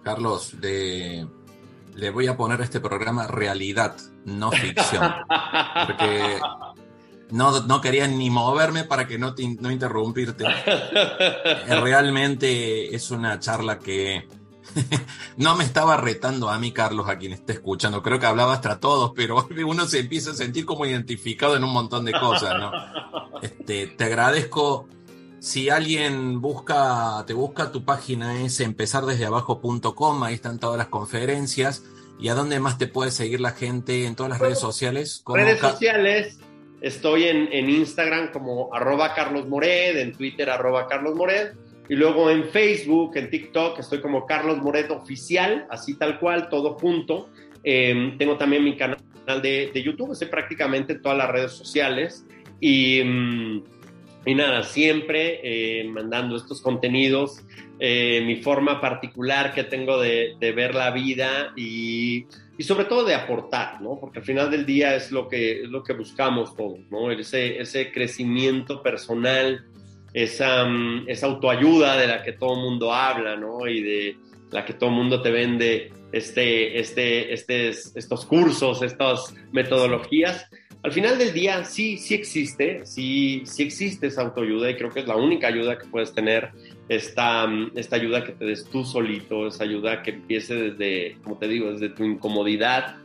Carlos, 0.02 0.54
le 0.60 2.10
voy 2.10 2.28
a 2.28 2.36
poner 2.36 2.60
a 2.60 2.64
este 2.64 2.80
programa 2.80 3.26
realidad, 3.26 3.96
no 4.24 4.50
ficción. 4.50 5.12
Porque 5.86 6.38
no, 7.30 7.60
no 7.60 7.80
quería 7.80 8.06
ni 8.06 8.30
moverme 8.30 8.84
para 8.84 9.06
que 9.06 9.18
no, 9.18 9.34
no 9.60 9.70
interrumpirte. 9.70 10.44
Eh, 10.46 11.80
realmente 11.80 12.94
es 12.94 13.10
una 13.10 13.38
charla 13.38 13.78
que 13.78 14.26
no 15.36 15.56
me 15.56 15.64
estaba 15.64 15.96
retando 15.96 16.48
a 16.48 16.58
mí, 16.58 16.72
Carlos, 16.72 17.08
a 17.08 17.18
quien 17.18 17.32
esté 17.32 17.54
escuchando. 17.54 18.02
Creo 18.02 18.18
que 18.18 18.26
hablaba 18.26 18.54
hasta 18.54 18.80
todos, 18.80 19.12
pero 19.14 19.48
uno 19.66 19.86
se 19.86 20.00
empieza 20.00 20.32
a 20.32 20.34
sentir 20.34 20.64
como 20.64 20.86
identificado 20.86 21.56
en 21.56 21.64
un 21.64 21.72
montón 21.72 22.04
de 22.04 22.12
cosas, 22.12 22.54
¿no? 22.58 22.70
Este, 23.42 23.86
te 23.86 24.04
agradezco. 24.04 24.88
Si 25.40 25.70
alguien 25.70 26.40
busca, 26.40 27.22
te 27.24 27.32
busca, 27.32 27.70
tu 27.70 27.84
página 27.84 28.42
es 28.42 28.58
empezardesdeabajo.com, 28.58 30.22
ahí 30.24 30.34
están 30.34 30.58
todas 30.58 30.76
las 30.76 30.88
conferencias. 30.88 31.84
¿Y 32.18 32.28
a 32.30 32.34
dónde 32.34 32.58
más 32.58 32.78
te 32.78 32.88
puede 32.88 33.12
seguir 33.12 33.40
la 33.40 33.52
gente 33.52 34.06
en 34.06 34.16
todas 34.16 34.30
las 34.30 34.40
redes 34.40 34.58
sociales? 34.58 35.22
Redes 35.24 35.60
sociales, 35.60 36.40
Estoy 36.80 37.24
en, 37.24 37.68
Instagram 37.68 38.30
como 38.30 38.72
arroba 38.72 39.14
Carlos 39.14 39.48
Mored, 39.48 39.96
en 39.96 40.12
Twitter 40.12 40.48
arroba 40.48 40.86
Carlos 40.86 41.16
Mored, 41.16 41.52
y 41.88 41.96
luego 41.96 42.30
en 42.30 42.44
Facebook, 42.44 43.16
en 43.16 43.30
TikTok, 43.30 43.78
estoy 43.78 44.00
como 44.00 44.26
Carlos 44.26 44.58
Mored 44.58 44.90
Oficial, 44.90 45.66
así 45.70 45.98
tal 45.98 46.20
cual, 46.20 46.48
todo 46.48 46.74
junto. 46.74 47.30
Em, 47.64 48.16
tengo 48.18 48.36
también 48.36 48.62
mi 48.62 48.76
canal 48.76 48.98
de, 49.42 49.72
YouTube, 49.74 50.12
estoy 50.12 50.28
prácticamente 50.28 50.92
en 50.92 51.02
todas 51.02 51.18
las 51.18 51.30
redes 51.30 51.52
sociales. 51.52 52.24
Y, 52.60 53.02
mm, 53.02 53.62
y 54.26 54.34
nada, 54.34 54.62
siempre 54.62 55.40
eh, 55.42 55.84
mandando 55.84 56.36
estos 56.36 56.60
contenidos, 56.60 57.44
eh, 57.80 58.22
mi 58.26 58.36
forma 58.36 58.80
particular 58.80 59.54
que 59.54 59.64
tengo 59.64 59.98
de, 59.98 60.34
de 60.38 60.52
ver 60.52 60.74
la 60.74 60.90
vida 60.90 61.52
y 61.56 62.26
y 62.58 62.64
sobre 62.64 62.86
todo 62.86 63.04
de 63.04 63.14
aportar, 63.14 63.80
¿no? 63.80 63.98
Porque 64.00 64.18
al 64.18 64.24
final 64.24 64.50
del 64.50 64.66
día 64.66 64.96
es 64.96 65.12
lo 65.12 65.28
que, 65.28 65.62
es 65.62 65.68
lo 65.68 65.84
que 65.84 65.92
buscamos 65.92 66.56
todos, 66.56 66.80
¿no? 66.90 67.12
Ese, 67.12 67.60
ese 67.60 67.92
crecimiento 67.92 68.82
personal, 68.82 69.64
esa, 70.12 70.64
mm, 70.64 71.08
esa 71.08 71.26
autoayuda 71.26 71.96
de 71.96 72.08
la 72.08 72.22
que 72.24 72.32
todo 72.32 72.54
el 72.54 72.60
mundo 72.60 72.92
habla, 72.92 73.36
¿no? 73.36 73.68
Y 73.68 73.80
de 73.80 74.16
la 74.50 74.64
que 74.64 74.72
todo 74.72 74.90
el 74.90 74.96
mundo 74.96 75.22
te 75.22 75.30
vende 75.30 75.92
este, 76.10 76.80
este, 76.80 77.32
este, 77.32 77.68
estos 77.68 78.26
cursos, 78.26 78.82
estas 78.82 79.34
metodologías. 79.52 80.50
Al 80.82 80.92
final 80.92 81.18
del 81.18 81.32
día 81.32 81.64
sí, 81.64 81.98
sí 81.98 82.14
existe, 82.14 82.86
sí, 82.86 83.42
sí 83.44 83.64
existe 83.64 84.06
esa 84.06 84.22
autoayuda 84.22 84.70
y 84.70 84.76
creo 84.76 84.90
que 84.90 85.00
es 85.00 85.08
la 85.08 85.16
única 85.16 85.48
ayuda 85.48 85.76
que 85.76 85.86
puedes 85.86 86.14
tener 86.14 86.50
esta, 86.88 87.48
esta 87.74 87.96
ayuda 87.96 88.24
que 88.24 88.32
te 88.32 88.44
des 88.44 88.64
tú 88.64 88.84
solito, 88.84 89.48
esa 89.48 89.64
ayuda 89.64 90.02
que 90.02 90.12
empiece 90.12 90.54
desde, 90.54 91.16
como 91.24 91.36
te 91.36 91.48
digo, 91.48 91.72
desde 91.72 91.88
tu 91.88 92.04
incomodidad, 92.04 92.96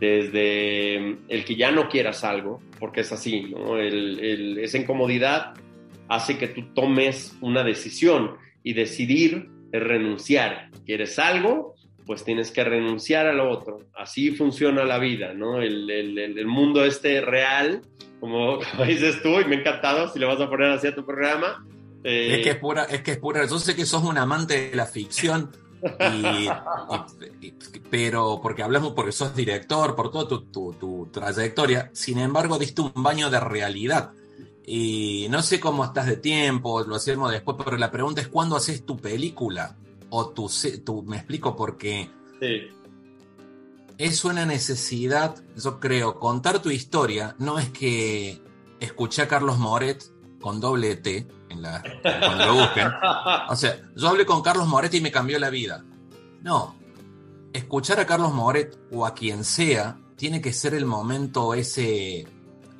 desde 0.00 0.96
el 1.28 1.44
que 1.44 1.54
ya 1.54 1.70
no 1.70 1.88
quieras 1.88 2.24
algo, 2.24 2.60
porque 2.80 3.02
es 3.02 3.12
así, 3.12 3.42
¿no? 3.42 3.78
esa 3.78 4.78
incomodidad 4.78 5.54
hace 6.08 6.36
que 6.36 6.48
tú 6.48 6.62
tomes 6.74 7.36
una 7.40 7.62
decisión 7.62 8.32
y 8.64 8.72
decidir 8.72 9.48
es 9.72 9.82
renunciar. 9.82 10.70
¿Quieres 10.84 11.18
algo? 11.20 11.76
Pues 12.10 12.24
tienes 12.24 12.50
que 12.50 12.64
renunciar 12.64 13.28
a 13.28 13.32
lo 13.32 13.48
otro. 13.48 13.82
Así 13.94 14.32
funciona 14.32 14.84
la 14.84 14.98
vida, 14.98 15.32
¿no? 15.32 15.62
El, 15.62 15.88
el 15.88 16.44
mundo 16.44 16.84
este 16.84 17.20
real, 17.20 17.82
como, 18.18 18.58
como 18.72 18.84
dices 18.84 19.22
tú, 19.22 19.38
y 19.38 19.44
me 19.44 19.54
ha 19.54 19.60
encantado, 19.60 20.12
si 20.12 20.18
le 20.18 20.26
vas 20.26 20.40
a 20.40 20.50
poner 20.50 20.72
así 20.72 20.88
a 20.88 20.94
tu 20.96 21.06
programa, 21.06 21.64
es 22.02 22.42
que 22.42 22.50
es 22.50 22.56
pura, 22.56 22.82
es 22.82 23.02
que 23.02 23.12
es 23.12 23.18
pura. 23.18 23.46
Yo 23.46 23.60
sé 23.60 23.76
que 23.76 23.86
sos 23.86 24.02
un 24.02 24.18
amante 24.18 24.70
de 24.70 24.74
la 24.74 24.86
ficción, 24.86 25.52
pero 27.90 28.40
porque 28.42 28.64
hablamos, 28.64 28.92
porque 28.94 29.12
sos 29.12 29.36
director, 29.36 29.94
por 29.94 30.10
toda 30.10 30.26
tu, 30.26 31.08
trayectoria. 31.12 31.90
Sin 31.92 32.18
embargo, 32.18 32.58
diste 32.58 32.80
un 32.82 32.92
baño 32.96 33.30
de 33.30 33.38
realidad. 33.38 34.10
Y 34.66 35.28
no 35.30 35.42
sé 35.42 35.60
cómo 35.60 35.84
estás 35.84 36.06
de 36.06 36.16
tiempo, 36.16 36.82
lo 36.82 36.96
hacemos 36.96 37.30
después, 37.30 37.56
pero 37.64 37.76
la 37.76 37.92
pregunta 37.92 38.20
es: 38.20 38.26
¿cuándo 38.26 38.56
haces 38.56 38.84
tu 38.84 38.96
película? 38.96 39.76
O 40.10 40.30
tu, 40.30 40.50
tu 40.84 41.02
me 41.04 41.16
explico, 41.16 41.56
porque 41.56 42.10
es 43.98 44.24
una 44.24 44.44
necesidad, 44.46 45.36
yo 45.56 45.78
creo, 45.78 46.18
contar 46.18 46.60
tu 46.60 46.70
historia. 46.70 47.36
No 47.38 47.58
es 47.58 47.70
que 47.70 48.42
escuché 48.80 49.22
a 49.22 49.28
Carlos 49.28 49.58
Moret 49.58 50.02
con 50.40 50.60
doble 50.60 50.96
T 50.96 51.28
en 51.50 51.62
la, 51.62 51.82
cuando 52.02 52.46
lo 52.46 52.54
busquen. 52.54 52.88
O 53.48 53.56
sea, 53.56 53.78
yo 53.94 54.08
hablé 54.08 54.24
con 54.24 54.42
Carlos 54.42 54.66
Moret 54.66 54.94
y 54.94 55.00
me 55.00 55.12
cambió 55.12 55.38
la 55.38 55.50
vida. 55.50 55.84
No. 56.42 56.76
Escuchar 57.52 58.00
a 58.00 58.06
Carlos 58.06 58.32
Moret 58.32 58.78
o 58.92 59.04
a 59.04 59.14
quien 59.14 59.44
sea 59.44 59.98
tiene 60.16 60.40
que 60.40 60.52
ser 60.52 60.74
el 60.74 60.86
momento 60.86 61.54
ese 61.54 62.26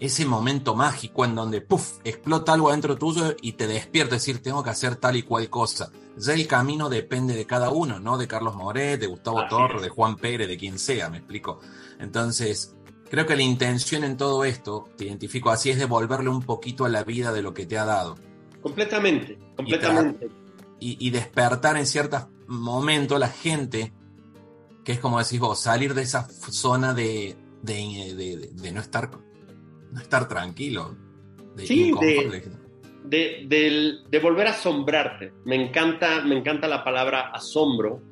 ese 0.01 0.25
momento 0.25 0.75
mágico 0.75 1.25
en 1.25 1.35
donde 1.35 1.61
puff, 1.61 1.99
explota 2.05 2.55
algo 2.55 2.71
dentro 2.71 2.97
tuyo 2.97 3.37
y 3.41 3.53
te 3.53 3.67
despierta, 3.67 4.17
decir, 4.17 4.43
tengo 4.43 4.63
que 4.63 4.71
hacer 4.71 4.97
tal 4.97 5.17
y 5.17 5.23
cual 5.23 5.49
cosa. 5.49 5.93
Ya 6.17 6.35
el 6.35 6.47
camino 6.47 6.89
depende 6.89 7.35
de 7.35 7.47
cada 7.47 7.71
uno, 7.71 8.01
¿no? 8.01 8.19
De 8.19 8.27
Carlos 8.27 8.57
Moret, 8.57 8.99
de 8.99 9.07
Gustavo 9.07 9.47
Torre, 9.49 9.81
de 9.81 9.89
Juan 9.89 10.17
Pérez, 10.17 10.49
de 10.49 10.57
quien 10.57 10.79
sea, 10.79 11.09
me 11.09 11.19
explico. 11.19 11.61
Entonces, 11.99 12.75
Creo 13.11 13.27
que 13.27 13.35
la 13.35 13.43
intención 13.43 14.05
en 14.05 14.17
todo 14.17 14.45
esto, 14.45 14.89
te 14.97 15.05
identifico 15.05 15.51
así, 15.51 15.69
es 15.71 15.79
devolverle 15.79 16.31
un 16.31 16.43
poquito 16.43 16.85
a 16.85 16.89
la 16.89 17.03
vida 17.03 17.33
de 17.33 17.43
lo 17.43 17.53
que 17.53 17.67
te 17.67 17.77
ha 17.77 17.85
dado. 17.85 18.17
Completamente, 18.63 19.37
completamente. 19.57 20.31
Y, 20.79 21.11
despertar 21.11 21.77
en 21.77 21.87
ciertos 21.87 22.27
momentos 22.47 23.19
la 23.19 23.29
gente, 23.29 23.93
que 24.85 24.93
es 24.93 25.01
como 25.01 25.19
decís 25.19 25.41
vos, 25.41 25.61
salir 25.61 25.93
de 25.93 26.03
esa 26.03 26.27
zona 26.29 26.95
de, 26.95 27.37
de, 27.63 28.73
no, 28.73 28.81
estar, 28.81 29.11
no 29.93 30.01
estar 30.01 30.29
tranquilo. 30.29 30.97
sí, 31.57 31.93
de, 33.05 34.19
volver 34.23 34.47
a 34.47 34.51
asombrarte. 34.51 35.33
Me 35.45 35.57
encanta, 35.57 36.23
me 36.23 36.37
encanta 36.37 36.69
la 36.69 36.85
palabra 36.85 37.31
asombro 37.33 38.03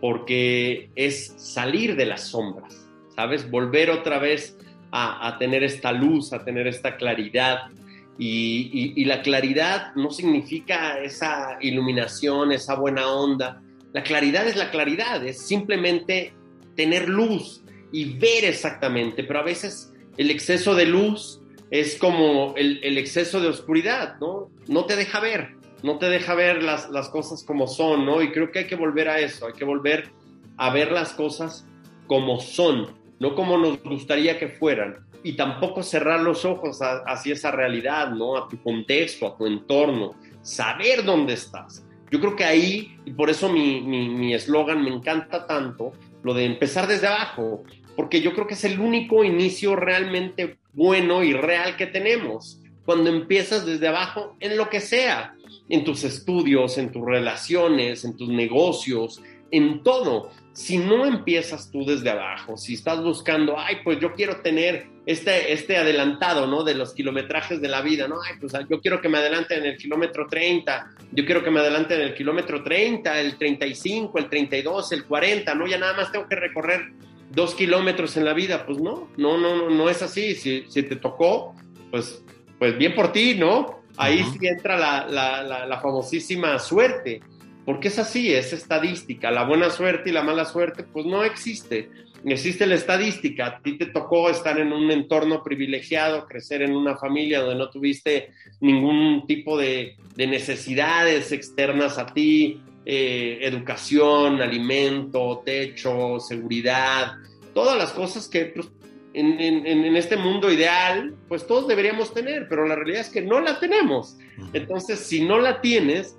porque 0.00 0.90
es 0.96 1.34
salir 1.36 1.96
de 1.96 2.06
las 2.06 2.28
sombras 2.28 2.82
¿sabes? 3.14 3.50
Volver 3.50 3.90
otra 3.90 4.18
vez 4.18 4.56
a, 4.90 5.36
tener 5.38 5.62
esta 5.62 5.92
luz, 5.92 6.32
a 6.32 6.44
tener 6.44 6.66
esta 6.66 6.96
claridad. 6.96 7.70
Y, 8.18 9.04
la 9.04 9.22
claridad 9.22 9.94
no 9.94 10.10
significa 10.10 10.98
esa 11.02 11.58
iluminación, 11.60 12.52
esa 12.52 12.74
buena 12.74 13.10
onda. 13.10 13.62
La 13.92 14.02
claridad 14.02 14.46
es 14.46 14.56
la 14.56 14.70
claridad, 14.70 15.24
es 15.26 15.40
simplemente 15.40 16.32
tener 16.76 17.08
luz 17.08 17.62
y 17.90 18.18
ver 18.18 18.44
exactamente, 18.44 19.24
pero 19.24 19.40
a 19.40 19.42
veces 19.42 19.91
el 20.16 20.30
exceso 20.30 20.74
de 20.74 20.86
luz 20.86 21.40
es 21.70 21.96
como 21.96 22.54
el, 22.56 22.98
exceso 22.98 23.40
de 23.40 23.48
oscuridad, 23.48 24.16
¿no? 24.20 24.50
No 24.68 24.84
te 24.84 24.94
deja 24.94 25.20
ver, 25.20 25.56
no 25.82 25.98
te 25.98 26.10
deja 26.10 26.34
ver 26.34 26.62
las, 26.62 27.08
cosas 27.08 27.42
como 27.44 27.66
son, 27.66 28.04
¿no? 28.04 28.20
Y 28.20 28.30
creo 28.30 28.52
que 28.52 28.60
hay 28.60 28.66
que 28.66 28.76
volver 28.76 29.08
a 29.08 29.20
eso, 29.20 29.46
hay 29.46 29.54
que 29.54 29.64
volver 29.64 30.10
a 30.58 30.70
ver 30.70 30.92
las 30.92 31.14
cosas 31.14 31.66
como 32.06 32.40
son, 32.40 32.88
no 33.18 33.34
como 33.34 33.56
nos 33.56 33.82
gustaría 33.82 34.38
que 34.38 34.48
fueran. 34.48 35.06
Y 35.24 35.34
tampoco 35.34 35.82
cerrar 35.82 36.20
los 36.20 36.44
ojos 36.44 36.80
hacia 36.82 37.32
esa 37.32 37.50
realidad, 37.52 38.10
¿no? 38.10 38.36
A 38.36 38.48
tu 38.48 38.60
contexto, 38.62 39.26
a 39.26 39.36
tu 39.36 39.46
entorno, 39.46 40.14
saber 40.42 41.04
dónde 41.04 41.34
estás. 41.34 41.86
Yo 42.10 42.20
creo 42.20 42.36
que 42.36 42.44
ahí, 42.44 42.98
y 43.06 43.12
por 43.12 43.30
eso 43.30 43.48
mi 43.48 44.34
eslogan 44.34 44.82
me 44.82 44.90
encanta 44.90 45.46
tanto, 45.46 45.92
lo 46.22 46.34
de 46.34 46.44
empezar 46.44 46.86
desde 46.86 47.06
abajo, 47.06 47.64
porque 48.02 48.20
yo 48.20 48.32
creo 48.32 48.48
que 48.48 48.54
es 48.54 48.64
el 48.64 48.80
único 48.80 49.22
inicio 49.22 49.76
realmente 49.76 50.56
bueno 50.72 51.22
y 51.22 51.34
real 51.34 51.76
que 51.76 51.86
tenemos. 51.86 52.60
Cuando 52.84 53.08
empiezas 53.08 53.64
desde 53.64 53.86
abajo 53.86 54.34
en 54.40 54.56
lo 54.56 54.68
que 54.68 54.80
sea, 54.80 55.36
en 55.68 55.84
tus 55.84 56.02
estudios, 56.02 56.78
en 56.78 56.90
tus 56.90 57.06
relaciones, 57.06 58.04
en 58.04 58.16
tus 58.16 58.28
negocios, 58.28 59.22
en 59.52 59.84
todo. 59.84 60.32
Si 60.52 60.78
no 60.78 61.06
empiezas 61.06 61.70
tú 61.70 61.84
desde 61.84 62.10
abajo, 62.10 62.56
si 62.56 62.74
estás 62.74 63.00
buscando, 63.04 63.56
ay, 63.56 63.76
pues 63.84 64.00
yo 64.00 64.14
quiero 64.14 64.40
tener 64.40 64.88
este, 65.06 65.52
este 65.52 65.76
adelantado, 65.76 66.48
¿no? 66.48 66.64
De 66.64 66.74
los 66.74 66.94
kilometrajes 66.94 67.60
de 67.60 67.68
la 67.68 67.82
vida, 67.82 68.08
¿no? 68.08 68.16
Ay, 68.20 68.34
pues 68.40 68.52
yo 68.68 68.80
quiero 68.80 69.00
que 69.00 69.08
me 69.08 69.18
adelante 69.18 69.54
en 69.54 69.64
el 69.64 69.76
kilómetro 69.76 70.26
30, 70.26 70.90
yo 71.12 71.24
quiero 71.24 71.44
que 71.44 71.52
me 71.52 71.60
adelante 71.60 71.94
en 71.94 72.00
el 72.00 72.14
kilómetro 72.16 72.64
30, 72.64 73.20
el 73.20 73.38
35, 73.38 74.18
el 74.18 74.28
32, 74.28 74.90
el 74.90 75.04
40, 75.04 75.54
¿no? 75.54 75.68
Ya 75.68 75.78
nada 75.78 75.94
más 75.94 76.10
tengo 76.10 76.26
que 76.26 76.34
recorrer 76.34 76.90
dos 77.32 77.54
kilómetros 77.54 78.16
en 78.16 78.24
la 78.24 78.34
vida. 78.34 78.64
Pues 78.66 78.78
no, 78.78 79.08
no, 79.16 79.38
no, 79.38 79.56
no, 79.56 79.70
no 79.70 79.90
es 79.90 80.02
así. 80.02 80.34
Si, 80.34 80.64
si 80.68 80.82
te 80.82 80.96
tocó, 80.96 81.54
pues, 81.90 82.24
pues 82.58 82.76
bien 82.78 82.94
por 82.94 83.12
ti, 83.12 83.34
¿no? 83.34 83.82
Ahí 83.96 84.24
sí 84.32 84.46
entra 84.46 84.78
la, 84.78 85.06
la, 85.06 85.66
la, 85.66 85.80
famosísima 85.80 86.58
suerte, 86.58 87.20
porque 87.66 87.88
es 87.88 87.98
así, 87.98 88.32
es 88.32 88.52
estadística. 88.52 89.30
La 89.30 89.44
buena 89.44 89.68
suerte 89.68 90.10
y 90.10 90.12
la 90.12 90.22
mala 90.22 90.46
suerte, 90.46 90.82
pues 90.82 91.04
no 91.04 91.22
existe. 91.24 91.90
Existe 92.24 92.66
la 92.66 92.76
estadística. 92.76 93.46
A 93.46 93.58
ti 93.58 93.76
te 93.76 93.86
tocó 93.86 94.30
estar 94.30 94.58
en 94.58 94.72
un 94.72 94.90
entorno 94.90 95.42
privilegiado, 95.42 96.26
crecer 96.26 96.62
en 96.62 96.74
una 96.74 96.96
familia 96.96 97.40
donde 97.40 97.56
no 97.56 97.68
tuviste 97.68 98.30
ningún 98.60 99.26
tipo 99.26 99.58
de, 99.58 99.96
de 100.16 100.26
necesidades 100.26 101.32
externas 101.32 101.98
a 101.98 102.06
ti, 102.06 102.62
eh, 102.84 103.38
educación, 103.42 104.42
alimento, 104.42 105.42
techo, 105.44 106.18
seguridad, 106.20 107.12
todas 107.54 107.78
las 107.78 107.92
cosas 107.92 108.28
que 108.28 108.46
pues, 108.46 108.68
en, 109.14 109.96
este 109.96 110.16
mundo 110.16 110.50
ideal, 110.50 111.14
pues 111.28 111.46
todos 111.46 111.68
deberíamos 111.68 112.14
tener, 112.14 112.48
pero 112.48 112.66
la 112.66 112.74
realidad 112.74 113.02
es 113.02 113.10
que 113.10 113.22
no 113.22 113.40
la 113.40 113.60
tenemos. 113.60 114.16
Entonces, 114.52 115.00
si 115.00 115.24
no 115.24 115.38
la 115.38 115.60
tienes, 115.60 116.16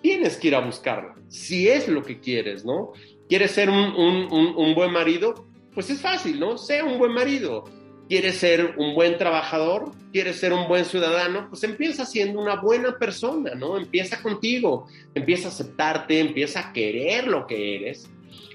tienes 0.00 0.36
que 0.36 0.48
ir 0.48 0.54
a 0.54 0.60
buscarla, 0.60 1.16
si 1.28 1.68
es 1.68 1.88
lo 1.88 2.02
que 2.02 2.20
quieres, 2.20 2.64
¿no? 2.64 2.92
¿Quieres 3.28 3.50
ser 3.50 3.68
un, 3.68 3.76
un 3.76 4.74
buen 4.74 4.92
marido? 4.92 5.46
Pues 5.74 5.90
es 5.90 6.00
fácil, 6.00 6.38
¿no? 6.38 6.56
Sea 6.56 6.84
un 6.84 6.98
buen 6.98 7.12
marido. 7.12 7.64
¿Quieres 8.08 8.36
ser 8.36 8.74
un 8.76 8.94
buen 8.94 9.18
trabajador? 9.18 9.90
¿Quieres 10.12 10.36
ser 10.36 10.52
un 10.52 10.68
buen 10.68 10.84
ciudadano? 10.84 11.48
Pues 11.48 11.64
empieza 11.64 12.06
siendo 12.06 12.40
una 12.40 12.60
buena 12.60 12.96
persona, 12.98 13.54
¿no? 13.56 13.76
Empieza 13.76 14.22
contigo, 14.22 14.86
empieza 15.14 15.48
a 15.48 15.50
aceptarte, 15.50 16.20
empieza 16.20 16.60
a 16.60 16.72
querer 16.72 17.26
lo 17.26 17.48
que 17.48 17.74
eres 17.74 18.08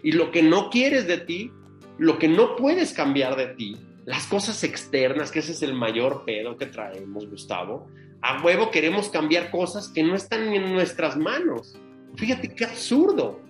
y 0.03 0.13
lo 0.13 0.31
que 0.31 0.41
no 0.41 0.69
quieres 0.69 1.05
de 1.05 1.17
ti, 1.17 1.51
lo 1.97 2.17
que 2.17 2.29
no 2.29 2.55
puedes 2.55 2.93
cambiar 2.93 3.35
de 3.35 3.47
ti, 3.47 3.75
las 4.05 4.25
cosas 4.25 4.63
externas, 4.63 5.31
que 5.31 5.39
ese 5.39 5.51
es 5.51 5.61
el 5.61 5.73
mayor 5.73 6.23
pedo 6.25 6.55
que 6.55 6.67
traemos, 6.67 7.29
Gustavo. 7.29 7.87
A 8.21 8.41
huevo 8.41 8.71
queremos 8.71 9.09
cambiar 9.09 9.51
cosas 9.51 9.89
que 9.89 10.01
no 10.01 10.15
están 10.15 10.53
en 10.53 10.71
nuestras 10.71 11.17
manos. 11.17 11.75
Fíjate 12.15 12.55
qué 12.55 12.65
absurdo, 12.65 13.41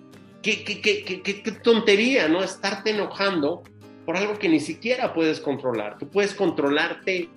qué, 0.42 0.64
qué, 0.64 0.80
qué, 0.80 1.22
qué, 1.22 1.52
tontería, 1.62 2.28
¿no? 2.28 2.42
Estarte 2.42 2.90
enojando 2.90 3.62
por 4.04 4.16
algo 4.16 4.38
que 4.38 4.48
ni 4.48 4.60
siquiera 4.60 5.12
puedes 5.12 5.40
controlar. 5.40 5.98
Tú 5.98 6.08
puedes 6.08 6.34
controlarte, 6.34 7.28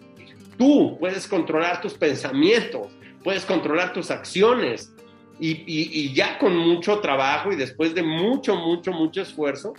tú 0.57 0.97
puedes 0.99 1.27
controlar 1.27 1.81
tus 1.81 1.93
pensamientos, 1.93 2.87
puedes 3.23 3.45
controlar 3.45 3.93
tus 3.93 4.11
acciones. 4.11 4.91
Y, 5.37 6.13
ya 6.13 6.39
con 6.39 6.55
mucho 6.55 6.99
trabajo 6.99 7.51
y 7.51 7.57
después 7.57 7.93
de 7.93 8.03
mucho, 8.03 8.55
mucho, 8.55 8.93
mucho 8.93 9.21
esfuerzo, 9.21 9.73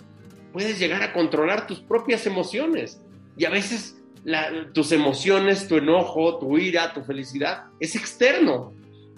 puedes 0.53 0.77
llegar 0.77 1.01
a 1.01 1.13
controlar 1.13 1.65
tus 1.65 1.79
propias 1.79 2.27
emociones. 2.27 3.01
Y 3.35 3.45
a 3.45 3.49
veces 3.49 3.97
tus 4.73 4.91
emociones, 4.91 5.67
tu 5.67 5.77
enojo, 5.77 6.37
tu 6.37 6.57
ira, 6.57 6.93
tu 6.93 7.01
felicidad, 7.03 7.65
es 7.79 7.95
externo. 7.95 8.73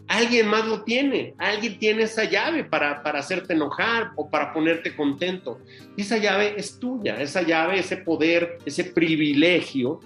Alguien 0.10 0.48
más 0.48 0.68
lo 0.68 0.84
tiene, 0.84 1.34
alguien 1.38 1.80
tiene 1.80 2.04
esa 2.04 2.26
llave 2.26 2.66
para, 2.66 3.02
para 3.04 3.20
hacerte 3.20 3.54
enojar 3.54 4.12
o 4.18 4.30
para 4.30 4.52
ponerte 4.52 4.96
contento. 4.96 5.60
Y 5.96 6.02
esa 6.02 6.18
llave 6.18 6.56
es 6.58 6.80
tuya, 6.80 7.22
esa 7.22 7.44
llave, 7.44 7.80
ese 7.80 7.96
poder, 7.96 8.58
ese 8.66 8.84
privilegio, 8.84 10.02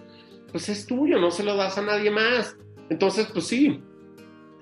pues 0.52 0.70
es 0.70 0.86
tuyo, 0.86 1.20
no 1.20 1.32
se 1.32 1.44
lo 1.44 1.56
das 1.56 1.78
a 1.78 1.82
nadie 1.82 2.12
más. 2.12 2.56
Entonces, 2.90 3.28
pues 3.34 3.48
sí, 3.48 3.80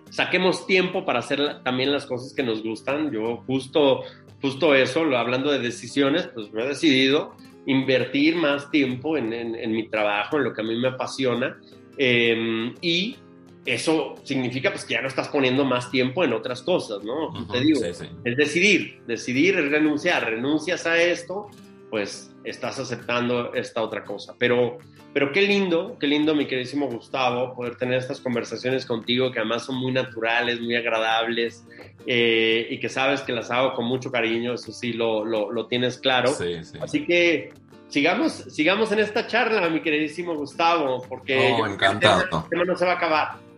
saquemos 0.10 0.66
tiempo 0.66 1.04
para 1.04 1.20
hacer 1.20 1.64
también 1.64 1.92
las 1.92 2.06
cosas 2.06 2.34
que 2.34 2.44
nos 2.44 2.64
gustan. 2.64 3.12
Yo 3.12 3.44
justo 3.48 4.04
justo 4.42 4.74
eso, 4.74 5.02
hablando 5.16 5.52
de 5.52 5.60
decisiones, 5.60 6.28
pues 6.34 6.52
me 6.52 6.64
he 6.64 6.68
decidido 6.68 7.36
invertir 7.68 8.36
más 8.36 8.72
tiempo 8.72 9.16
en, 9.18 9.72
mi 9.72 9.88
trabajo, 9.88 10.38
en 10.38 10.46
lo 10.46 10.54
que 10.54 10.62
a 10.62 10.64
mí 10.64 10.76
me 10.76 10.90
apasiona. 10.90 11.60
Em, 11.98 12.74
y 12.82 13.18
eso 13.66 14.16
significa 14.24 14.72
pues 14.72 14.86
que 14.86 14.96
ya 14.96 15.02
no 15.02 15.08
estás 15.08 15.28
poniendo 15.28 15.66
más 15.66 15.92
tiempo 15.92 16.24
en 16.24 16.34
otras 16.34 16.62
cosas, 16.62 17.04
¿no? 17.04 17.48
Te 17.48 17.60
digo, 17.60 17.84
es 17.84 18.02
decidir, 18.24 19.02
decidir 19.08 19.58
es 19.58 19.72
renunciar, 19.72 20.30
renuncias 20.30 20.86
a 20.88 21.02
esto, 21.02 21.50
pues 21.90 22.34
estás 22.44 22.80
aceptando 22.80 23.54
esta 23.54 23.82
otra 23.82 24.04
cosa. 24.04 24.34
Pero 24.38 24.80
pero 25.14 25.32
qué 25.34 25.42
lindo, 25.42 25.98
qué 26.00 26.08
lindo, 26.08 26.34
mi 26.34 26.46
queridísimo 26.46 26.88
Gustavo, 26.88 27.54
poder 27.54 27.76
tener 27.76 27.98
estas 28.00 28.22
conversaciones 28.22 28.86
contigo 28.86 29.32
que 29.32 29.40
además 29.40 29.66
son 29.66 29.76
muy 29.76 29.92
naturales, 29.92 30.62
muy 30.62 30.76
agradables 30.76 31.66
eh, 32.08 32.68
y 32.70 32.80
que 32.80 32.88
sabes 32.88 33.22
que 33.22 33.34
las 33.34 33.52
hago 33.52 33.74
con 33.74 33.86
mucho 33.86 34.10
cariño, 34.10 34.54
eso 34.54 34.72
sí 34.72 34.94
lo, 34.94 35.26
lo, 35.26 35.68
tienes 35.68 35.98
claro. 35.98 36.32
Así 36.82 37.06
que 37.06 37.52
sigamos, 37.90 38.32
sigamos 38.32 38.92
en 38.94 39.00
esta 39.00 39.28
charla, 39.28 39.68
mi 39.70 39.82
queridísimo 39.82 40.34
Gustavo, 40.34 41.04
porque 41.10 41.58
oh, 41.60 41.68
encantado. 41.68 42.44
el 42.44 42.50
tema 42.50 42.64
no 42.64 42.78
se 42.78 42.86
va 42.86 42.94
a 42.94 42.96
acabar. 42.96 43.51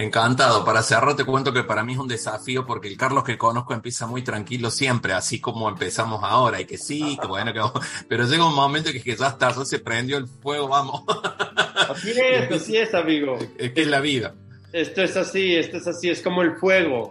Encantado. 0.00 0.64
Para 0.64 0.82
cerrar 0.82 1.14
te 1.14 1.24
cuento 1.24 1.52
que 1.52 1.62
para 1.62 1.84
mí 1.84 1.92
es 1.92 1.98
un 1.98 2.08
desafío 2.08 2.64
porque 2.64 2.88
el 2.88 2.96
Carlos 2.96 3.22
que 3.22 3.36
conozco 3.36 3.74
empieza 3.74 4.06
muy 4.06 4.22
tranquilo 4.22 4.70
siempre, 4.70 5.12
así 5.12 5.40
como 5.40 5.68
empezamos 5.68 6.20
ahora, 6.24 6.58
y 6.58 6.64
que 6.64 6.78
sí, 6.78 7.18
que 7.20 7.26
bueno, 7.26 7.52
que 7.52 7.60
pero 8.08 8.24
llega 8.24 8.48
un 8.48 8.54
momento 8.54 8.92
que, 8.92 9.02
que 9.02 9.14
ya 9.14 9.28
está, 9.28 9.52
ya 9.52 9.64
se 9.66 9.78
prendió 9.78 10.16
el 10.16 10.26
fuego, 10.26 10.68
vamos. 10.68 11.02
Así 11.90 12.12
es, 12.12 12.50
así 12.62 12.78
es, 12.78 12.94
amigo. 12.94 13.38
Es 13.58 13.72
que 13.72 13.82
es 13.82 13.88
la 13.88 14.00
vida. 14.00 14.34
Esto 14.72 15.02
es 15.02 15.18
así, 15.18 15.54
esto 15.54 15.76
es 15.76 15.86
así, 15.86 16.08
es 16.08 16.22
como 16.22 16.40
el 16.40 16.56
fuego. 16.56 17.10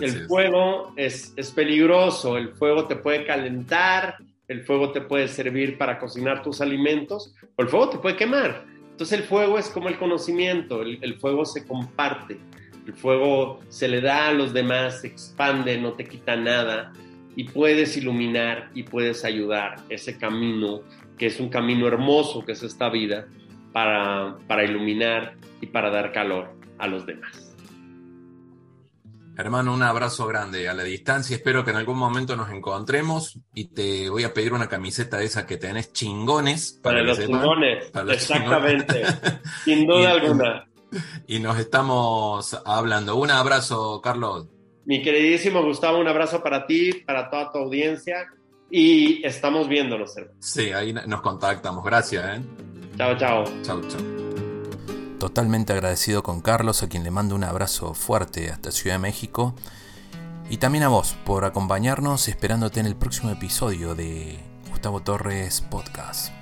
el 0.00 0.26
fuego 0.26 0.92
es, 0.96 1.32
es 1.36 1.52
peligroso, 1.52 2.36
el 2.36 2.48
fuego 2.54 2.88
te 2.88 2.96
puede 2.96 3.24
calentar, 3.24 4.16
el 4.48 4.64
fuego 4.64 4.90
te 4.90 5.02
puede 5.02 5.28
servir 5.28 5.78
para 5.78 6.00
cocinar 6.00 6.42
tus 6.42 6.60
alimentos, 6.60 7.32
o 7.54 7.62
el 7.62 7.68
fuego 7.68 7.90
te 7.90 7.98
puede 7.98 8.16
quemar. 8.16 8.73
Entonces 8.94 9.18
el 9.18 9.24
fuego 9.24 9.58
es 9.58 9.70
como 9.70 9.88
el 9.88 9.98
conocimiento, 9.98 10.82
el, 10.82 11.14
fuego 11.16 11.44
se 11.44 11.66
comparte, 11.66 12.38
el 12.86 12.94
fuego 12.94 13.58
se 13.68 13.88
le 13.88 14.00
da 14.00 14.28
a 14.28 14.32
los 14.32 14.52
demás, 14.52 15.00
se 15.00 15.08
expande, 15.08 15.76
no 15.78 15.94
te 15.94 16.04
quita 16.04 16.36
nada 16.36 16.92
y 17.34 17.42
puedes 17.42 17.96
iluminar 17.96 18.70
y 18.72 18.84
puedes 18.84 19.24
ayudar 19.24 19.82
ese 19.88 20.16
camino, 20.16 20.82
que 21.18 21.26
es 21.26 21.40
un 21.40 21.48
camino 21.48 21.88
hermoso, 21.88 22.44
que 22.44 22.52
es 22.52 22.62
esta 22.62 22.88
vida, 22.88 23.26
para, 23.72 24.36
para 24.46 24.62
iluminar 24.62 25.34
y 25.60 25.66
para 25.66 25.90
dar 25.90 26.12
calor 26.12 26.54
a 26.78 26.86
los 26.86 27.04
demás. 27.04 27.43
Hermano, 29.36 29.74
un 29.74 29.82
abrazo 29.82 30.26
grande 30.26 30.68
a 30.68 30.74
la 30.74 30.84
distancia. 30.84 31.36
Espero 31.36 31.64
que 31.64 31.72
en 31.72 31.76
algún 31.76 31.98
momento 31.98 32.36
nos 32.36 32.50
encontremos 32.50 33.38
y 33.52 33.66
te 33.66 34.08
voy 34.08 34.24
a 34.24 34.32
pedir 34.32 34.52
una 34.52 34.68
camiseta 34.68 35.18
de 35.18 35.24
esas 35.24 35.44
que 35.44 35.56
tenés 35.56 35.92
chingones. 35.92 36.78
Para, 36.82 37.02
los 37.02 37.18
chingones, 37.18 37.90
exactamente. 38.10 39.02
Sin 39.64 39.86
duda 39.86 40.12
alguna. 40.12 40.66
Y 41.26 41.40
nos 41.40 41.58
estamos 41.58 42.56
hablando. 42.64 43.16
Un 43.16 43.32
abrazo, 43.32 44.00
Carlos. 44.00 44.46
Mi 44.84 45.02
queridísimo 45.02 45.60
Gustavo, 45.64 45.98
un 45.98 46.06
abrazo 46.06 46.40
para 46.40 46.66
ti, 46.66 46.92
para 47.04 47.28
toda 47.30 47.50
tu 47.50 47.58
audiencia 47.58 48.28
y 48.70 49.24
estamos 49.24 49.68
viéndonos. 49.68 50.14
Sí, 50.40 50.72
ahí 50.72 50.92
nos 50.92 51.20
contactamos. 51.20 51.84
Gracias. 51.84 52.38
¿eh? 52.38 52.42
Chao, 52.96 53.16
chao. 53.16 53.44
Chao, 53.62 53.80
chao. 53.88 54.13
Totalmente 55.18 55.72
agradecido 55.72 56.22
con 56.22 56.40
Carlos, 56.40 56.82
a 56.82 56.88
quien 56.88 57.04
le 57.04 57.10
mando 57.10 57.34
un 57.34 57.44
abrazo 57.44 57.94
fuerte 57.94 58.50
hasta 58.50 58.70
Ciudad 58.70 58.96
de 58.96 59.00
México. 59.00 59.54
Y 60.50 60.58
también 60.58 60.84
a 60.84 60.88
vos 60.88 61.16
por 61.24 61.44
acompañarnos, 61.44 62.28
esperándote 62.28 62.80
en 62.80 62.86
el 62.86 62.96
próximo 62.96 63.30
episodio 63.30 63.94
de 63.94 64.38
Gustavo 64.70 65.00
Torres 65.00 65.62
Podcast. 65.62 66.32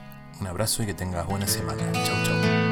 Un 0.41 0.49
abrazo 0.49 0.83
y 0.83 0.87
que 0.87 0.95
tengas 0.95 1.27
buena 1.27 1.47
semana. 1.47 1.93
Chau, 1.93 2.25
chau. 2.25 2.72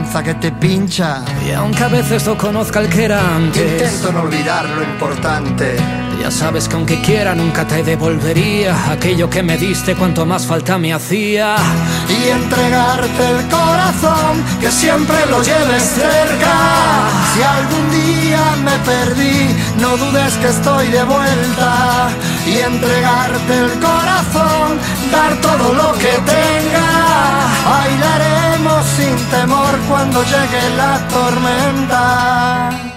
que 0.00 0.34
te 0.34 0.52
pincha. 0.52 1.22
Y 1.46 1.52
aunque 1.52 1.84
a 1.84 1.88
veces 1.88 2.26
no 2.26 2.36
conozca 2.36 2.80
el 2.80 2.88
que 2.88 3.04
era 3.04 3.36
antes, 3.36 3.82
intento 3.82 4.12
no 4.12 4.22
olvidar 4.22 4.68
lo 4.68 4.82
importante. 4.82 5.76
Ya 6.20 6.30
sabes 6.30 6.68
que 6.68 6.74
aunque 6.74 7.00
quiera 7.00 7.34
nunca 7.34 7.66
te 7.66 7.82
devolvería 7.82 8.92
aquello 8.92 9.30
que 9.30 9.42
me 9.42 9.56
diste 9.56 9.96
cuanto 9.96 10.26
más 10.26 10.44
falta 10.44 10.76
me 10.76 10.92
hacía. 10.92 11.56
Y 12.08 12.28
entregarte 12.28 13.26
el 13.30 13.48
corazón, 13.48 14.44
que 14.60 14.70
siempre 14.70 15.16
lo 15.30 15.42
lleves 15.42 15.82
cerca. 15.82 17.08
Si 17.32 17.42
algún 17.42 17.90
día 17.90 18.42
me 18.62 18.76
perdí, 18.84 19.56
no 19.80 19.96
dudes 19.96 20.34
que 20.34 20.48
estoy 20.48 20.88
de 20.88 21.04
vuelta. 21.04 22.10
Y 22.46 22.58
entregarte 22.58 23.54
el 23.54 23.70
corazón, 23.80 24.78
dar 25.10 25.40
todo 25.40 25.72
lo 25.72 25.92
que 25.94 26.12
tenga. 26.36 27.48
Bailaremos 27.64 28.84
sin 28.84 29.16
temor 29.30 29.74
cuando 29.88 30.22
llegue 30.24 30.76
la 30.76 31.08
tormenta. 31.08 32.89